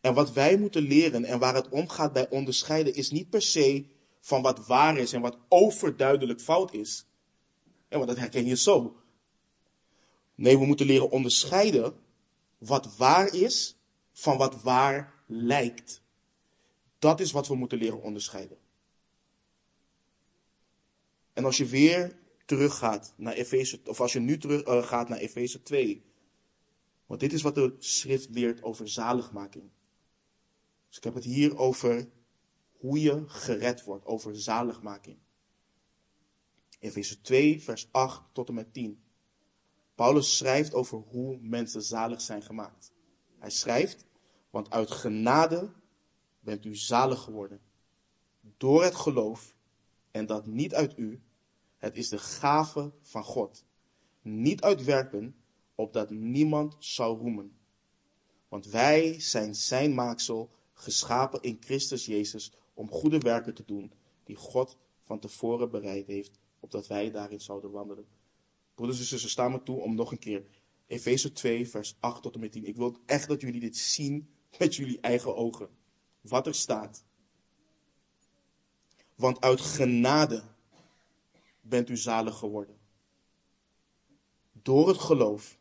En 0.00 0.14
wat 0.14 0.32
wij 0.32 0.58
moeten 0.58 0.82
leren 0.82 1.24
en 1.24 1.38
waar 1.38 1.54
het 1.54 1.68
om 1.68 1.88
gaat 1.88 2.12
bij 2.12 2.30
onderscheiden 2.30 2.94
is 2.94 3.10
niet 3.10 3.30
per 3.30 3.42
se 3.42 3.86
van 4.20 4.42
wat 4.42 4.66
waar 4.66 4.98
is 4.98 5.12
en 5.12 5.20
wat 5.20 5.38
overduidelijk 5.48 6.40
fout 6.40 6.74
is. 6.74 7.06
Ja, 7.88 7.96
want 7.96 8.08
dat 8.08 8.18
herken 8.18 8.46
je 8.46 8.56
zo. 8.56 8.96
Nee, 10.34 10.58
we 10.58 10.66
moeten 10.66 10.86
leren 10.86 11.10
onderscheiden 11.10 11.94
wat 12.58 12.96
waar 12.96 13.34
is 13.34 13.76
van 14.12 14.36
wat 14.36 14.62
waar 14.62 15.22
lijkt. 15.26 16.02
Dat 16.98 17.20
is 17.20 17.32
wat 17.32 17.48
we 17.48 17.54
moeten 17.54 17.78
leren 17.78 18.02
onderscheiden. 18.02 18.58
En 21.40 21.46
als 21.46 21.56
je 21.56 21.66
weer 21.66 22.18
teruggaat 22.44 23.12
naar 23.16 23.32
Efeze, 23.32 23.80
of 23.84 24.00
als 24.00 24.12
je 24.12 24.20
nu 24.20 24.38
terug 24.38 24.66
uh, 24.66 24.82
gaat 24.82 25.08
naar 25.08 25.18
Efeze 25.18 25.62
2, 25.62 26.04
want 27.06 27.20
dit 27.20 27.32
is 27.32 27.42
wat 27.42 27.54
de 27.54 27.74
schrift 27.78 28.30
leert 28.30 28.62
over 28.62 28.88
zaligmaking. 28.88 29.70
Dus 30.88 30.96
ik 30.96 31.04
heb 31.04 31.14
het 31.14 31.24
hier 31.24 31.58
over 31.58 32.08
hoe 32.72 33.00
je 33.00 33.24
gered 33.26 33.84
wordt, 33.84 34.06
over 34.06 34.36
zaligmaking. 34.36 35.16
Efeze 36.78 37.20
2, 37.20 37.62
vers 37.62 37.88
8 37.90 38.22
tot 38.32 38.48
en 38.48 38.54
met 38.54 38.72
10. 38.72 39.02
Paulus 39.94 40.36
schrijft 40.36 40.74
over 40.74 40.98
hoe 40.98 41.38
mensen 41.40 41.82
zalig 41.82 42.20
zijn 42.20 42.42
gemaakt. 42.42 42.92
Hij 43.38 43.50
schrijft, 43.50 44.04
want 44.50 44.70
uit 44.70 44.90
genade 44.90 45.72
bent 46.40 46.64
u 46.64 46.76
zalig 46.76 47.20
geworden. 47.20 47.60
Door 48.56 48.82
het 48.82 48.94
geloof, 48.94 49.54
en 50.10 50.26
dat 50.26 50.46
niet 50.46 50.74
uit 50.74 50.98
u, 50.98 51.22
het 51.80 51.96
is 51.96 52.08
de 52.08 52.18
gave 52.18 52.92
van 53.02 53.24
God. 53.24 53.64
Niet 54.22 54.62
uit 54.62 54.84
werken, 54.84 55.34
opdat 55.74 56.10
niemand 56.10 56.76
zou 56.78 57.18
roemen. 57.18 57.52
Want 58.48 58.66
wij 58.66 59.20
zijn 59.20 59.54
zijn 59.54 59.94
maaksel, 59.94 60.50
geschapen 60.72 61.42
in 61.42 61.56
Christus 61.60 62.06
Jezus, 62.06 62.52
om 62.74 62.90
goede 62.90 63.18
werken 63.18 63.54
te 63.54 63.64
doen, 63.66 63.92
die 64.24 64.36
God 64.36 64.78
van 65.00 65.18
tevoren 65.18 65.70
bereid 65.70 66.06
heeft, 66.06 66.38
opdat 66.60 66.86
wij 66.86 67.10
daarin 67.10 67.40
zouden 67.40 67.70
wandelen. 67.70 68.06
Broeders 68.74 68.98
en 68.98 69.06
zussen, 69.06 69.30
sta 69.30 69.48
me 69.48 69.62
toe 69.62 69.80
om 69.80 69.94
nog 69.94 70.12
een 70.12 70.18
keer 70.18 70.44
Efeze 70.86 71.32
2, 71.32 71.68
vers 71.68 71.96
8 72.00 72.22
tot 72.22 72.34
en 72.34 72.40
met 72.40 72.52
10. 72.52 72.64
Ik 72.64 72.76
wil 72.76 72.96
echt 73.06 73.28
dat 73.28 73.40
jullie 73.40 73.60
dit 73.60 73.76
zien 73.76 74.28
met 74.58 74.74
jullie 74.74 75.00
eigen 75.00 75.36
ogen. 75.36 75.68
Wat 76.20 76.46
er 76.46 76.54
staat. 76.54 77.04
Want 79.14 79.40
uit 79.40 79.60
genade 79.60 80.42
bent 81.60 81.88
u 81.88 81.96
zalig 81.96 82.36
geworden. 82.38 82.78
Door 84.52 84.88
het 84.88 84.98
geloof. 84.98 85.58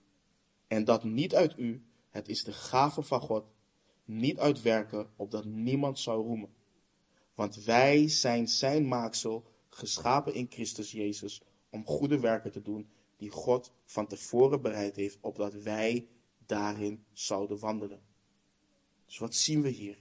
En 0.68 0.84
dat 0.84 1.04
niet 1.04 1.36
uit 1.36 1.58
u, 1.58 1.86
het 2.10 2.28
is 2.28 2.44
de 2.44 2.54
gave 2.54 3.02
van 3.02 3.22
God. 3.22 3.46
Niet 4.06 4.40
uit 4.40 4.62
werken, 4.62 5.10
opdat 5.16 5.46
niemand 5.46 6.00
zou 6.00 6.26
roemen. 6.26 6.54
Want 7.34 7.64
wij 7.64 8.08
zijn 8.08 8.48
zijn 8.48 8.88
maaksel, 8.88 9.44
geschapen 9.70 10.34
in 10.34 10.48
Christus 10.50 10.92
Jezus, 10.92 11.42
om 11.70 11.86
goede 11.86 12.20
werken 12.20 12.52
te 12.52 12.62
doen, 12.62 12.90
die 13.18 13.30
God 13.30 13.72
van 13.86 14.08
tevoren 14.08 14.62
bereid 14.62 14.96
heeft, 14.96 15.18
opdat 15.22 15.54
wij 15.54 16.08
daarin 16.46 17.06
zouden 17.12 17.60
wandelen. 17.60 18.02
Dus 19.06 19.18
wat 19.18 19.36
zien 19.36 19.62
we 19.62 19.70
hier? 19.70 19.98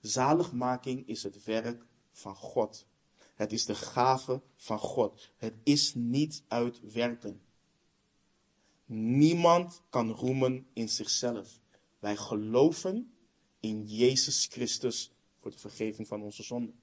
Zaligmaking 0.00 1.06
is 1.08 1.22
het 1.22 1.44
werk 1.44 1.86
van 2.12 2.36
God. 2.36 2.86
Het 3.36 3.52
is 3.52 3.64
de 3.64 3.74
gave 3.74 4.42
van 4.56 4.78
God. 4.78 5.30
Het 5.36 5.54
is 5.62 5.94
niet 5.94 6.42
uit 6.48 6.92
werken. 6.92 7.40
Niemand 8.86 9.82
kan 9.90 10.10
roemen 10.10 10.66
in 10.72 10.88
zichzelf. 10.88 11.60
Wij 11.98 12.16
geloven 12.16 13.12
in 13.60 13.84
Jezus 13.86 14.46
Christus 14.50 15.12
voor 15.40 15.50
de 15.50 15.58
vergeving 15.58 16.08
van 16.08 16.22
onze 16.22 16.42
zonden. 16.42 16.74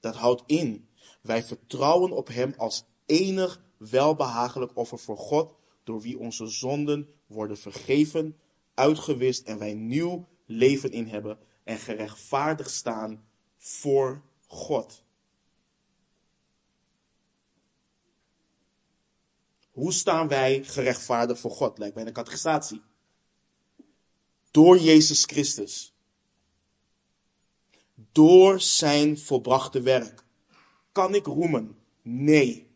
Dat 0.00 0.14
houdt 0.14 0.42
in, 0.46 0.88
wij 1.20 1.42
vertrouwen 1.42 2.12
op 2.12 2.28
Hem 2.28 2.54
als 2.56 2.84
enig 3.06 3.62
welbehagelijk 3.76 4.76
offer 4.76 4.98
voor 4.98 5.18
God, 5.18 5.54
door 5.84 6.00
wie 6.00 6.18
onze 6.18 6.46
zonden 6.46 7.08
worden 7.26 7.58
vergeven, 7.58 8.38
uitgewist 8.74 9.46
en 9.46 9.58
wij 9.58 9.74
nieuw 9.74 10.28
leven 10.46 10.92
in 10.92 11.06
hebben 11.06 11.38
en 11.64 11.78
gerechtvaardigd 11.78 12.70
staan 12.70 13.28
voor 13.56 14.22
God. 14.48 15.02
Hoe 19.70 19.92
staan 19.92 20.28
wij 20.28 20.64
gerechtvaardigd 20.64 21.40
voor 21.40 21.50
God? 21.50 21.78
Lijkt 21.78 21.94
bij 21.94 22.04
de 22.04 22.12
catechisatie. 22.12 22.82
Door 24.50 24.78
Jezus 24.78 25.24
Christus. 25.24 25.94
Door 28.12 28.60
zijn 28.60 29.18
volbrachte 29.18 29.80
werk. 29.80 30.24
Kan 30.92 31.14
ik 31.14 31.26
roemen? 31.26 31.78
Nee. 32.02 32.70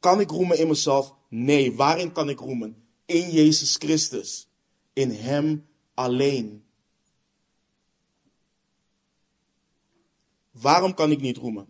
Kan 0.00 0.20
ik 0.20 0.30
roemen 0.30 0.58
in 0.58 0.68
mezelf? 0.68 1.14
Nee. 1.28 1.74
Waarin 1.74 2.12
kan 2.12 2.28
ik 2.28 2.38
roemen? 2.38 2.86
In 3.06 3.30
Jezus 3.30 3.76
Christus. 3.76 4.48
In 4.92 5.10
Hem 5.10 5.66
alleen. 5.94 6.63
Waarom 10.60 10.94
kan 10.94 11.10
ik 11.10 11.20
niet 11.20 11.36
roemen? 11.36 11.68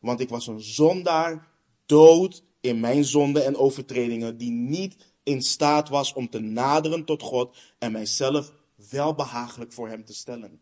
Want 0.00 0.20
ik 0.20 0.28
was 0.28 0.46
een 0.46 0.60
zondaar, 0.60 1.48
dood 1.86 2.44
in 2.60 2.80
mijn 2.80 3.04
zonden 3.04 3.44
en 3.44 3.56
overtredingen, 3.56 4.36
die 4.36 4.50
niet 4.50 4.96
in 5.22 5.42
staat 5.42 5.88
was 5.88 6.12
om 6.12 6.30
te 6.30 6.38
naderen 6.38 7.04
tot 7.04 7.22
God 7.22 7.56
en 7.78 7.92
mijzelf 7.92 8.52
welbehagelijk 8.90 9.72
voor 9.72 9.88
Hem 9.88 10.04
te 10.04 10.14
stellen. 10.14 10.60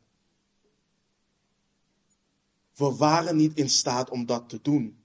We 2.76 2.96
waren 2.96 3.36
niet 3.36 3.58
in 3.58 3.70
staat 3.70 4.10
om 4.10 4.26
dat 4.26 4.48
te 4.48 4.58
doen. 4.62 4.98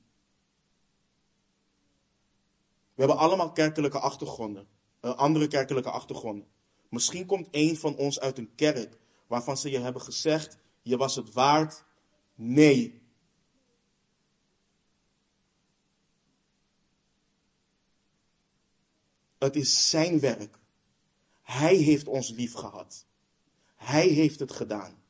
We 2.94 3.02
hebben 3.02 3.18
allemaal 3.18 3.52
kerkelijke 3.52 4.00
achtergronden, 4.00 4.68
uh, 5.02 5.16
andere 5.16 5.48
kerkelijke 5.48 5.90
achtergronden. 5.90 6.48
Misschien 6.90 7.26
komt 7.26 7.48
een 7.52 7.78
van 7.78 7.96
ons 7.96 8.20
uit 8.20 8.38
een 8.38 8.56
kerk 8.56 8.98
waarvan 9.28 9.58
ze 9.58 9.70
je 9.70 9.80
hebben 9.80 10.02
gezegd: 10.02 10.58
je 10.82 10.98
was 10.98 11.16
het 11.16 11.34
waard. 11.34 11.84
Nee. 12.36 13.02
Het 19.38 19.56
is 19.56 19.90
zijn 19.90 20.20
werk. 20.20 20.60
Hij 21.42 21.76
heeft 21.76 22.08
ons 22.08 22.30
lief 22.30 22.54
gehad. 22.54 23.06
Hij 23.76 24.08
heeft 24.08 24.40
het 24.40 24.52
gedaan. 24.52 25.04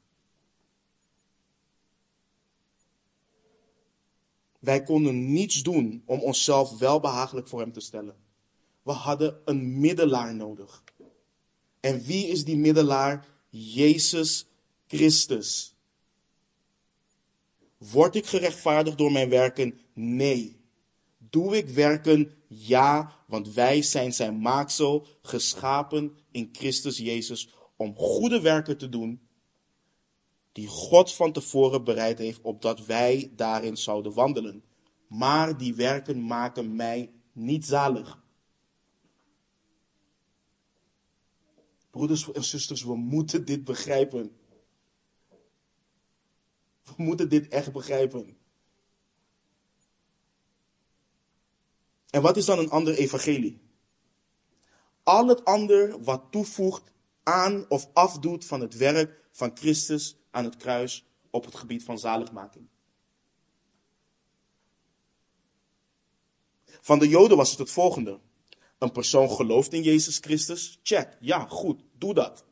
Wij 4.60 4.84
konden 4.84 5.32
niets 5.32 5.64
doen 5.64 6.04
om 6.06 6.20
onszelf 6.20 6.78
welbehagelijk 6.78 7.48
voor 7.48 7.60
Hem 7.60 7.72
te 7.72 7.80
stellen. 7.80 8.16
We 8.82 8.92
hadden 8.92 9.42
een 9.46 9.80
middelaar 9.80 10.36
nodig. 10.36 10.84
En 11.80 12.02
wie 12.02 12.28
is 12.28 12.46
die 12.46 12.58
middelaar? 12.58 13.28
Jezus 13.50 14.48
Christus. 14.88 15.75
Word 17.92 18.16
ik 18.16 18.26
gerechtvaardigd 18.26 18.98
door 18.98 19.12
mijn 19.12 19.30
werken? 19.30 19.80
Nee. 19.94 20.60
Doe 21.18 21.58
ik 21.58 21.70
werken? 21.70 22.34
Ja, 22.48 23.16
want 23.28 23.54
wij 23.54 23.82
zijn 23.82 24.14
zijn 24.14 24.40
maaksel, 24.40 25.08
geschapen 25.22 26.18
in 26.32 26.50
Christus 26.52 26.98
Jezus 26.98 27.50
om 27.76 27.96
goede 27.96 28.42
werken 28.42 28.78
te 28.78 28.90
doen 28.90 29.20
die 30.56 30.68
God 30.68 31.14
van 31.14 31.32
tevoren 31.32 31.84
bereid 31.84 32.18
heeft, 32.18 32.42
opdat 32.42 32.86
wij 32.86 33.32
daarin 33.36 33.78
zouden 33.78 34.14
wandelen. 34.14 34.64
Maar 35.08 35.58
die 35.58 35.76
werken 35.76 36.26
maken 36.26 36.76
mij 36.76 37.12
niet 37.32 37.66
zalig. 37.66 38.24
Broeders 41.92 42.32
en 42.32 42.44
zusters, 42.44 42.84
we 42.84 42.96
moeten 42.96 43.46
dit 43.46 43.64
begrijpen. 43.64 44.32
We 46.86 47.04
moeten 47.04 47.30
dit 47.30 47.48
echt 47.48 47.72
begrijpen. 47.72 48.38
En 52.10 52.22
wat 52.22 52.38
is 52.38 52.46
dan 52.46 52.60
een 52.60 52.70
ander 52.70 52.96
evangelie? 52.96 53.62
Al 55.04 55.28
het 55.28 55.46
ander 55.46 56.04
wat 56.04 56.24
toevoegt 56.32 56.92
aan 57.24 57.66
of 57.70 57.90
afdoet 57.94 58.46
van 58.46 58.62
het 58.62 58.76
werk 58.76 59.24
van 59.32 59.52
Christus 59.54 60.18
aan 60.32 60.44
het 60.44 60.58
kruis 60.58 61.06
op 61.30 61.46
het 61.46 61.56
gebied 61.56 61.84
van 61.84 62.00
zaligmaking. 62.00 62.68
Van 66.66 67.00
de 67.00 67.08
Joden 67.08 67.38
was 67.38 67.50
het 67.50 67.60
het 67.60 67.72
volgende. 67.72 68.20
Een 68.78 68.92
persoon 68.92 69.30
gelooft 69.30 69.74
in 69.74 69.82
Jezus 69.82 70.18
Christus. 70.18 70.80
Check. 70.84 71.18
Ja, 71.20 71.46
goed. 71.46 71.82
Doe 71.98 72.14
dat. 72.14 72.45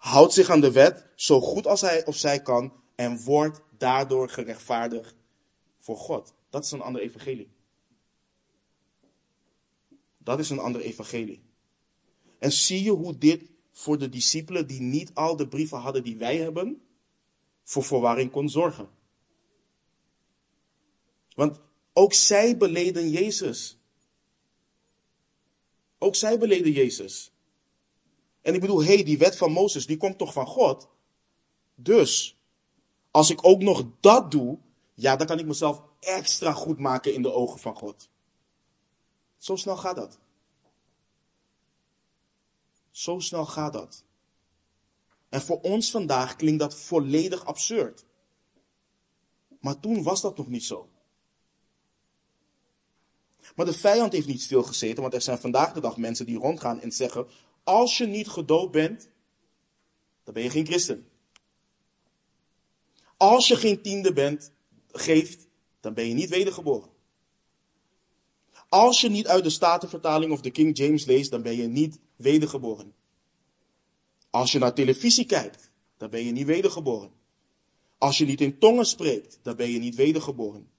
Houd 0.00 0.32
zich 0.32 0.50
aan 0.50 0.60
de 0.60 0.72
wet 0.72 1.06
zo 1.14 1.40
goed 1.40 1.66
als 1.66 1.80
hij 1.80 2.06
of 2.06 2.16
zij 2.16 2.42
kan 2.42 2.72
en 2.94 3.22
wordt 3.24 3.60
daardoor 3.78 4.28
gerechtvaardigd 4.28 5.14
voor 5.78 5.96
God. 5.96 6.34
Dat 6.50 6.64
is 6.64 6.70
een 6.70 6.80
ander 6.80 7.02
evangelie. 7.02 7.50
Dat 10.18 10.38
is 10.38 10.50
een 10.50 10.58
ander 10.58 10.80
evangelie. 10.80 11.42
En 12.38 12.52
zie 12.52 12.82
je 12.82 12.90
hoe 12.90 13.18
dit 13.18 13.50
voor 13.72 13.98
de 13.98 14.08
discipelen 14.08 14.66
die 14.66 14.80
niet 14.80 15.14
al 15.14 15.36
de 15.36 15.48
brieven 15.48 15.78
hadden 15.78 16.04
die 16.04 16.16
wij 16.16 16.36
hebben, 16.36 16.82
voor 17.62 17.84
verwarring 17.84 18.30
kon 18.30 18.48
zorgen. 18.48 18.88
Want 21.34 21.60
ook 21.92 22.12
zij 22.12 22.56
beleden 22.56 23.10
Jezus. 23.10 23.78
Ook 25.98 26.14
zij 26.14 26.38
beleden 26.38 26.72
Jezus. 26.72 27.32
En 28.42 28.54
ik 28.54 28.60
bedoel, 28.60 28.82
hé, 28.82 28.94
hey, 28.94 29.02
die 29.02 29.18
wet 29.18 29.36
van 29.36 29.52
Mozes, 29.52 29.86
die 29.86 29.96
komt 29.96 30.18
toch 30.18 30.32
van 30.32 30.46
God? 30.46 30.88
Dus, 31.74 32.38
als 33.10 33.30
ik 33.30 33.46
ook 33.46 33.60
nog 33.60 33.84
dat 34.00 34.30
doe, 34.30 34.58
ja, 34.94 35.16
dan 35.16 35.26
kan 35.26 35.38
ik 35.38 35.46
mezelf 35.46 35.82
extra 36.00 36.52
goed 36.52 36.78
maken 36.78 37.14
in 37.14 37.22
de 37.22 37.32
ogen 37.32 37.58
van 37.58 37.76
God. 37.76 38.08
Zo 39.38 39.56
snel 39.56 39.76
gaat 39.76 39.96
dat. 39.96 40.18
Zo 42.90 43.18
snel 43.18 43.46
gaat 43.46 43.72
dat. 43.72 44.04
En 45.28 45.40
voor 45.40 45.60
ons 45.60 45.90
vandaag 45.90 46.36
klinkt 46.36 46.60
dat 46.60 46.74
volledig 46.74 47.44
absurd. 47.44 48.04
Maar 49.60 49.80
toen 49.80 50.02
was 50.02 50.20
dat 50.20 50.36
nog 50.36 50.48
niet 50.48 50.64
zo. 50.64 50.88
Maar 53.54 53.66
de 53.66 53.72
vijand 53.72 54.12
heeft 54.12 54.26
niet 54.26 54.42
stilgezeten, 54.42 55.02
want 55.02 55.14
er 55.14 55.20
zijn 55.20 55.38
vandaag 55.38 55.72
de 55.72 55.80
dag 55.80 55.96
mensen 55.96 56.26
die 56.26 56.38
rondgaan 56.38 56.80
en 56.80 56.92
zeggen: 56.92 57.26
Als 57.70 57.98
je 57.98 58.06
niet 58.06 58.28
gedood 58.28 58.70
bent, 58.70 59.08
dan 60.24 60.34
ben 60.34 60.42
je 60.42 60.50
geen 60.50 60.66
christen. 60.66 61.08
Als 63.16 63.48
je 63.48 63.56
geen 63.56 63.82
tiende 63.82 64.12
bent, 64.12 64.52
geeft, 64.92 65.46
dan 65.80 65.94
ben 65.94 66.08
je 66.08 66.14
niet 66.14 66.28
wedergeboren. 66.28 66.90
Als 68.68 69.00
je 69.00 69.08
niet 69.08 69.26
uit 69.26 69.44
de 69.44 69.50
Statenvertaling 69.50 70.32
of 70.32 70.40
de 70.40 70.50
King 70.50 70.78
James 70.78 71.04
leest, 71.04 71.30
dan 71.30 71.42
ben 71.42 71.56
je 71.56 71.66
niet 71.66 71.98
wedergeboren. 72.16 72.94
Als 74.30 74.52
je 74.52 74.58
naar 74.58 74.74
televisie 74.74 75.26
kijkt, 75.26 75.70
dan 75.96 76.10
ben 76.10 76.24
je 76.24 76.32
niet 76.32 76.46
wedergeboren. 76.46 77.12
Als 77.98 78.18
je 78.18 78.24
niet 78.24 78.40
in 78.40 78.58
tongen 78.58 78.86
spreekt, 78.86 79.38
dan 79.42 79.56
ben 79.56 79.70
je 79.70 79.78
niet 79.78 79.94
wedergeboren. 79.94 80.70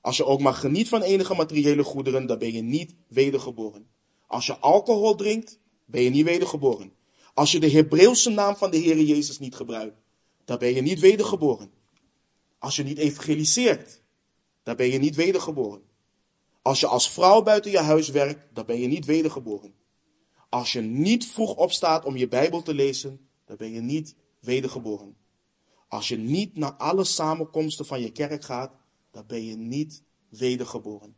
Als 0.00 0.16
je 0.16 0.24
ook 0.24 0.40
maar 0.40 0.54
geniet 0.54 0.88
van 0.88 1.02
enige 1.02 1.34
materiële 1.34 1.84
goederen, 1.84 2.26
dan 2.26 2.38
ben 2.38 2.52
je 2.52 2.62
niet 2.62 2.94
wedergeboren. 3.08 3.86
Als 4.26 4.46
je 4.46 4.58
alcohol 4.58 5.14
drinkt, 5.14 5.62
ben 5.84 6.02
je 6.02 6.10
niet 6.10 6.24
wedergeboren. 6.24 6.92
Als 7.34 7.52
je 7.52 7.60
de 7.60 7.70
Hebreeuwse 7.70 8.30
naam 8.30 8.56
van 8.56 8.70
de 8.70 8.76
Heer 8.76 9.00
Jezus 9.00 9.38
niet 9.38 9.54
gebruikt, 9.54 9.96
dan 10.44 10.58
ben 10.58 10.74
je 10.74 10.80
niet 10.80 11.00
wedergeboren. 11.00 11.70
Als 12.58 12.76
je 12.76 12.82
niet 12.82 12.98
evangeliseert, 12.98 14.02
dan 14.62 14.76
ben 14.76 14.90
je 14.90 14.98
niet 14.98 15.14
wedergeboren. 15.14 15.82
Als 16.62 16.80
je 16.80 16.86
als 16.86 17.10
vrouw 17.10 17.42
buiten 17.42 17.70
je 17.70 17.78
huis 17.78 18.08
werkt, 18.08 18.54
dan 18.54 18.66
ben 18.66 18.80
je 18.80 18.86
niet 18.86 19.04
wedergeboren. 19.04 19.74
Als 20.48 20.72
je 20.72 20.80
niet 20.80 21.26
vroeg 21.26 21.54
opstaat 21.54 22.04
om 22.04 22.16
je 22.16 22.28
Bijbel 22.28 22.62
te 22.62 22.74
lezen, 22.74 23.28
dan 23.44 23.56
ben 23.56 23.72
je 23.72 23.80
niet 23.80 24.14
wedergeboren. 24.40 25.16
Als 25.88 26.08
je 26.08 26.16
niet 26.16 26.56
naar 26.56 26.72
alle 26.72 27.04
samenkomsten 27.04 27.86
van 27.86 28.00
je 28.00 28.10
kerk 28.10 28.44
gaat, 28.44 28.72
dan 29.10 29.24
ben 29.26 29.44
je 29.44 29.56
niet 29.56 30.02
wedergeboren. 30.28 31.16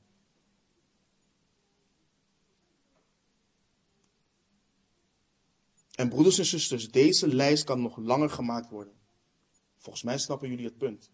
En 5.97 6.09
broeders 6.09 6.38
en 6.38 6.44
zusters, 6.44 6.90
deze 6.90 7.34
lijst 7.34 7.64
kan 7.64 7.82
nog 7.82 7.97
langer 7.97 8.30
gemaakt 8.30 8.70
worden. 8.70 8.94
Volgens 9.76 10.05
mij 10.05 10.18
snappen 10.18 10.49
jullie 10.49 10.64
het 10.64 10.78
punt. 10.78 11.11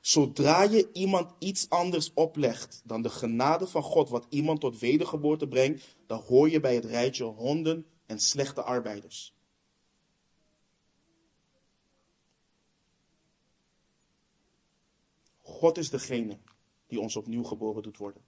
Zodra 0.00 0.62
je 0.62 0.92
iemand 0.92 1.34
iets 1.38 1.70
anders 1.70 2.12
oplegt 2.14 2.82
dan 2.84 3.02
de 3.02 3.10
genade 3.10 3.66
van 3.66 3.82
God, 3.82 4.08
wat 4.08 4.26
iemand 4.28 4.60
tot 4.60 4.78
wedergeboorte 4.78 5.48
brengt, 5.48 5.96
dan 6.06 6.20
hoor 6.20 6.50
je 6.50 6.60
bij 6.60 6.74
het 6.74 6.84
rijtje 6.84 7.24
honden 7.24 7.86
en 8.06 8.20
slechte 8.20 8.62
arbeiders. 8.62 9.34
God 15.40 15.78
is 15.78 15.90
degene 15.90 16.38
die 16.86 17.00
ons 17.00 17.16
opnieuw 17.16 17.44
geboren 17.44 17.82
doet 17.82 17.96
worden. 17.96 18.22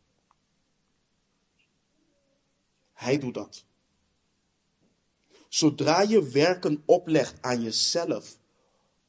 Hij 2.97 3.19
doet 3.19 3.35
dat. 3.35 3.65
Zodra 5.49 6.01
je 6.01 6.29
werken 6.29 6.83
oplegt 6.85 7.43
aan 7.43 7.63
jezelf 7.63 8.39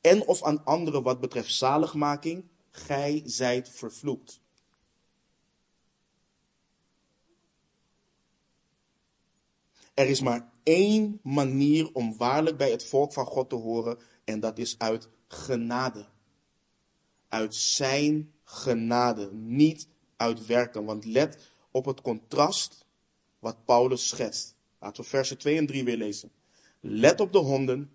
en 0.01 0.27
of 0.27 0.43
aan 0.43 0.65
anderen 0.65 1.03
wat 1.03 1.19
betreft 1.19 1.53
zaligmaking, 1.53 2.45
gij 2.71 3.21
zijt 3.25 3.69
vervloekt. 3.69 4.39
Er 9.93 10.07
is 10.07 10.21
maar 10.21 10.51
één 10.63 11.19
manier 11.23 11.93
om 11.93 12.17
waarlijk 12.17 12.57
bij 12.57 12.71
het 12.71 12.85
volk 12.85 13.13
van 13.13 13.25
God 13.25 13.49
te 13.49 13.55
horen 13.55 13.99
en 14.23 14.39
dat 14.39 14.57
is 14.57 14.79
uit 14.79 15.09
genade. 15.27 16.05
Uit 17.29 17.55
zijn 17.55 18.33
genade, 18.43 19.31
niet 19.33 19.87
uit 20.15 20.45
werken. 20.45 20.85
Want 20.85 21.05
let 21.05 21.51
op 21.71 21.85
het 21.85 22.01
contrast 22.01 22.85
wat 23.39 23.65
Paulus 23.65 24.07
schetst. 24.07 24.55
Laten 24.79 25.03
we 25.03 25.09
versen 25.09 25.37
2 25.37 25.57
en 25.57 25.65
3 25.65 25.83
weer 25.83 25.97
lezen. 25.97 26.31
Let 26.79 27.19
op 27.19 27.31
de 27.31 27.37
honden, 27.37 27.91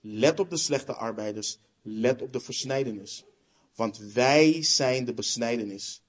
let 0.00 0.40
op 0.40 0.50
de 0.50 0.56
slechte 0.56 0.94
arbeiders, 0.94 1.58
let 1.82 2.22
op 2.22 2.32
de 2.32 2.40
versnijdenis. 2.40 3.24
Want 3.74 3.98
wij 3.98 4.62
zijn 4.62 5.04
de 5.04 5.14
besnijdenis. 5.14 6.02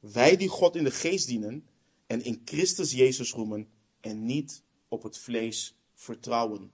Wij 0.00 0.36
die 0.36 0.48
God 0.48 0.76
in 0.76 0.84
de 0.84 0.90
geest 0.90 1.26
dienen 1.26 1.66
en 2.06 2.24
in 2.24 2.42
Christus 2.44 2.92
Jezus 2.92 3.32
roemen 3.32 3.68
en 4.00 4.26
niet 4.26 4.62
op 4.88 5.02
het 5.02 5.18
vlees 5.18 5.74
vertrouwen. 5.94 6.72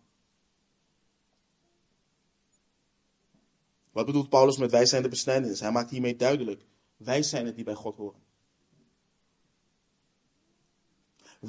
Wat 3.90 4.06
bedoelt 4.06 4.28
Paulus 4.28 4.56
met 4.56 4.70
wij 4.70 4.86
zijn 4.86 5.02
de 5.02 5.08
besnijdenis? 5.08 5.60
Hij 5.60 5.72
maakt 5.72 5.90
hiermee 5.90 6.16
duidelijk. 6.16 6.66
Wij 6.96 7.22
zijn 7.22 7.46
het 7.46 7.54
die 7.54 7.64
bij 7.64 7.74
God 7.74 7.96
horen. 7.96 8.20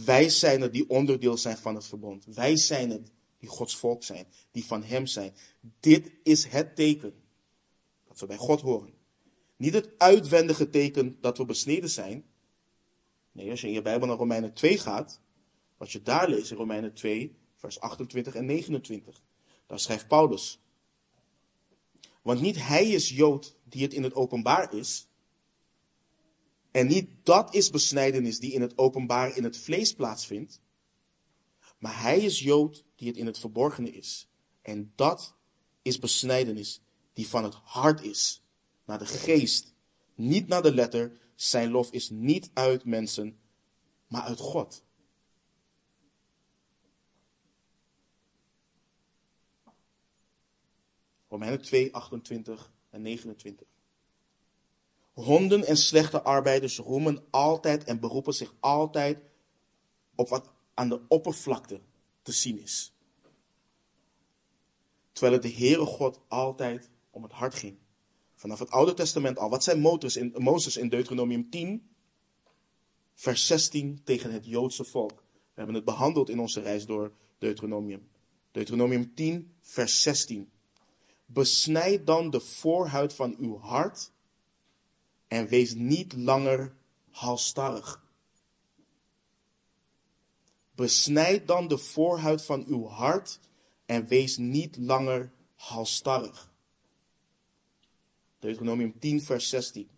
Wij 0.04 0.30
zijn 0.30 0.62
het 0.62 0.74
die 0.74 0.90
onderdeel 0.90 1.38
zijn 1.38 1.58
van 1.58 1.76
het 1.76 1.86
verbond. 1.86 2.26
Wij 2.26 2.58
zijn 2.58 2.90
het 2.90 3.12
die 3.38 3.50
Gods 3.50 3.76
volk 3.76 4.04
zijn, 4.04 4.26
die 4.52 4.66
van 4.66 4.84
Hem 4.84 5.06
zijn. 5.06 5.34
Dit 5.80 6.12
is 6.24 6.46
het 6.46 6.76
teken 6.76 7.14
dat 8.08 8.20
we 8.20 8.26
bij 8.26 8.38
God 8.38 8.62
horen. 8.62 8.94
Niet 9.58 9.74
het 9.74 9.90
uitwendige 9.98 10.70
teken 10.70 11.18
dat 11.22 11.38
we 11.38 11.46
besneden 11.46 11.90
zijn. 11.90 12.26
Nee, 13.32 13.50
als 13.50 13.62
je 13.62 13.68
in 13.68 13.74
je 13.74 13.82
Bijbel 13.82 14.08
naar 14.08 14.18
Romeinen 14.18 14.54
2 14.54 14.78
gaat, 14.78 15.22
wat 15.78 15.92
je 15.92 16.02
daar 16.02 16.30
leest 16.30 16.52
in 16.52 16.58
Romeinen 16.58 16.94
2, 16.94 17.36
vers 17.56 17.80
28 17.80 18.36
en 18.36 18.46
29, 18.46 19.22
daar 19.66 19.80
schrijft 19.80 20.08
Paulus. 20.08 20.60
Want 22.22 22.42
niet 22.42 22.68
hij 22.68 22.90
is 22.90 23.10
Jood 23.10 23.56
die 23.64 23.84
het 23.84 23.94
in 23.94 24.04
het 24.04 24.14
openbaar 24.14 24.74
is. 24.74 25.08
En 26.76 26.88
niet 26.88 27.10
dat 27.24 27.54
is 27.54 27.70
besnijdenis 27.70 28.40
die 28.40 28.52
in 28.52 28.62
het 28.62 28.78
openbaar 28.78 29.38
in 29.38 29.44
het 29.44 29.58
vlees 29.58 29.94
plaatsvindt. 29.94 30.62
Maar 31.78 32.02
hij 32.02 32.20
is 32.20 32.40
Jood 32.40 32.84
die 32.96 33.08
het 33.08 33.18
in 33.18 33.26
het 33.26 33.40
verborgene 33.40 33.92
is. 33.92 34.28
En 34.62 34.92
dat 34.96 35.36
is 35.82 36.00
besnijdenis 36.00 36.82
die 37.14 37.28
van 37.28 37.44
het 37.44 37.54
hart 37.54 38.02
is, 38.02 38.44
naar 38.86 39.00
de 39.00 39.06
geest, 39.06 39.74
niet 40.16 40.48
naar 40.48 40.62
de 40.62 40.74
letter. 40.74 41.20
Zijn 41.36 41.72
lof 41.72 41.92
is 41.92 42.10
niet 42.10 42.50
uit 42.54 42.86
mensen, 42.86 43.40
maar 44.08 44.22
uit 44.22 44.40
God. 44.40 44.84
Romeinen 51.28 51.62
2, 51.62 51.94
28 51.94 52.72
en 52.90 53.02
29. 53.02 53.75
Honden 55.16 55.66
en 55.66 55.78
slechte 55.78 56.22
arbeiders 56.22 56.78
roemen 56.78 57.24
altijd 57.30 57.84
en 57.84 58.00
beroepen 58.00 58.34
zich 58.34 58.54
altijd 58.60 59.20
op 60.16 60.30
wat 60.30 60.50
aan 60.74 60.90
de 60.90 61.02
oppervlakte 61.08 61.82
te 62.22 62.32
zien 62.32 62.60
is. 62.60 62.94
Terwijl 65.12 65.34
het 65.34 65.44
de 65.44 65.54
Heere 65.54 65.86
God 65.86 66.20
altijd 66.28 66.90
om 67.10 67.24
het 67.24 67.32
hart 67.32 67.56
ging. 67.56 67.78
Vanaf 68.36 68.60
het 68.60 68.70
Oude 68.70 68.94
Testament 68.94 69.38
al. 69.38 69.50
Wat 69.50 69.64
zijn 69.64 69.80
Mozes 69.80 70.16
in, 70.16 70.34
Mozes 70.38 70.78
in 70.78 70.90
Deuteronomium 70.90 71.50
10, 71.50 71.90
vers 73.14 73.48
16 73.48 74.02
tegen 74.04 74.32
het 74.32 74.46
Joodse 74.46 74.84
volk? 74.84 75.24
We 75.34 75.62
hebben 75.62 75.76
het 75.76 75.86
behandeld 75.86 76.30
in 76.30 76.40
onze 76.40 76.62
reis 76.62 76.86
door 76.86 77.12
Deuteronomium. 77.38 78.08
Deuteronomium 78.52 79.14
10, 79.14 79.54
vers 79.62 80.02
16. 80.02 80.50
Besnijd 81.26 82.06
dan 82.06 82.30
de 82.30 82.40
voorhuid 82.40 83.14
van 83.14 83.36
uw 83.40 83.58
hart 83.58 84.12
en 85.28 85.48
wees 85.48 85.74
niet 85.74 86.14
langer 86.14 86.76
halstarrig. 87.10 88.04
Besnijd 90.76 91.48
dan 91.48 91.68
de 91.68 91.78
voorhuid 91.78 92.42
van 92.42 92.66
uw 92.68 92.88
hart 92.88 93.40
en 93.86 94.08
wees 94.08 94.38
niet 94.38 94.78
langer 94.78 95.32
halstarrig. 95.56 96.54
Deuteronomium 98.40 99.00
10, 99.00 99.22
vers 99.22 99.50
16. 99.50 99.90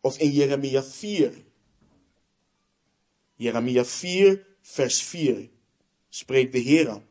Of 0.00 0.18
in 0.18 0.30
Jeremia 0.30 0.82
4. 0.82 1.44
Jeremia 3.34 3.84
4, 3.84 4.46
vers 4.60 5.02
4 5.02 5.50
spreekt 6.08 6.52
de 6.52 6.58
Heer. 6.58 7.02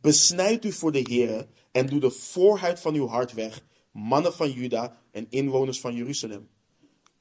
Besnijd 0.00 0.64
u 0.64 0.72
voor 0.72 0.92
de 0.92 1.04
Heer 1.08 1.48
en 1.70 1.86
doe 1.86 2.00
de 2.00 2.10
voorhuid 2.10 2.80
van 2.80 2.94
uw 2.94 3.06
hart 3.06 3.32
weg, 3.32 3.62
mannen 3.92 4.34
van 4.34 4.50
Juda 4.50 5.02
en 5.10 5.26
inwoners 5.30 5.80
van 5.80 5.94
Jeruzalem. 5.94 6.48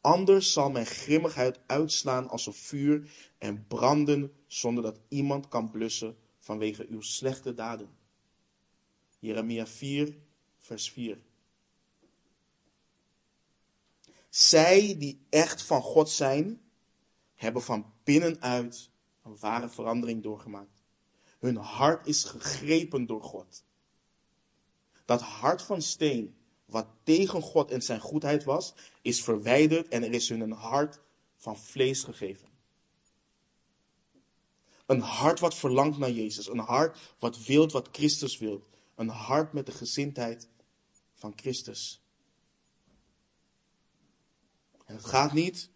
Anders 0.02 0.54
zal 0.54 0.72
mijn 0.72 0.86
grimmigheid 0.86 1.60
uitslaan 1.68 2.30
als 2.30 2.46
een 2.46 2.54
vuur 2.54 3.12
en 3.38 3.68
branden 3.68 4.34
zonder 4.48 4.84
dat 4.84 5.00
iemand 5.08 5.48
kan 5.48 5.72
blussen 5.72 6.18
vanwege 6.40 6.86
uw 6.90 7.02
slechte 7.02 7.54
daden. 7.54 7.90
Jeremia 9.20 9.68
4, 9.68 10.18
vers 10.58 10.92
4. 10.92 11.18
Zij 14.30 14.96
die 14.98 15.26
echt 15.30 15.64
van 15.64 15.82
God 15.82 16.10
zijn, 16.10 16.62
hebben 17.36 17.62
van 17.62 17.94
binnenuit 18.04 18.90
een 19.24 19.38
ware 19.38 19.70
verandering 19.70 20.24
doorgemaakt. 20.24 20.84
Hun 21.40 21.56
hart 21.56 22.08
is 22.08 22.24
gegrepen 22.24 23.06
door 23.06 23.24
God. 23.24 23.64
Dat 25.06 25.22
hart 25.22 25.62
van 25.62 25.82
steen, 25.82 26.36
wat 26.72 26.88
tegen 27.04 27.42
God 27.42 27.72
en 27.72 27.82
zijn 27.82 28.00
goedheid 28.00 28.44
was, 28.44 28.74
is 29.02 29.24
verwijderd 29.24 29.88
en 29.88 30.04
er 30.04 30.14
is 30.14 30.30
hun 30.30 30.42
een 30.42 30.52
hart 30.52 31.00
van 31.38 31.58
vlees 31.58 32.04
gegeven. 32.04 32.48
Een 34.86 35.02
hart 35.02 35.40
wat 35.40 35.56
verlangt 35.56 35.98
naar 35.98 36.12
Jezus. 36.12 36.48
Een 36.48 36.60
hart 36.60 36.98
wat 37.20 37.46
wilt 37.46 37.72
wat 37.72 37.90
Christus 37.92 38.38
wil. 38.38 38.68
Een 38.96 39.10
hart 39.10 39.54
met 39.54 39.66
de 39.66 39.72
gezindheid 39.72 40.50
van 41.14 41.34
Christus. 41.36 42.02
En 44.86 44.96
het 44.96 45.06
gaat 45.06 45.34
niet 45.34 45.70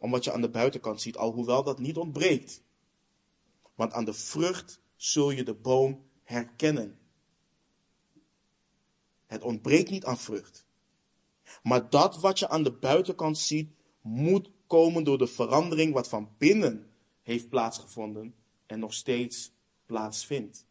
om 0.00 0.10
wat 0.10 0.24
je 0.24 0.32
aan 0.32 0.40
de 0.40 0.50
buitenkant 0.50 1.00
ziet, 1.00 1.16
alhoewel 1.16 1.62
dat 1.62 1.78
niet 1.78 1.96
ontbreekt. 1.96 2.62
Want 3.74 3.92
aan 3.92 4.04
de 4.04 4.14
vrucht 4.14 4.80
zul 4.96 5.30
je 5.30 5.44
de 5.44 5.54
boom 5.54 6.04
herkennen. 6.22 6.98
Het 9.26 9.42
ontbreekt 9.42 9.90
niet 9.90 10.04
aan 10.04 10.18
vrucht. 10.18 10.66
Maar 11.62 11.90
dat 11.90 12.20
wat 12.20 12.38
je 12.38 12.48
aan 12.48 12.62
de 12.62 12.72
buitenkant 12.72 13.38
ziet, 13.38 13.70
moet 14.00 14.50
komen 14.66 15.04
door 15.04 15.18
de 15.18 15.26
verandering 15.26 15.92
wat 15.92 16.08
van 16.08 16.34
binnen 16.38 16.90
heeft 17.22 17.48
plaatsgevonden 17.48 18.34
en 18.66 18.78
nog 18.78 18.94
steeds 18.94 19.52
plaatsvindt. 19.86 20.66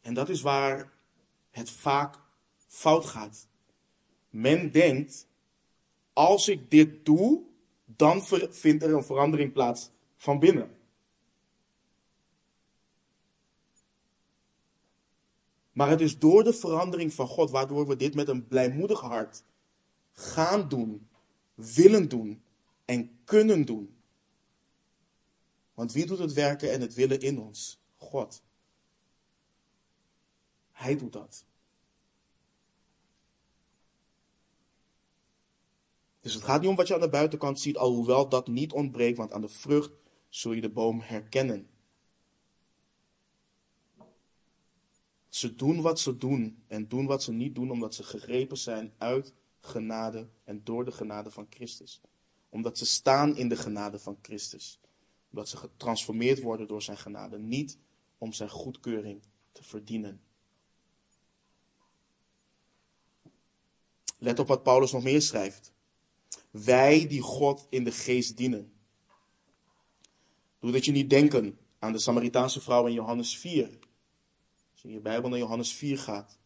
En 0.00 0.14
dat 0.14 0.28
is 0.28 0.40
waar 0.40 0.92
het 1.50 1.70
vaak 1.70 2.18
fout 2.66 3.04
gaat. 3.04 3.48
Men 4.30 4.70
denkt, 4.72 5.26
als 6.12 6.48
ik 6.48 6.70
dit 6.70 7.04
doe, 7.04 7.42
dan 7.84 8.22
vindt 8.50 8.82
er 8.82 8.94
een 8.94 9.04
verandering 9.04 9.52
plaats 9.52 9.90
van 10.16 10.38
binnen. 10.38 10.79
Maar 15.80 15.90
het 15.90 16.00
is 16.00 16.18
door 16.18 16.44
de 16.44 16.52
verandering 16.52 17.12
van 17.12 17.26
God, 17.26 17.50
waardoor 17.50 17.86
we 17.86 17.96
dit 17.96 18.14
met 18.14 18.28
een 18.28 18.46
blijmoedig 18.46 19.00
hart 19.00 19.42
gaan 20.12 20.68
doen, 20.68 21.08
willen 21.54 22.08
doen 22.08 22.42
en 22.84 23.18
kunnen 23.24 23.64
doen. 23.64 23.96
Want 25.74 25.92
wie 25.92 26.06
doet 26.06 26.18
het 26.18 26.32
werken 26.32 26.72
en 26.72 26.80
het 26.80 26.94
willen 26.94 27.20
in 27.20 27.38
ons? 27.38 27.80
God. 27.96 28.42
Hij 30.72 30.96
doet 30.96 31.12
dat. 31.12 31.44
Dus 36.20 36.34
het 36.34 36.42
gaat 36.42 36.60
niet 36.60 36.70
om 36.70 36.76
wat 36.76 36.88
je 36.88 36.94
aan 36.94 37.00
de 37.00 37.08
buitenkant 37.08 37.60
ziet, 37.60 37.76
alhoewel 37.76 38.28
dat 38.28 38.48
niet 38.48 38.72
ontbreekt, 38.72 39.16
want 39.16 39.32
aan 39.32 39.40
de 39.40 39.48
vrucht 39.48 39.90
zul 40.28 40.52
je 40.52 40.60
de 40.60 40.70
boom 40.70 41.00
herkennen. 41.00 41.69
Ze 45.30 45.54
doen 45.54 45.80
wat 45.80 46.00
ze 46.00 46.16
doen 46.16 46.62
en 46.66 46.88
doen 46.88 47.06
wat 47.06 47.22
ze 47.22 47.32
niet 47.32 47.54
doen 47.54 47.70
omdat 47.70 47.94
ze 47.94 48.02
gegrepen 48.02 48.56
zijn 48.56 48.92
uit 48.98 49.34
genade 49.60 50.28
en 50.44 50.64
door 50.64 50.84
de 50.84 50.92
genade 50.92 51.30
van 51.30 51.46
Christus. 51.50 52.00
Omdat 52.48 52.78
ze 52.78 52.86
staan 52.86 53.36
in 53.36 53.48
de 53.48 53.56
genade 53.56 53.98
van 53.98 54.18
Christus. 54.22 54.80
Omdat 55.30 55.48
ze 55.48 55.56
getransformeerd 55.56 56.40
worden 56.40 56.66
door 56.66 56.82
zijn 56.82 56.96
genade, 56.96 57.38
niet 57.38 57.78
om 58.18 58.32
zijn 58.32 58.50
goedkeuring 58.50 59.22
te 59.52 59.62
verdienen. 59.62 60.20
Let 64.18 64.38
op 64.38 64.46
wat 64.46 64.62
Paulus 64.62 64.92
nog 64.92 65.02
meer 65.02 65.22
schrijft. 65.22 65.72
Wij 66.50 67.06
die 67.06 67.20
God 67.20 67.66
in 67.70 67.84
de 67.84 67.92
geest 67.92 68.36
dienen. 68.36 68.72
Doe 70.58 70.72
dat 70.72 70.84
je 70.84 70.92
niet 70.92 71.10
denken 71.10 71.58
aan 71.78 71.92
de 71.92 71.98
Samaritaanse 71.98 72.60
vrouw 72.60 72.86
in 72.86 72.92
Johannes 72.92 73.38
4. 73.38 73.78
Als 74.80 74.90
je 74.90 74.96
in 74.96 75.02
je 75.02 75.10
Bijbel 75.10 75.30
naar 75.30 75.38
Johannes 75.38 75.72
4 75.72 75.98
gaat. 75.98 76.38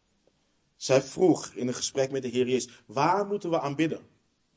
Zij 0.75 1.01
vroeg 1.01 1.53
in 1.53 1.67
een 1.67 1.73
gesprek 1.73 2.11
met 2.11 2.21
de 2.21 2.27
Heer 2.27 2.47
Jezus, 2.47 2.83
waar 2.85 3.25
moeten 3.25 3.49
we 3.49 3.59
aanbidden? 3.59 4.07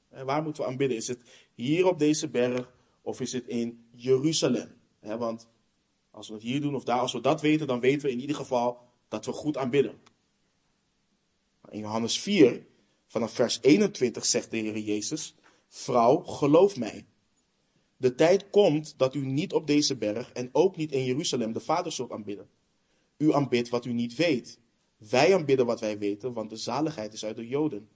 Waar 0.09 0.43
moeten 0.43 0.63
we 0.63 0.69
aanbidden? 0.69 0.97
Is 0.97 1.09
het 1.09 1.21
hier 1.55 1.87
op 1.87 1.99
deze 1.99 2.29
berg 2.29 2.73
of 3.03 3.21
is 3.21 3.33
het 3.33 3.47
in 3.47 3.89
Jeruzalem? 3.91 4.77
Want 5.01 5.49
als 6.11 6.29
we 6.29 6.35
het 6.35 6.43
hier 6.43 6.61
doen 6.61 6.75
of 6.75 6.85
daar, 6.85 7.01
als 7.01 7.13
we 7.13 7.21
dat 7.21 7.41
weten, 7.41 7.67
dan 7.67 7.81
weten 7.81 8.07
we 8.07 8.13
in 8.13 8.21
ieder 8.21 8.37
geval 8.37 8.81
dat 9.09 9.27
we 9.27 9.33
goed 9.33 9.57
aanbidden. 9.57 10.01
In 11.71 11.79
Johannes 11.79 12.21
4, 12.21 12.67
vanaf 13.07 13.33
vers 13.33 13.59
21, 13.63 14.25
zegt 14.25 14.51
de 14.51 14.57
Heer 14.57 14.79
Jezus, 14.79 15.35
Vrouw, 15.69 16.17
geloof 16.17 16.77
mij. 16.77 17.07
De 17.97 18.15
tijd 18.15 18.51
komt 18.51 18.95
dat 18.97 19.15
u 19.15 19.27
niet 19.27 19.53
op 19.53 19.67
deze 19.67 19.97
berg 19.97 20.33
en 20.33 20.49
ook 20.53 20.77
niet 20.77 20.93
in 20.93 21.05
Jeruzalem 21.05 21.53
de 21.53 21.61
Vader 21.61 21.93
zult 21.93 22.13
aanbidden. 22.13 22.49
U 23.19 23.33
aanbidt 23.33 23.69
wat 23.69 23.85
u 23.85 23.93
niet 23.93 24.15
weet. 24.15 24.59
Wij 24.97 25.35
aanbidden 25.35 25.67
wat 25.67 25.81
wij 25.81 25.99
weten, 25.99 26.33
want 26.33 26.51
de 26.51 26.57
zaligheid 26.57 27.13
is 27.13 27.25
uit 27.25 27.37
de 27.37 27.49
Joden. 27.49 27.89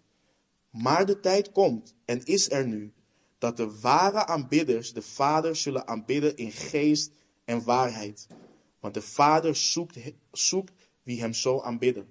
Maar 0.70 1.06
de 1.06 1.20
tijd 1.20 1.52
komt 1.52 1.94
en 2.04 2.24
is 2.24 2.50
er 2.50 2.66
nu 2.66 2.92
dat 3.38 3.56
de 3.56 3.80
ware 3.80 4.26
aanbidders 4.26 4.92
de 4.92 5.02
Vader 5.02 5.56
zullen 5.56 5.86
aanbidden 5.86 6.36
in 6.36 6.52
geest 6.52 7.12
en 7.44 7.64
waarheid. 7.64 8.26
Want 8.80 8.94
de 8.94 9.02
Vader 9.02 9.56
zoekt, 9.56 9.98
zoekt 10.32 10.72
wie 11.02 11.20
hem 11.20 11.32
zo 11.32 11.60
aanbidden. 11.60 12.08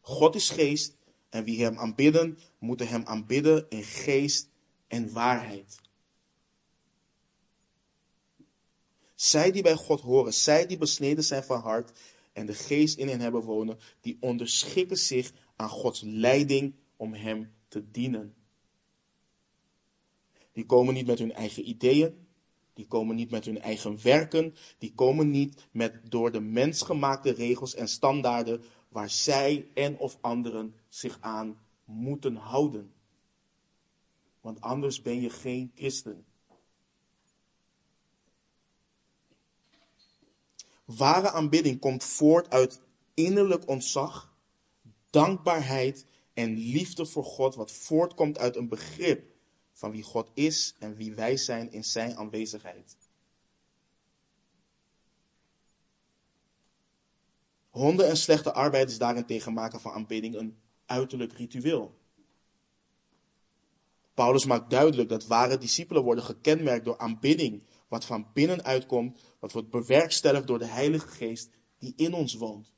God 0.00 0.34
is 0.34 0.50
geest 0.50 0.96
en 1.28 1.44
wie 1.44 1.64
hem 1.64 1.78
aanbidden, 1.78 2.38
moeten 2.58 2.88
hem 2.88 3.02
aanbidden 3.04 3.66
in 3.68 3.82
geest 3.82 4.48
en 4.88 5.12
waarheid. 5.12 5.80
Zij 9.14 9.52
die 9.52 9.62
bij 9.62 9.74
God 9.74 10.00
horen, 10.00 10.34
zij 10.34 10.66
die 10.66 10.78
besneden 10.78 11.24
zijn 11.24 11.44
van 11.44 11.60
hart 11.60 11.98
en 12.32 12.46
de 12.46 12.54
geest 12.54 12.98
in 12.98 13.08
hen 13.08 13.20
hebben 13.20 13.42
wonen, 13.42 13.78
die 14.00 14.16
onderschikken 14.20 14.96
zich 14.96 15.32
aan 15.56 15.68
Gods 15.68 16.00
leiding 16.00 16.74
om 16.96 17.14
hem 17.14 17.52
te 17.68 17.90
dienen. 17.90 18.34
Die 20.52 20.66
komen 20.66 20.94
niet 20.94 21.06
met 21.06 21.18
hun 21.18 21.32
eigen 21.32 21.68
ideeën, 21.68 22.26
die 22.74 22.86
komen 22.86 23.16
niet 23.16 23.30
met 23.30 23.44
hun 23.44 23.60
eigen 23.60 24.02
werken, 24.02 24.54
die 24.78 24.92
komen 24.94 25.30
niet 25.30 25.66
met 25.70 26.00
door 26.08 26.32
de 26.32 26.40
mens 26.40 26.82
gemaakte 26.82 27.30
regels 27.30 27.74
en 27.74 27.88
standaarden 27.88 28.62
waar 28.88 29.10
zij 29.10 29.68
en 29.74 29.98
of 29.98 30.18
anderen 30.20 30.74
zich 30.88 31.18
aan 31.20 31.58
moeten 31.84 32.36
houden. 32.36 32.92
Want 34.40 34.60
anders 34.60 35.02
ben 35.02 35.20
je 35.20 35.30
geen 35.30 35.72
christen. 35.74 36.24
Ware 40.84 41.30
aanbidding 41.30 41.80
komt 41.80 42.04
voort 42.04 42.50
uit 42.50 42.80
innerlijk 43.14 43.68
ontzag, 43.68 44.34
dankbaarheid 45.10 46.06
en 46.34 46.56
liefde 46.56 47.06
voor 47.06 47.24
God, 47.24 47.54
wat 47.54 47.72
voortkomt 47.72 48.38
uit 48.38 48.56
een 48.56 48.68
begrip 48.68 49.32
van 49.72 49.90
wie 49.90 50.02
God 50.02 50.30
is 50.34 50.74
en 50.78 50.96
wie 50.96 51.14
wij 51.14 51.36
zijn 51.36 51.72
in 51.72 51.84
Zijn 51.84 52.16
aanwezigheid. 52.16 52.96
Honden 57.70 58.08
en 58.08 58.16
slechte 58.16 58.52
arbeiders 58.52 58.98
daarentegen 58.98 59.52
maken 59.52 59.80
van 59.80 59.92
aanbidding 59.92 60.34
een 60.34 60.56
uiterlijk 60.86 61.32
ritueel. 61.32 61.94
Paulus 64.14 64.44
maakt 64.44 64.70
duidelijk 64.70 65.08
dat 65.08 65.26
ware 65.26 65.58
discipelen 65.58 66.02
worden 66.02 66.24
gekenmerkt 66.24 66.84
door 66.84 66.98
aanbidding, 66.98 67.62
wat 67.94 68.04
van 68.04 68.26
binnenuit 68.32 68.86
komt, 68.86 69.20
wat 69.38 69.52
wordt 69.52 69.70
bewerkstelligd 69.70 70.46
door 70.46 70.58
de 70.58 70.66
Heilige 70.66 71.08
Geest 71.08 71.50
die 71.78 71.92
in 71.96 72.14
ons 72.14 72.34
woont. 72.34 72.72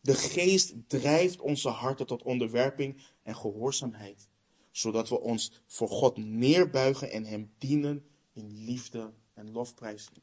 De 0.00 0.14
Geest 0.14 0.74
drijft 0.86 1.40
onze 1.40 1.68
harten 1.68 2.06
tot 2.06 2.22
onderwerping 2.22 3.02
en 3.22 3.36
gehoorzaamheid, 3.36 4.28
zodat 4.70 5.08
we 5.08 5.20
ons 5.20 5.62
voor 5.66 5.88
God 5.88 6.16
neerbuigen 6.16 7.10
en 7.10 7.24
Hem 7.24 7.52
dienen 7.58 8.06
in 8.32 8.64
liefde 8.64 9.12
en 9.34 9.50
lofprijzing. 9.50 10.22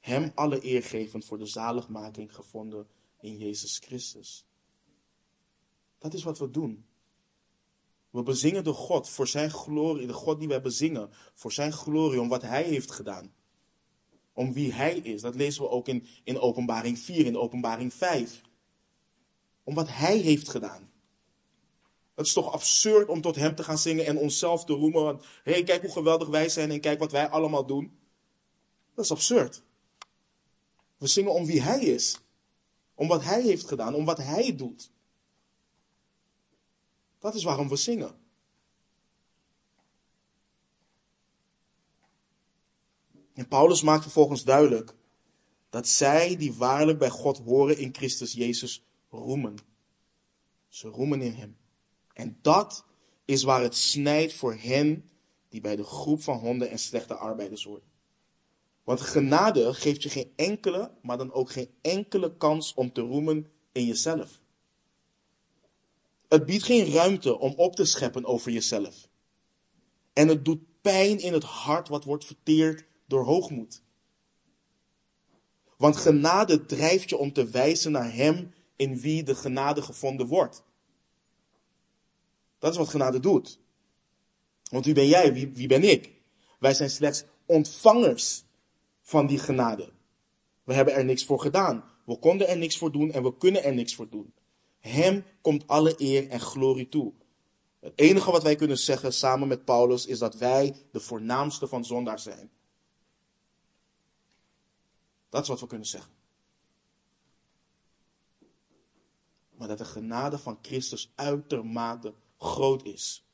Hem 0.00 0.32
alle 0.34 0.64
eer 0.64 0.82
gevend 0.82 1.24
voor 1.24 1.38
de 1.38 1.46
zaligmaking 1.46 2.34
gevonden 2.34 2.88
in 3.20 3.36
Jezus 3.36 3.78
Christus. 3.78 4.46
Dat 5.98 6.14
is 6.14 6.22
wat 6.22 6.38
we 6.38 6.50
doen. 6.50 6.86
We 8.14 8.22
bezingen 8.22 8.64
de 8.64 8.72
God 8.72 9.08
voor 9.08 9.28
zijn 9.28 9.50
glorie, 9.50 10.06
de 10.06 10.12
God 10.12 10.38
die 10.38 10.48
wij 10.48 10.60
bezingen, 10.60 11.10
voor 11.34 11.52
zijn 11.52 11.72
glorie, 11.72 12.20
om 12.20 12.28
wat 12.28 12.42
hij 12.42 12.62
heeft 12.62 12.90
gedaan. 12.90 13.34
Om 14.32 14.52
wie 14.52 14.72
hij 14.72 14.96
is. 14.96 15.20
Dat 15.20 15.34
lezen 15.34 15.62
we 15.62 15.68
ook 15.68 15.88
in, 15.88 16.06
in 16.24 16.38
openbaring 16.38 16.98
4, 16.98 17.26
in 17.26 17.36
openbaring 17.36 17.94
5. 17.94 18.40
Om 19.64 19.74
wat 19.74 19.88
hij 19.88 20.16
heeft 20.16 20.48
gedaan. 20.48 20.90
Het 22.14 22.26
is 22.26 22.32
toch 22.32 22.52
absurd 22.52 23.08
om 23.08 23.20
tot 23.20 23.36
hem 23.36 23.54
te 23.54 23.64
gaan 23.64 23.78
zingen 23.78 24.06
en 24.06 24.16
onszelf 24.16 24.64
te 24.64 24.72
roemen. 24.72 25.20
Hé, 25.42 25.52
hey, 25.52 25.62
kijk 25.62 25.82
hoe 25.82 25.92
geweldig 25.92 26.28
wij 26.28 26.48
zijn 26.48 26.70
en 26.70 26.80
kijk 26.80 26.98
wat 26.98 27.12
wij 27.12 27.28
allemaal 27.28 27.66
doen. 27.66 27.98
Dat 28.94 29.04
is 29.04 29.10
absurd. 29.10 29.62
We 30.96 31.06
zingen 31.06 31.32
om 31.32 31.46
wie 31.46 31.62
hij 31.62 31.80
is. 31.80 32.20
Om 32.94 33.08
wat 33.08 33.24
hij 33.24 33.42
heeft 33.42 33.68
gedaan, 33.68 33.94
om 33.94 34.04
wat 34.04 34.18
hij 34.18 34.56
doet. 34.56 34.92
Dat 37.24 37.34
is 37.34 37.44
waarom 37.44 37.68
we 37.68 37.76
zingen. 37.76 38.14
En 43.34 43.48
Paulus 43.48 43.82
maakt 43.82 44.02
vervolgens 44.02 44.44
duidelijk 44.44 44.94
dat 45.70 45.88
zij 45.88 46.36
die 46.36 46.54
waarlijk 46.54 46.98
bij 46.98 47.10
God 47.10 47.38
horen 47.38 47.78
in 47.78 47.94
Christus 47.94 48.32
Jezus 48.32 48.84
roemen. 49.10 49.56
Ze 50.68 50.88
roemen 50.88 51.20
in 51.22 51.32
Hem. 51.32 51.56
En 52.12 52.38
dat 52.42 52.84
is 53.24 53.42
waar 53.42 53.62
het 53.62 53.76
snijdt 53.76 54.34
voor 54.34 54.54
hen 54.54 55.10
die 55.48 55.60
bij 55.60 55.76
de 55.76 55.84
groep 55.84 56.22
van 56.22 56.38
honden 56.38 56.70
en 56.70 56.78
slechte 56.78 57.14
arbeiders 57.14 57.64
horen. 57.64 57.90
Want 58.82 59.00
genade 59.00 59.74
geeft 59.74 60.02
je 60.02 60.08
geen 60.08 60.32
enkele, 60.36 60.90
maar 61.02 61.18
dan 61.18 61.32
ook 61.32 61.50
geen 61.50 61.70
enkele 61.80 62.36
kans 62.36 62.74
om 62.74 62.92
te 62.92 63.00
roemen 63.00 63.46
in 63.72 63.86
jezelf. 63.86 64.42
Het 66.28 66.46
biedt 66.46 66.62
geen 66.62 66.92
ruimte 66.92 67.38
om 67.38 67.52
op 67.56 67.76
te 67.76 67.84
scheppen 67.84 68.24
over 68.24 68.52
jezelf. 68.52 69.08
En 70.12 70.28
het 70.28 70.44
doet 70.44 70.60
pijn 70.80 71.18
in 71.18 71.32
het 71.32 71.44
hart 71.44 71.88
wat 71.88 72.04
wordt 72.04 72.24
verteerd 72.24 72.84
door 73.06 73.24
hoogmoed. 73.24 73.82
Want 75.76 75.96
genade 75.96 76.66
drijft 76.66 77.10
je 77.10 77.16
om 77.16 77.32
te 77.32 77.48
wijzen 77.48 77.92
naar 77.92 78.14
Hem 78.14 78.54
in 78.76 79.00
wie 79.00 79.22
de 79.22 79.34
genade 79.34 79.82
gevonden 79.82 80.26
wordt. 80.26 80.62
Dat 82.58 82.72
is 82.72 82.78
wat 82.78 82.88
genade 82.88 83.20
doet. 83.20 83.58
Want 84.70 84.84
wie 84.84 84.94
ben 84.94 85.06
jij? 85.06 85.32
Wie, 85.32 85.48
wie 85.48 85.66
ben 85.66 85.82
ik? 85.82 86.12
Wij 86.58 86.74
zijn 86.74 86.90
slechts 86.90 87.24
ontvangers 87.46 88.44
van 89.02 89.26
die 89.26 89.38
genade. 89.38 89.92
We 90.64 90.74
hebben 90.74 90.94
er 90.94 91.04
niks 91.04 91.24
voor 91.24 91.40
gedaan. 91.40 91.84
We 92.06 92.18
konden 92.18 92.48
er 92.48 92.56
niks 92.56 92.78
voor 92.78 92.92
doen 92.92 93.12
en 93.12 93.22
we 93.22 93.36
kunnen 93.36 93.64
er 93.64 93.74
niks 93.74 93.94
voor 93.94 94.08
doen. 94.08 94.32
Hem 94.88 95.24
komt 95.40 95.66
alle 95.66 95.94
eer 95.96 96.28
en 96.28 96.40
glorie 96.40 96.88
toe. 96.88 97.12
Het 97.80 97.92
enige 97.96 98.30
wat 98.30 98.42
wij 98.42 98.56
kunnen 98.56 98.78
zeggen 98.78 99.12
samen 99.12 99.48
met 99.48 99.64
Paulus 99.64 100.06
is 100.06 100.18
dat 100.18 100.34
wij 100.34 100.76
de 100.90 101.00
voornaamste 101.00 101.66
van 101.66 101.84
zondaars 101.84 102.22
zijn. 102.22 102.50
Dat 105.28 105.42
is 105.42 105.48
wat 105.48 105.60
we 105.60 105.66
kunnen 105.66 105.86
zeggen. 105.86 106.12
Maar 109.50 109.68
dat 109.68 109.78
de 109.78 109.84
genade 109.84 110.38
van 110.38 110.58
Christus 110.62 111.12
uitermate 111.14 112.14
groot 112.38 112.84
is. 112.84 113.24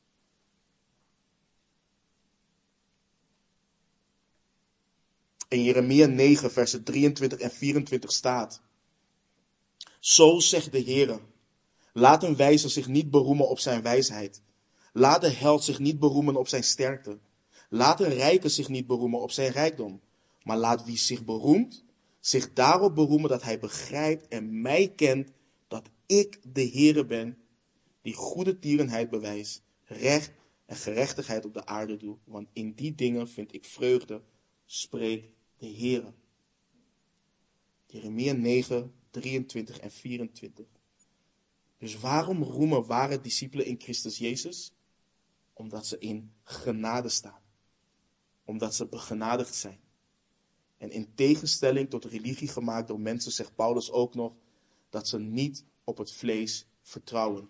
In 5.47 5.63
Jeremia 5.63 6.05
9, 6.05 6.51
versen 6.51 6.83
23 6.83 7.39
en 7.39 7.51
24 7.51 8.11
staat. 8.11 8.61
Zo 9.99 10.39
zegt 10.39 10.71
de 10.71 10.79
Heer. 10.79 11.29
Laat 11.93 12.23
een 12.23 12.35
wijzer 12.35 12.69
zich 12.69 12.87
niet 12.87 13.09
beroemen 13.09 13.49
op 13.49 13.59
zijn 13.59 13.81
wijsheid. 13.81 14.41
Laat 14.93 15.21
de 15.21 15.29
held 15.29 15.63
zich 15.63 15.79
niet 15.79 15.99
beroemen 15.99 16.35
op 16.35 16.47
zijn 16.47 16.63
sterkte. 16.63 17.19
Laat 17.69 17.99
een 17.99 18.13
rijke 18.13 18.49
zich 18.49 18.69
niet 18.69 18.87
beroemen 18.87 19.21
op 19.21 19.31
zijn 19.31 19.51
rijkdom. 19.51 20.01
Maar 20.43 20.57
laat 20.57 20.85
wie 20.85 20.97
zich 20.97 21.25
beroemt, 21.25 21.83
zich 22.19 22.53
daarop 22.53 22.95
beroemen 22.95 23.29
dat 23.29 23.43
hij 23.43 23.59
begrijpt 23.59 24.27
en 24.27 24.61
mij 24.61 24.93
kent 24.95 25.31
dat 25.67 25.89
ik 26.05 26.39
de 26.53 26.69
Heere 26.69 27.05
ben, 27.05 27.37
die 28.01 28.13
goede 28.13 28.59
tierenheid 28.59 29.09
bewijst, 29.09 29.63
recht 29.83 30.31
en 30.65 30.75
gerechtigheid 30.75 31.45
op 31.45 31.53
de 31.53 31.65
aarde 31.65 31.97
doe. 31.97 32.17
Want 32.23 32.47
in 32.53 32.73
die 32.73 32.95
dingen 32.95 33.29
vind 33.29 33.53
ik 33.53 33.65
vreugde, 33.65 34.21
spreekt 34.65 35.33
de 35.57 35.67
Heere. 35.67 36.13
Jeremia 37.85 38.33
9, 38.33 38.93
23 39.11 39.79
en 39.79 39.91
24. 39.91 40.65
Dus 41.81 41.99
waarom 41.99 42.43
roemen 42.43 42.85
ware 42.85 43.21
discipelen 43.21 43.65
in 43.65 43.79
Christus 43.79 44.17
Jezus? 44.17 44.71
Omdat 45.53 45.85
ze 45.85 45.97
in 45.97 46.33
genade 46.43 47.09
staan. 47.09 47.41
Omdat 48.45 48.75
ze 48.75 48.85
begenadigd 48.85 49.55
zijn. 49.55 49.79
En 50.77 50.91
in 50.91 51.15
tegenstelling 51.15 51.89
tot 51.89 52.05
religie 52.05 52.47
gemaakt 52.47 52.87
door 52.87 52.99
mensen 52.99 53.31
zegt 53.31 53.55
Paulus 53.55 53.91
ook 53.91 54.15
nog 54.15 54.35
dat 54.89 55.07
ze 55.07 55.19
niet 55.19 55.65
op 55.83 55.97
het 55.97 56.11
vlees 56.11 56.67
vertrouwen. 56.81 57.49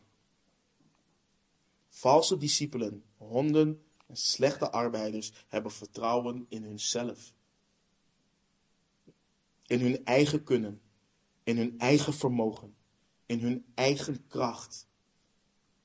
Valse 1.89 2.38
discipelen, 2.38 3.03
honden 3.17 3.84
en 4.07 4.17
slechte 4.17 4.71
arbeiders 4.71 5.45
hebben 5.47 5.71
vertrouwen 5.71 6.45
in 6.49 6.63
hunzelf. 6.63 7.34
In 9.65 9.79
hun 9.79 10.05
eigen 10.05 10.43
kunnen, 10.43 10.82
in 11.43 11.57
hun 11.57 11.79
eigen 11.79 12.13
vermogen, 12.13 12.75
in 13.32 13.39
hun 13.39 13.65
eigen 13.73 14.27
kracht. 14.27 14.88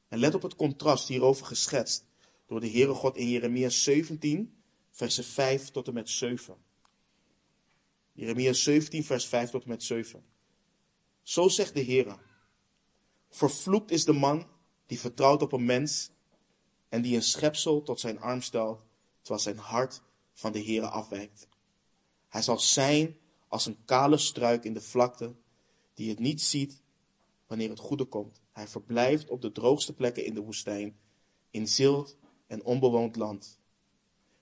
En 0.08 0.18
let 0.18 0.34
op 0.34 0.42
het 0.42 0.56
contrast 0.56 1.08
hierover 1.08 1.46
geschetst 1.46 2.04
door 2.46 2.60
de 2.60 2.70
Heere 2.70 2.94
God 2.94 3.16
in 3.16 3.28
Jeremia 3.28 3.68
17, 3.68 4.56
versen 4.90 5.24
5 5.24 5.70
tot 5.70 5.88
en 5.88 5.94
met 5.94 6.10
7. 6.10 6.56
Jeremia 8.12 8.52
17, 8.52 9.04
vers 9.04 9.26
5 9.26 9.50
tot 9.50 9.62
en 9.62 9.68
met 9.68 9.82
7. 9.82 10.24
Zo 11.22 11.48
zegt 11.48 11.74
de 11.74 11.80
Heer. 11.80 12.18
Vervloekt 13.30 13.90
is 13.90 14.04
de 14.04 14.12
man 14.12 14.46
die 14.86 15.00
vertrouwt 15.00 15.42
op 15.42 15.52
een 15.52 15.64
mens 15.64 16.10
en 16.88 17.02
die 17.02 17.16
een 17.16 17.22
schepsel 17.22 17.82
tot 17.82 18.00
zijn 18.00 18.20
arm 18.20 18.42
stelt, 18.42 18.80
terwijl 19.20 19.42
zijn 19.42 19.58
hart 19.58 20.02
van 20.32 20.52
de 20.52 20.64
Heere 20.64 20.88
afwijkt. 20.88 21.48
Hij 22.28 22.42
zal 22.42 22.58
zijn 22.58 23.16
als 23.48 23.66
een 23.66 23.84
kale 23.84 24.18
struik 24.18 24.64
in 24.64 24.72
de 24.72 24.80
vlakte, 24.80 25.34
die 25.94 26.08
het 26.08 26.18
niet 26.18 26.42
ziet 26.42 26.84
wanneer 27.46 27.68
het 27.68 27.78
goede 27.78 28.04
komt. 28.04 28.40
Hij 28.52 28.68
verblijft 28.68 29.28
op 29.28 29.42
de 29.42 29.52
droogste 29.52 29.94
plekken 29.94 30.24
in 30.24 30.34
de 30.34 30.40
woestijn, 30.40 30.98
in 31.50 31.68
zilt 31.68 32.16
en 32.46 32.64
onbewoond 32.64 33.16
land. 33.16 33.58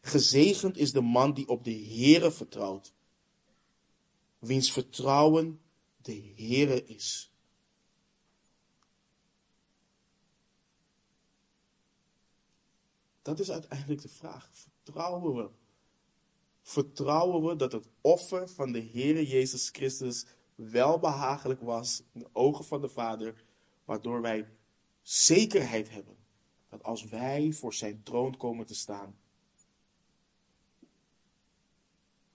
Gezegend 0.01 0.77
is 0.77 0.93
de 0.93 1.01
man 1.01 1.35
die 1.35 1.49
op 1.49 1.65
de 1.65 1.75
Heere 1.75 2.33
vertrouwt, 2.33 2.95
wiens 4.39 4.73
vertrouwen 4.73 5.61
de 5.97 6.33
Heere 6.37 6.85
is. 6.85 7.35
Dat 13.23 13.41
is 13.41 13.51
uiteindelijk 13.51 14.03
de 14.03 14.09
vraag. 14.09 14.51
Vertrouwen 14.53 15.35
we? 15.35 15.51
Vertrouwen 16.63 17.49
we 17.49 17.57
dat 17.57 17.73
het 17.73 17.89
offer 18.01 18.49
van 18.49 18.73
de 18.73 18.83
Heere 18.93 19.27
Jezus 19.27 19.69
Christus 19.69 20.27
welbehagelijk 20.55 21.61
was 21.61 22.03
in 22.13 22.21
de 22.21 22.29
ogen 22.33 22.65
van 22.65 22.81
de 22.81 22.89
Vader, 22.89 23.45
waardoor 23.85 24.21
wij 24.21 24.49
zekerheid 25.03 25.91
hebben 25.91 26.17
dat 26.69 26.83
als 26.83 27.05
wij 27.05 27.53
voor 27.53 27.75
zijn 27.75 28.03
troon 28.03 28.37
komen 28.37 28.67
te 28.67 28.75
staan, 28.75 29.19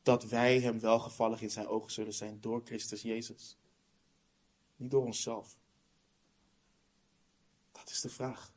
dat 0.01 0.23
wij 0.23 0.59
hem 0.59 0.79
welgevallig 0.79 1.41
in 1.41 1.51
zijn 1.51 1.67
ogen 1.67 1.91
zullen 1.91 2.13
zijn 2.13 2.41
door 2.41 2.61
Christus 2.63 3.01
Jezus. 3.01 3.57
Niet 4.75 4.91
door 4.91 5.05
onszelf. 5.05 5.57
Dat 7.71 7.89
is 7.89 8.01
de 8.01 8.09
vraag. 8.09 8.53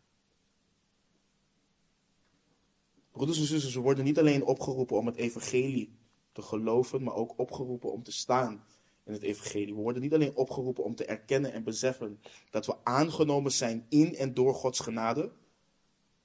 Broeders 3.10 3.38
en 3.38 3.44
zusters, 3.44 3.74
we 3.74 3.80
worden 3.80 4.04
niet 4.04 4.18
alleen 4.18 4.44
opgeroepen 4.44 4.96
om 4.96 5.06
het 5.06 5.16
evangelie 5.16 5.98
te 6.32 6.42
geloven, 6.42 7.02
maar 7.02 7.14
ook 7.14 7.38
opgeroepen 7.38 7.92
om 7.92 8.02
te 8.02 8.12
staan 8.12 8.64
in 9.04 9.12
het 9.12 9.22
evangelie. 9.22 9.74
We 9.74 9.80
worden 9.80 10.02
niet 10.02 10.14
alleen 10.14 10.36
opgeroepen 10.36 10.84
om 10.84 10.94
te 10.94 11.04
erkennen 11.04 11.52
en 11.52 11.64
beseffen 11.64 12.20
dat 12.50 12.66
we 12.66 12.84
aangenomen 12.84 13.52
zijn 13.52 13.86
in 13.88 14.16
en 14.16 14.34
door 14.34 14.54
Gods 14.54 14.80
genade, 14.80 15.32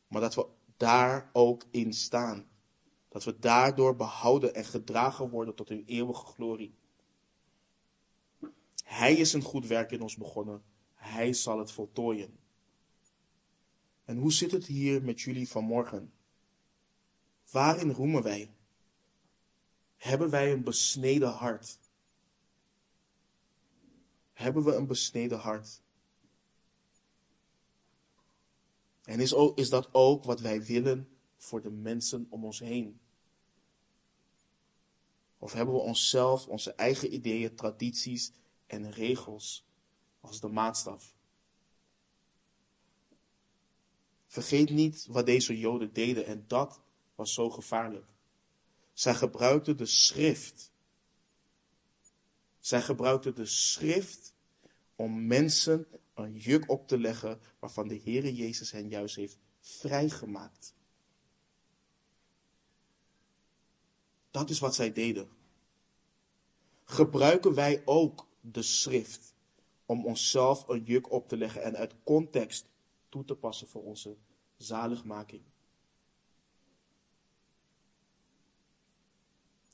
maar 0.08 0.22
dat 0.22 0.36
we 0.36 0.46
daar 0.78 1.30
ook 1.34 1.64
in 1.72 1.94
staan. 1.94 2.48
Dat 3.10 3.24
we 3.24 3.40
daardoor 3.40 3.96
behouden 3.96 4.54
en 4.54 4.66
gedragen 4.66 5.30
worden 5.30 5.56
tot 5.56 5.70
een 5.70 5.84
eeuwige 5.86 6.26
glorie. 6.26 6.76
Hij 8.84 9.14
is 9.14 9.34
een 9.34 9.42
goed 9.42 9.68
werk 9.68 9.92
in 9.92 10.02
ons 10.02 10.18
begonnen. 10.18 10.64
Hij 10.94 11.34
zal 11.34 11.60
het 11.60 11.72
voltooien. 11.72 12.38
En 14.06 14.18
hoe 14.18 14.32
zit 14.32 14.52
het 14.52 14.66
hier 14.66 15.04
met 15.04 15.22
jullie 15.22 15.50
vanmorgen? 15.50 16.14
Waarin 17.52 17.92
roemen 17.92 18.24
wij? 18.24 18.52
Hebben 19.98 20.30
wij 20.30 20.52
een 20.52 20.64
besneden 20.64 21.30
hart? 21.30 21.80
Hebben 24.38 24.64
we 24.64 24.76
een 24.76 24.88
besneden 24.88 25.40
hart? 25.40 25.82
En 29.04 29.20
is, 29.20 29.34
is 29.56 29.70
dat 29.70 29.90
ook 29.92 30.24
wat 30.24 30.40
wij 30.40 30.64
willen 30.64 31.18
voor 31.38 31.62
de 31.62 31.70
mensen 31.70 32.28
om 32.30 32.46
ons 32.46 32.60
heen? 32.60 33.00
Of 35.38 35.54
hebben 35.54 35.76
we 35.76 35.82
onszelf, 35.82 36.48
onze 36.48 36.74
eigen 36.74 37.14
ideeën, 37.14 37.56
tradities 37.56 38.32
en 38.68 38.92
regels 38.92 39.66
als 40.20 40.40
de 40.40 40.48
maatstaf? 40.48 41.16
Vergeet 44.28 44.70
niet 44.70 45.06
wat 45.06 45.26
deze 45.26 45.60
Joden 45.60 45.94
deden 45.94 46.26
en 46.26 46.44
dat 46.48 46.82
was 47.16 47.34
zo 47.34 47.50
gevaarlijk. 47.50 48.06
Zij 48.94 49.16
gebruikten 49.16 49.78
de 49.78 49.86
schrift. 49.86 50.72
Zij 52.68 52.82
gebruikten 52.82 53.36
de 53.36 53.46
schrift 53.46 54.34
om 54.96 55.28
mensen 55.28 55.88
een 56.14 56.38
juk 56.38 56.70
op 56.70 56.88
te 56.88 56.98
leggen 56.98 57.40
waarvan 57.60 57.88
de 57.88 58.02
Heere 58.04 58.36
Jezus 58.36 58.72
hen 58.72 58.90
juist 58.90 59.16
heeft 59.16 59.38
vrijgemaakt. 59.60 60.74
Dat 64.32 64.50
is 64.50 64.60
wat 64.60 64.76
zij 64.76 64.94
deden. 64.94 65.30
Gebruiken 66.84 67.54
wij 67.54 67.82
ook 67.86 68.28
de 68.42 68.62
schrift 68.62 69.34
om 69.86 70.06
onszelf 70.06 70.68
een 70.68 70.84
juk 70.84 71.12
op 71.12 71.28
te 71.28 71.38
leggen 71.38 71.64
en 71.64 71.76
uit 71.76 71.96
context 72.04 72.66
toe 73.10 73.26
te 73.26 73.36
passen 73.36 73.68
voor 73.68 73.84
onze 73.84 74.18
zaligmaking? 74.58 75.42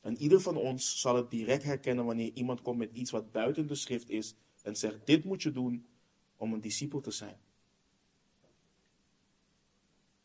En 0.03 0.17
ieder 0.17 0.41
van 0.41 0.57
ons 0.57 0.99
zal 0.99 1.15
het 1.15 1.29
direct 1.29 1.63
herkennen 1.63 2.05
wanneer 2.05 2.33
iemand 2.33 2.61
komt 2.61 2.77
met 2.77 2.91
iets 2.91 3.11
wat 3.11 3.31
buiten 3.31 3.67
de 3.67 3.75
schrift 3.75 4.09
is 4.09 4.35
en 4.61 4.75
zegt: 4.75 5.05
Dit 5.05 5.23
moet 5.23 5.41
je 5.41 5.51
doen 5.51 5.87
om 6.35 6.53
een 6.53 6.61
discipel 6.61 7.01
te 7.01 7.11
zijn. 7.11 7.37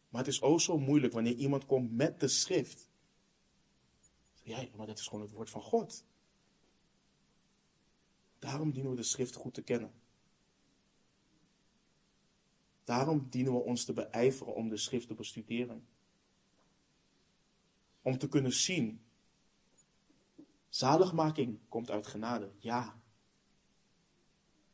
Maar 0.09 0.25
het 0.25 0.33
is 0.33 0.43
ook 0.43 0.61
zo 0.61 0.79
moeilijk 0.79 1.13
wanneer 1.13 1.35
iemand 1.35 1.67
komt 1.67 1.93
met 1.93 2.21
de 2.21 2.29
schrift. 2.29 2.89
Ja, 4.43 4.67
maar 4.77 4.87
dat 4.87 4.99
is 4.99 5.07
gewoon 5.07 5.23
het 5.23 5.33
woord 5.33 5.51
van 5.51 5.63
God. 5.63 6.05
Daarom 8.39 8.73
dienen 8.73 8.91
we 8.91 8.97
de 8.97 9.03
schrift 9.03 9.35
goed 9.35 9.55
te 9.55 9.63
kennen. 9.63 9.93
Daarom 12.85 13.27
dienen 13.31 13.53
we 13.53 13.59
ons 13.59 13.85
te 13.85 13.93
beijveren 13.93 14.55
om 14.55 14.69
de 14.69 14.77
schrift 14.77 15.07
te 15.07 15.15
bestuderen. 15.15 15.87
Om 18.03 18.19
te 18.19 18.29
kunnen 18.29 18.53
zien 18.53 19.01
Zaligmaking 20.69 21.59
komt 21.69 21.91
uit 21.91 22.07
genade, 22.07 22.53
ja. 22.59 23.01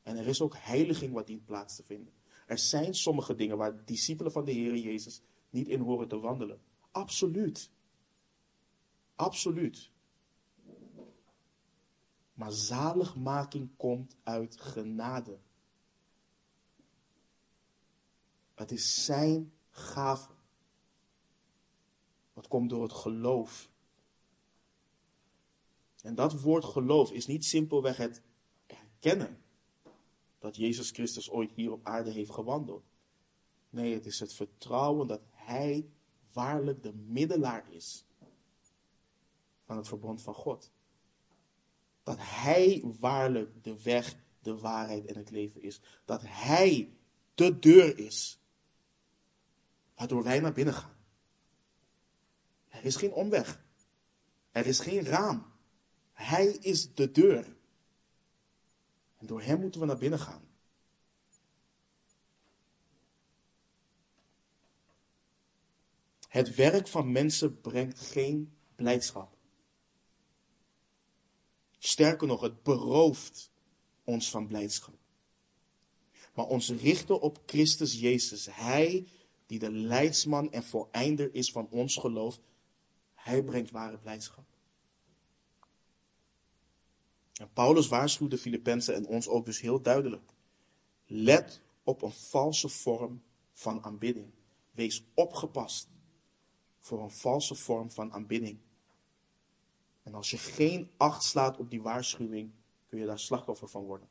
En 0.03 0.17
er 0.17 0.27
is 0.27 0.41
ook 0.41 0.57
heiliging 0.57 1.13
wat 1.13 1.27
dient 1.27 1.45
plaats 1.45 1.77
te 1.77 1.83
vinden. 1.83 2.13
Er 2.47 2.59
zijn 2.59 2.95
sommige 2.95 3.35
dingen 3.35 3.57
waar 3.57 3.85
discipelen 3.85 4.33
van 4.33 4.45
de 4.45 4.53
Heer 4.53 4.77
Jezus 4.77 5.23
niet 5.51 5.69
in 5.69 5.81
horen 5.81 6.09
te 6.09 6.19
wandelen. 6.19 6.61
Absoluut. 6.91 7.71
Absoluut. 9.15 9.91
Maar 12.35 12.53
zaligmaking 12.53 13.77
komt 13.77 14.17
uit 14.23 14.61
genade. 14.61 15.39
Het 18.55 18.71
is 18.71 19.05
zijn 19.05 19.53
gave. 19.71 20.33
Het 22.33 22.49
komt 22.49 22.71
door 22.71 22.83
het 22.83 22.93
geloof 22.93 23.71
en 26.05 26.15
dat 26.15 26.41
woord 26.41 26.65
geloof 26.65 27.13
is 27.13 27.27
niet 27.27 27.45
simpelweg 27.45 27.97
het 27.97 28.23
erkennen 28.67 29.43
dat 30.39 30.57
Jezus 30.57 30.91
Christus 30.91 31.31
ooit 31.31 31.51
hier 31.53 31.73
op 31.73 31.87
aarde 31.87 32.11
heeft 32.11 32.31
gewandeld. 32.31 32.85
Nee, 33.71 33.95
het 33.95 34.07
is 34.07 34.21
het 34.21 34.33
vertrouwen 34.33 35.07
dat 35.07 35.21
Hij 35.31 35.89
waarlijk 36.33 36.83
de 36.83 36.93
middelaar 36.93 37.73
is 37.73 38.07
van 39.65 39.77
het 39.77 39.89
verbond 39.89 40.23
van 40.23 40.35
God. 40.35 40.71
Dat 42.03 42.17
Hij 42.21 42.85
waarlijk 43.01 43.65
de 43.65 43.83
weg, 43.83 44.17
de 44.43 44.59
waarheid 44.59 45.07
en 45.07 45.17
het 45.17 45.31
leven 45.31 45.63
is. 45.63 45.81
Dat 46.05 46.23
Hij 46.25 46.93
de 47.35 47.59
deur 47.59 47.99
is 47.99 48.39
waardoor 49.95 50.23
wij 50.23 50.41
naar 50.41 50.53
binnen 50.53 50.75
gaan. 50.75 50.97
Er 52.69 52.85
is 52.85 52.97
geen 52.97 53.13
omweg. 53.13 53.65
Er 54.51 54.67
is 54.67 54.81
geen 54.81 55.05
raam. 55.05 55.54
Hij 56.15 56.47
is 56.47 56.95
de 56.95 57.11
deur. 57.11 57.57
En 59.17 59.27
door 59.27 59.43
Hem 59.43 59.61
moeten 59.61 59.81
we 59.81 59.87
naar 59.87 59.99
binnen 59.99 60.19
gaan. 60.19 60.43
Het 66.29 66.55
werk 66.55 66.89
van 66.89 67.13
mensen 67.13 67.61
brengt 67.61 68.01
geen 68.01 68.57
blijdschap. 68.75 69.37
Sterker 71.79 72.27
nog, 72.27 72.41
het 72.41 72.63
berooft 72.63 73.51
ons 74.05 74.31
van 74.31 74.47
blijdschap. 74.47 74.95
Maar 76.35 76.47
ons 76.47 76.71
richten 76.71 77.21
op 77.21 77.43
Christus 77.47 78.01
Jezus, 78.01 78.49
Hij 78.51 79.07
die 79.47 79.59
de 79.59 79.71
leidsman 79.71 80.53
en 80.53 80.65
voleinder 80.65 81.35
is 81.35 81.53
van 81.53 81.69
ons 81.71 81.97
geloof, 81.97 82.41
Hij 83.15 83.43
brengt 83.43 83.71
ware 83.71 83.99
blijdschap. 83.99 84.54
Paulus 87.53 87.89
waarschuwt 87.89 88.31
de 88.31 88.39
Filippenzen 88.39 88.95
en 88.95 89.07
ons 89.07 89.29
ook 89.29 89.45
dus 89.45 89.61
heel 89.61 89.83
duidelijk. 89.83 90.33
Let 91.07 91.61
op 91.83 92.03
een 92.03 92.13
valse 92.13 92.69
vorm 92.69 93.23
van 93.53 93.85
aanbidding. 93.85 94.33
Wees 94.71 95.05
opgepast 95.15 95.89
voor 96.79 97.03
een 97.03 97.11
valse 97.11 97.55
vorm 97.55 97.91
van 97.91 98.13
aanbidding. 98.13 98.59
En 100.03 100.15
als 100.15 100.31
je 100.31 100.39
geen 100.39 100.91
acht 100.97 101.23
slaat 101.23 101.59
op 101.59 101.71
die 101.71 101.83
waarschuwing, 101.83 102.51
kun 102.87 102.99
je 102.99 103.07
daar 103.07 103.19
slachtoffer 103.19 103.69
van 103.69 103.85
worden. 103.85 104.09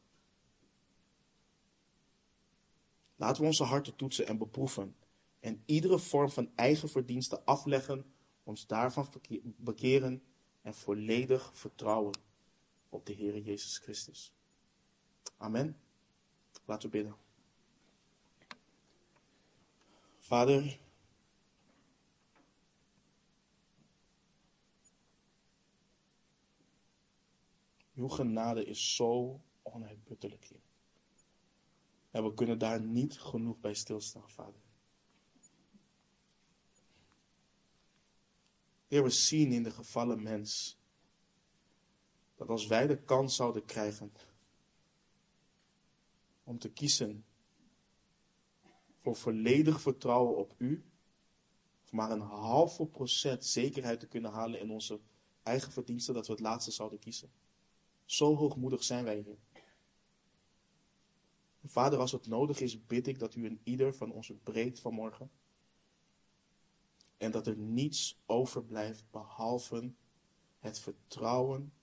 Laten 3.15 3.41
we 3.41 3.47
onze 3.47 3.63
harten 3.63 3.95
toetsen 3.95 4.27
en 4.27 4.37
beproeven. 4.37 4.95
En 5.39 5.63
iedere 5.65 5.99
vorm 5.99 6.29
van 6.29 6.51
eigen 6.55 6.89
verdiensten 6.89 7.45
afleggen, 7.45 8.13
ons 8.43 8.67
daarvan 8.67 9.07
bekeren 9.57 10.23
en 10.61 10.73
volledig 10.73 11.51
vertrouwen 11.53 12.13
op 12.93 13.05
de 13.05 13.13
Heer 13.13 13.37
Jezus 13.37 13.77
Christus. 13.77 14.33
Amen. 15.37 15.77
Laten 16.65 16.89
we 16.89 16.97
bidden. 16.97 17.15
Vader, 20.19 20.79
uw 27.95 28.07
genade 28.07 28.65
is 28.65 28.95
zo 28.95 29.41
onuitputtelijk, 29.61 30.45
Heer. 30.45 30.61
En 32.11 32.23
we 32.23 32.33
kunnen 32.33 32.59
daar 32.59 32.81
niet 32.81 33.19
genoeg 33.19 33.59
bij 33.59 33.73
stilstaan, 33.73 34.29
Vader. 34.29 34.61
Heer, 38.87 39.03
we 39.03 39.09
zien 39.09 39.51
in 39.51 39.63
de 39.63 39.71
gevallen 39.71 40.23
mens 40.23 40.81
dat 42.43 42.51
als 42.51 42.67
wij 42.67 42.87
de 42.87 42.97
kans 42.97 43.35
zouden 43.35 43.65
krijgen 43.65 44.11
om 46.43 46.59
te 46.59 46.71
kiezen 46.71 47.25
voor 48.97 49.15
volledig 49.15 49.81
vertrouwen 49.81 50.37
op 50.37 50.55
U, 50.57 50.83
of 51.83 51.91
maar 51.91 52.11
een 52.11 52.21
halve 52.21 52.85
procent 52.85 53.45
zekerheid 53.45 53.99
te 53.99 54.07
kunnen 54.07 54.31
halen 54.31 54.59
in 54.59 54.69
onze 54.69 54.99
eigen 55.43 55.71
verdiensten, 55.71 56.13
dat 56.13 56.27
we 56.27 56.31
het 56.31 56.41
laatste 56.41 56.71
zouden 56.71 56.99
kiezen. 56.99 57.31
Zo 58.05 58.35
hoogmoedig 58.35 58.83
zijn 58.83 59.03
wij 59.03 59.19
hier. 59.19 59.37
Vader, 61.63 61.99
als 61.99 62.11
het 62.11 62.27
nodig 62.27 62.59
is, 62.59 62.85
bid 62.85 63.07
ik 63.07 63.19
dat 63.19 63.35
u 63.35 63.45
een 63.45 63.59
ieder 63.63 63.95
van 63.95 64.11
ons 64.11 64.31
breekt 64.43 64.79
vanmorgen. 64.79 65.31
En 67.17 67.31
dat 67.31 67.47
er 67.47 67.57
niets 67.57 68.21
overblijft 68.25 69.03
behalve 69.11 69.93
het 70.59 70.79
vertrouwen 70.79 71.73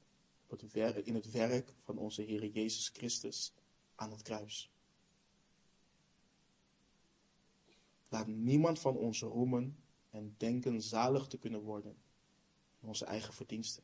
in 1.05 1.15
het 1.15 1.31
werk 1.31 1.75
van 1.83 1.99
onze 1.99 2.23
Heer 2.23 2.47
Jezus 2.47 2.89
Christus 2.89 3.53
aan 3.95 4.11
het 4.11 4.23
kruis. 4.23 4.71
Laat 8.09 8.27
niemand 8.27 8.79
van 8.79 8.97
ons 8.97 9.23
roemen 9.23 9.77
en 10.11 10.35
denken 10.37 10.83
zalig 10.83 11.27
te 11.27 11.39
kunnen 11.39 11.61
worden 11.61 11.97
in 12.81 12.89
onze 12.89 13.05
eigen 13.05 13.33
verdiensten. 13.33 13.83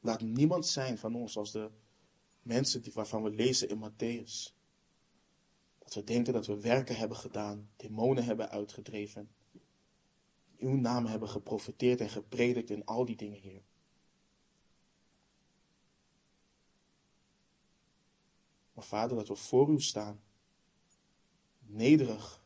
Laat 0.00 0.20
niemand 0.20 0.66
zijn 0.66 0.98
van 0.98 1.14
ons 1.14 1.36
als 1.36 1.52
de 1.52 1.70
mensen 2.42 2.82
die, 2.82 2.92
waarvan 2.92 3.22
we 3.22 3.30
lezen 3.30 3.68
in 3.68 3.90
Matthäus. 3.90 4.54
Dat 5.78 5.94
we 5.94 6.04
denken 6.04 6.32
dat 6.32 6.46
we 6.46 6.60
werken 6.60 6.96
hebben 6.96 7.16
gedaan, 7.16 7.70
demonen 7.76 8.24
hebben 8.24 8.50
uitgedreven, 8.50 9.30
uw 10.58 10.76
naam 10.76 11.06
hebben 11.06 11.28
geprofiteerd 11.28 12.00
en 12.00 12.08
gepredikt 12.08 12.70
in 12.70 12.84
al 12.84 13.04
die 13.04 13.16
dingen, 13.16 13.40
Heer. 13.40 13.62
Maar 18.74 18.84
Vader, 18.84 19.16
dat 19.16 19.28
we 19.28 19.36
voor 19.36 19.70
u 19.70 19.80
staan, 19.80 20.22
nederig 21.58 22.42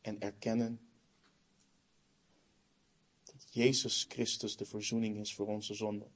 en 0.00 0.20
erkennen 0.20 0.80
dat 3.24 3.54
Jezus 3.54 4.06
Christus 4.08 4.56
de 4.56 4.66
verzoening 4.66 5.16
is 5.16 5.34
voor 5.34 5.46
onze 5.46 5.74
zonden. 5.74 6.14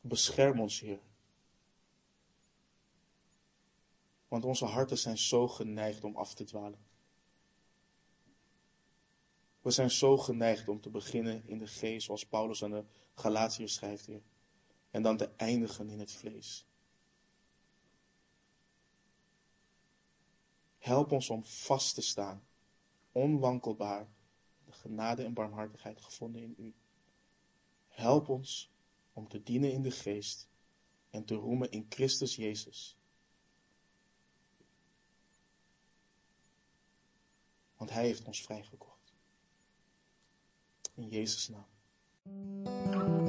Bescherm 0.00 0.60
ons, 0.60 0.80
Heer. 0.80 1.00
Want 4.28 4.44
onze 4.44 4.64
harten 4.64 4.98
zijn 4.98 5.18
zo 5.18 5.48
geneigd 5.48 6.04
om 6.04 6.16
af 6.16 6.34
te 6.34 6.44
dwalen. 6.44 6.78
We 9.64 9.70
zijn 9.70 9.90
zo 9.90 10.18
geneigd 10.18 10.68
om 10.68 10.80
te 10.80 10.90
beginnen 10.90 11.46
in 11.46 11.58
de 11.58 11.66
geest, 11.66 12.06
zoals 12.06 12.26
Paulus 12.26 12.64
aan 12.64 12.70
de 12.70 12.84
Galatiërs 13.14 13.74
schrijft, 13.74 14.06
Heer. 14.06 14.22
En 14.90 15.02
dan 15.02 15.16
te 15.16 15.30
eindigen 15.36 15.88
in 15.88 15.98
het 15.98 16.12
vlees. 16.12 16.66
Help 20.78 21.12
ons 21.12 21.30
om 21.30 21.44
vast 21.44 21.94
te 21.94 22.00
staan, 22.00 22.46
onwankelbaar, 23.12 24.08
de 24.64 24.72
genade 24.72 25.24
en 25.24 25.34
barmhartigheid 25.34 26.00
gevonden 26.00 26.42
in 26.42 26.54
U. 26.58 26.74
Help 27.88 28.28
ons 28.28 28.70
om 29.12 29.28
te 29.28 29.42
dienen 29.42 29.72
in 29.72 29.82
de 29.82 29.90
geest 29.90 30.48
en 31.10 31.24
te 31.24 31.34
roemen 31.34 31.70
in 31.70 31.86
Christus 31.88 32.36
Jezus. 32.36 32.96
Want 37.76 37.90
Hij 37.90 38.04
heeft 38.04 38.24
ons 38.24 38.42
vrijgekocht. 38.42 38.93
In 40.96 41.10
Jesus 41.10 41.50
Namen. 41.50 43.23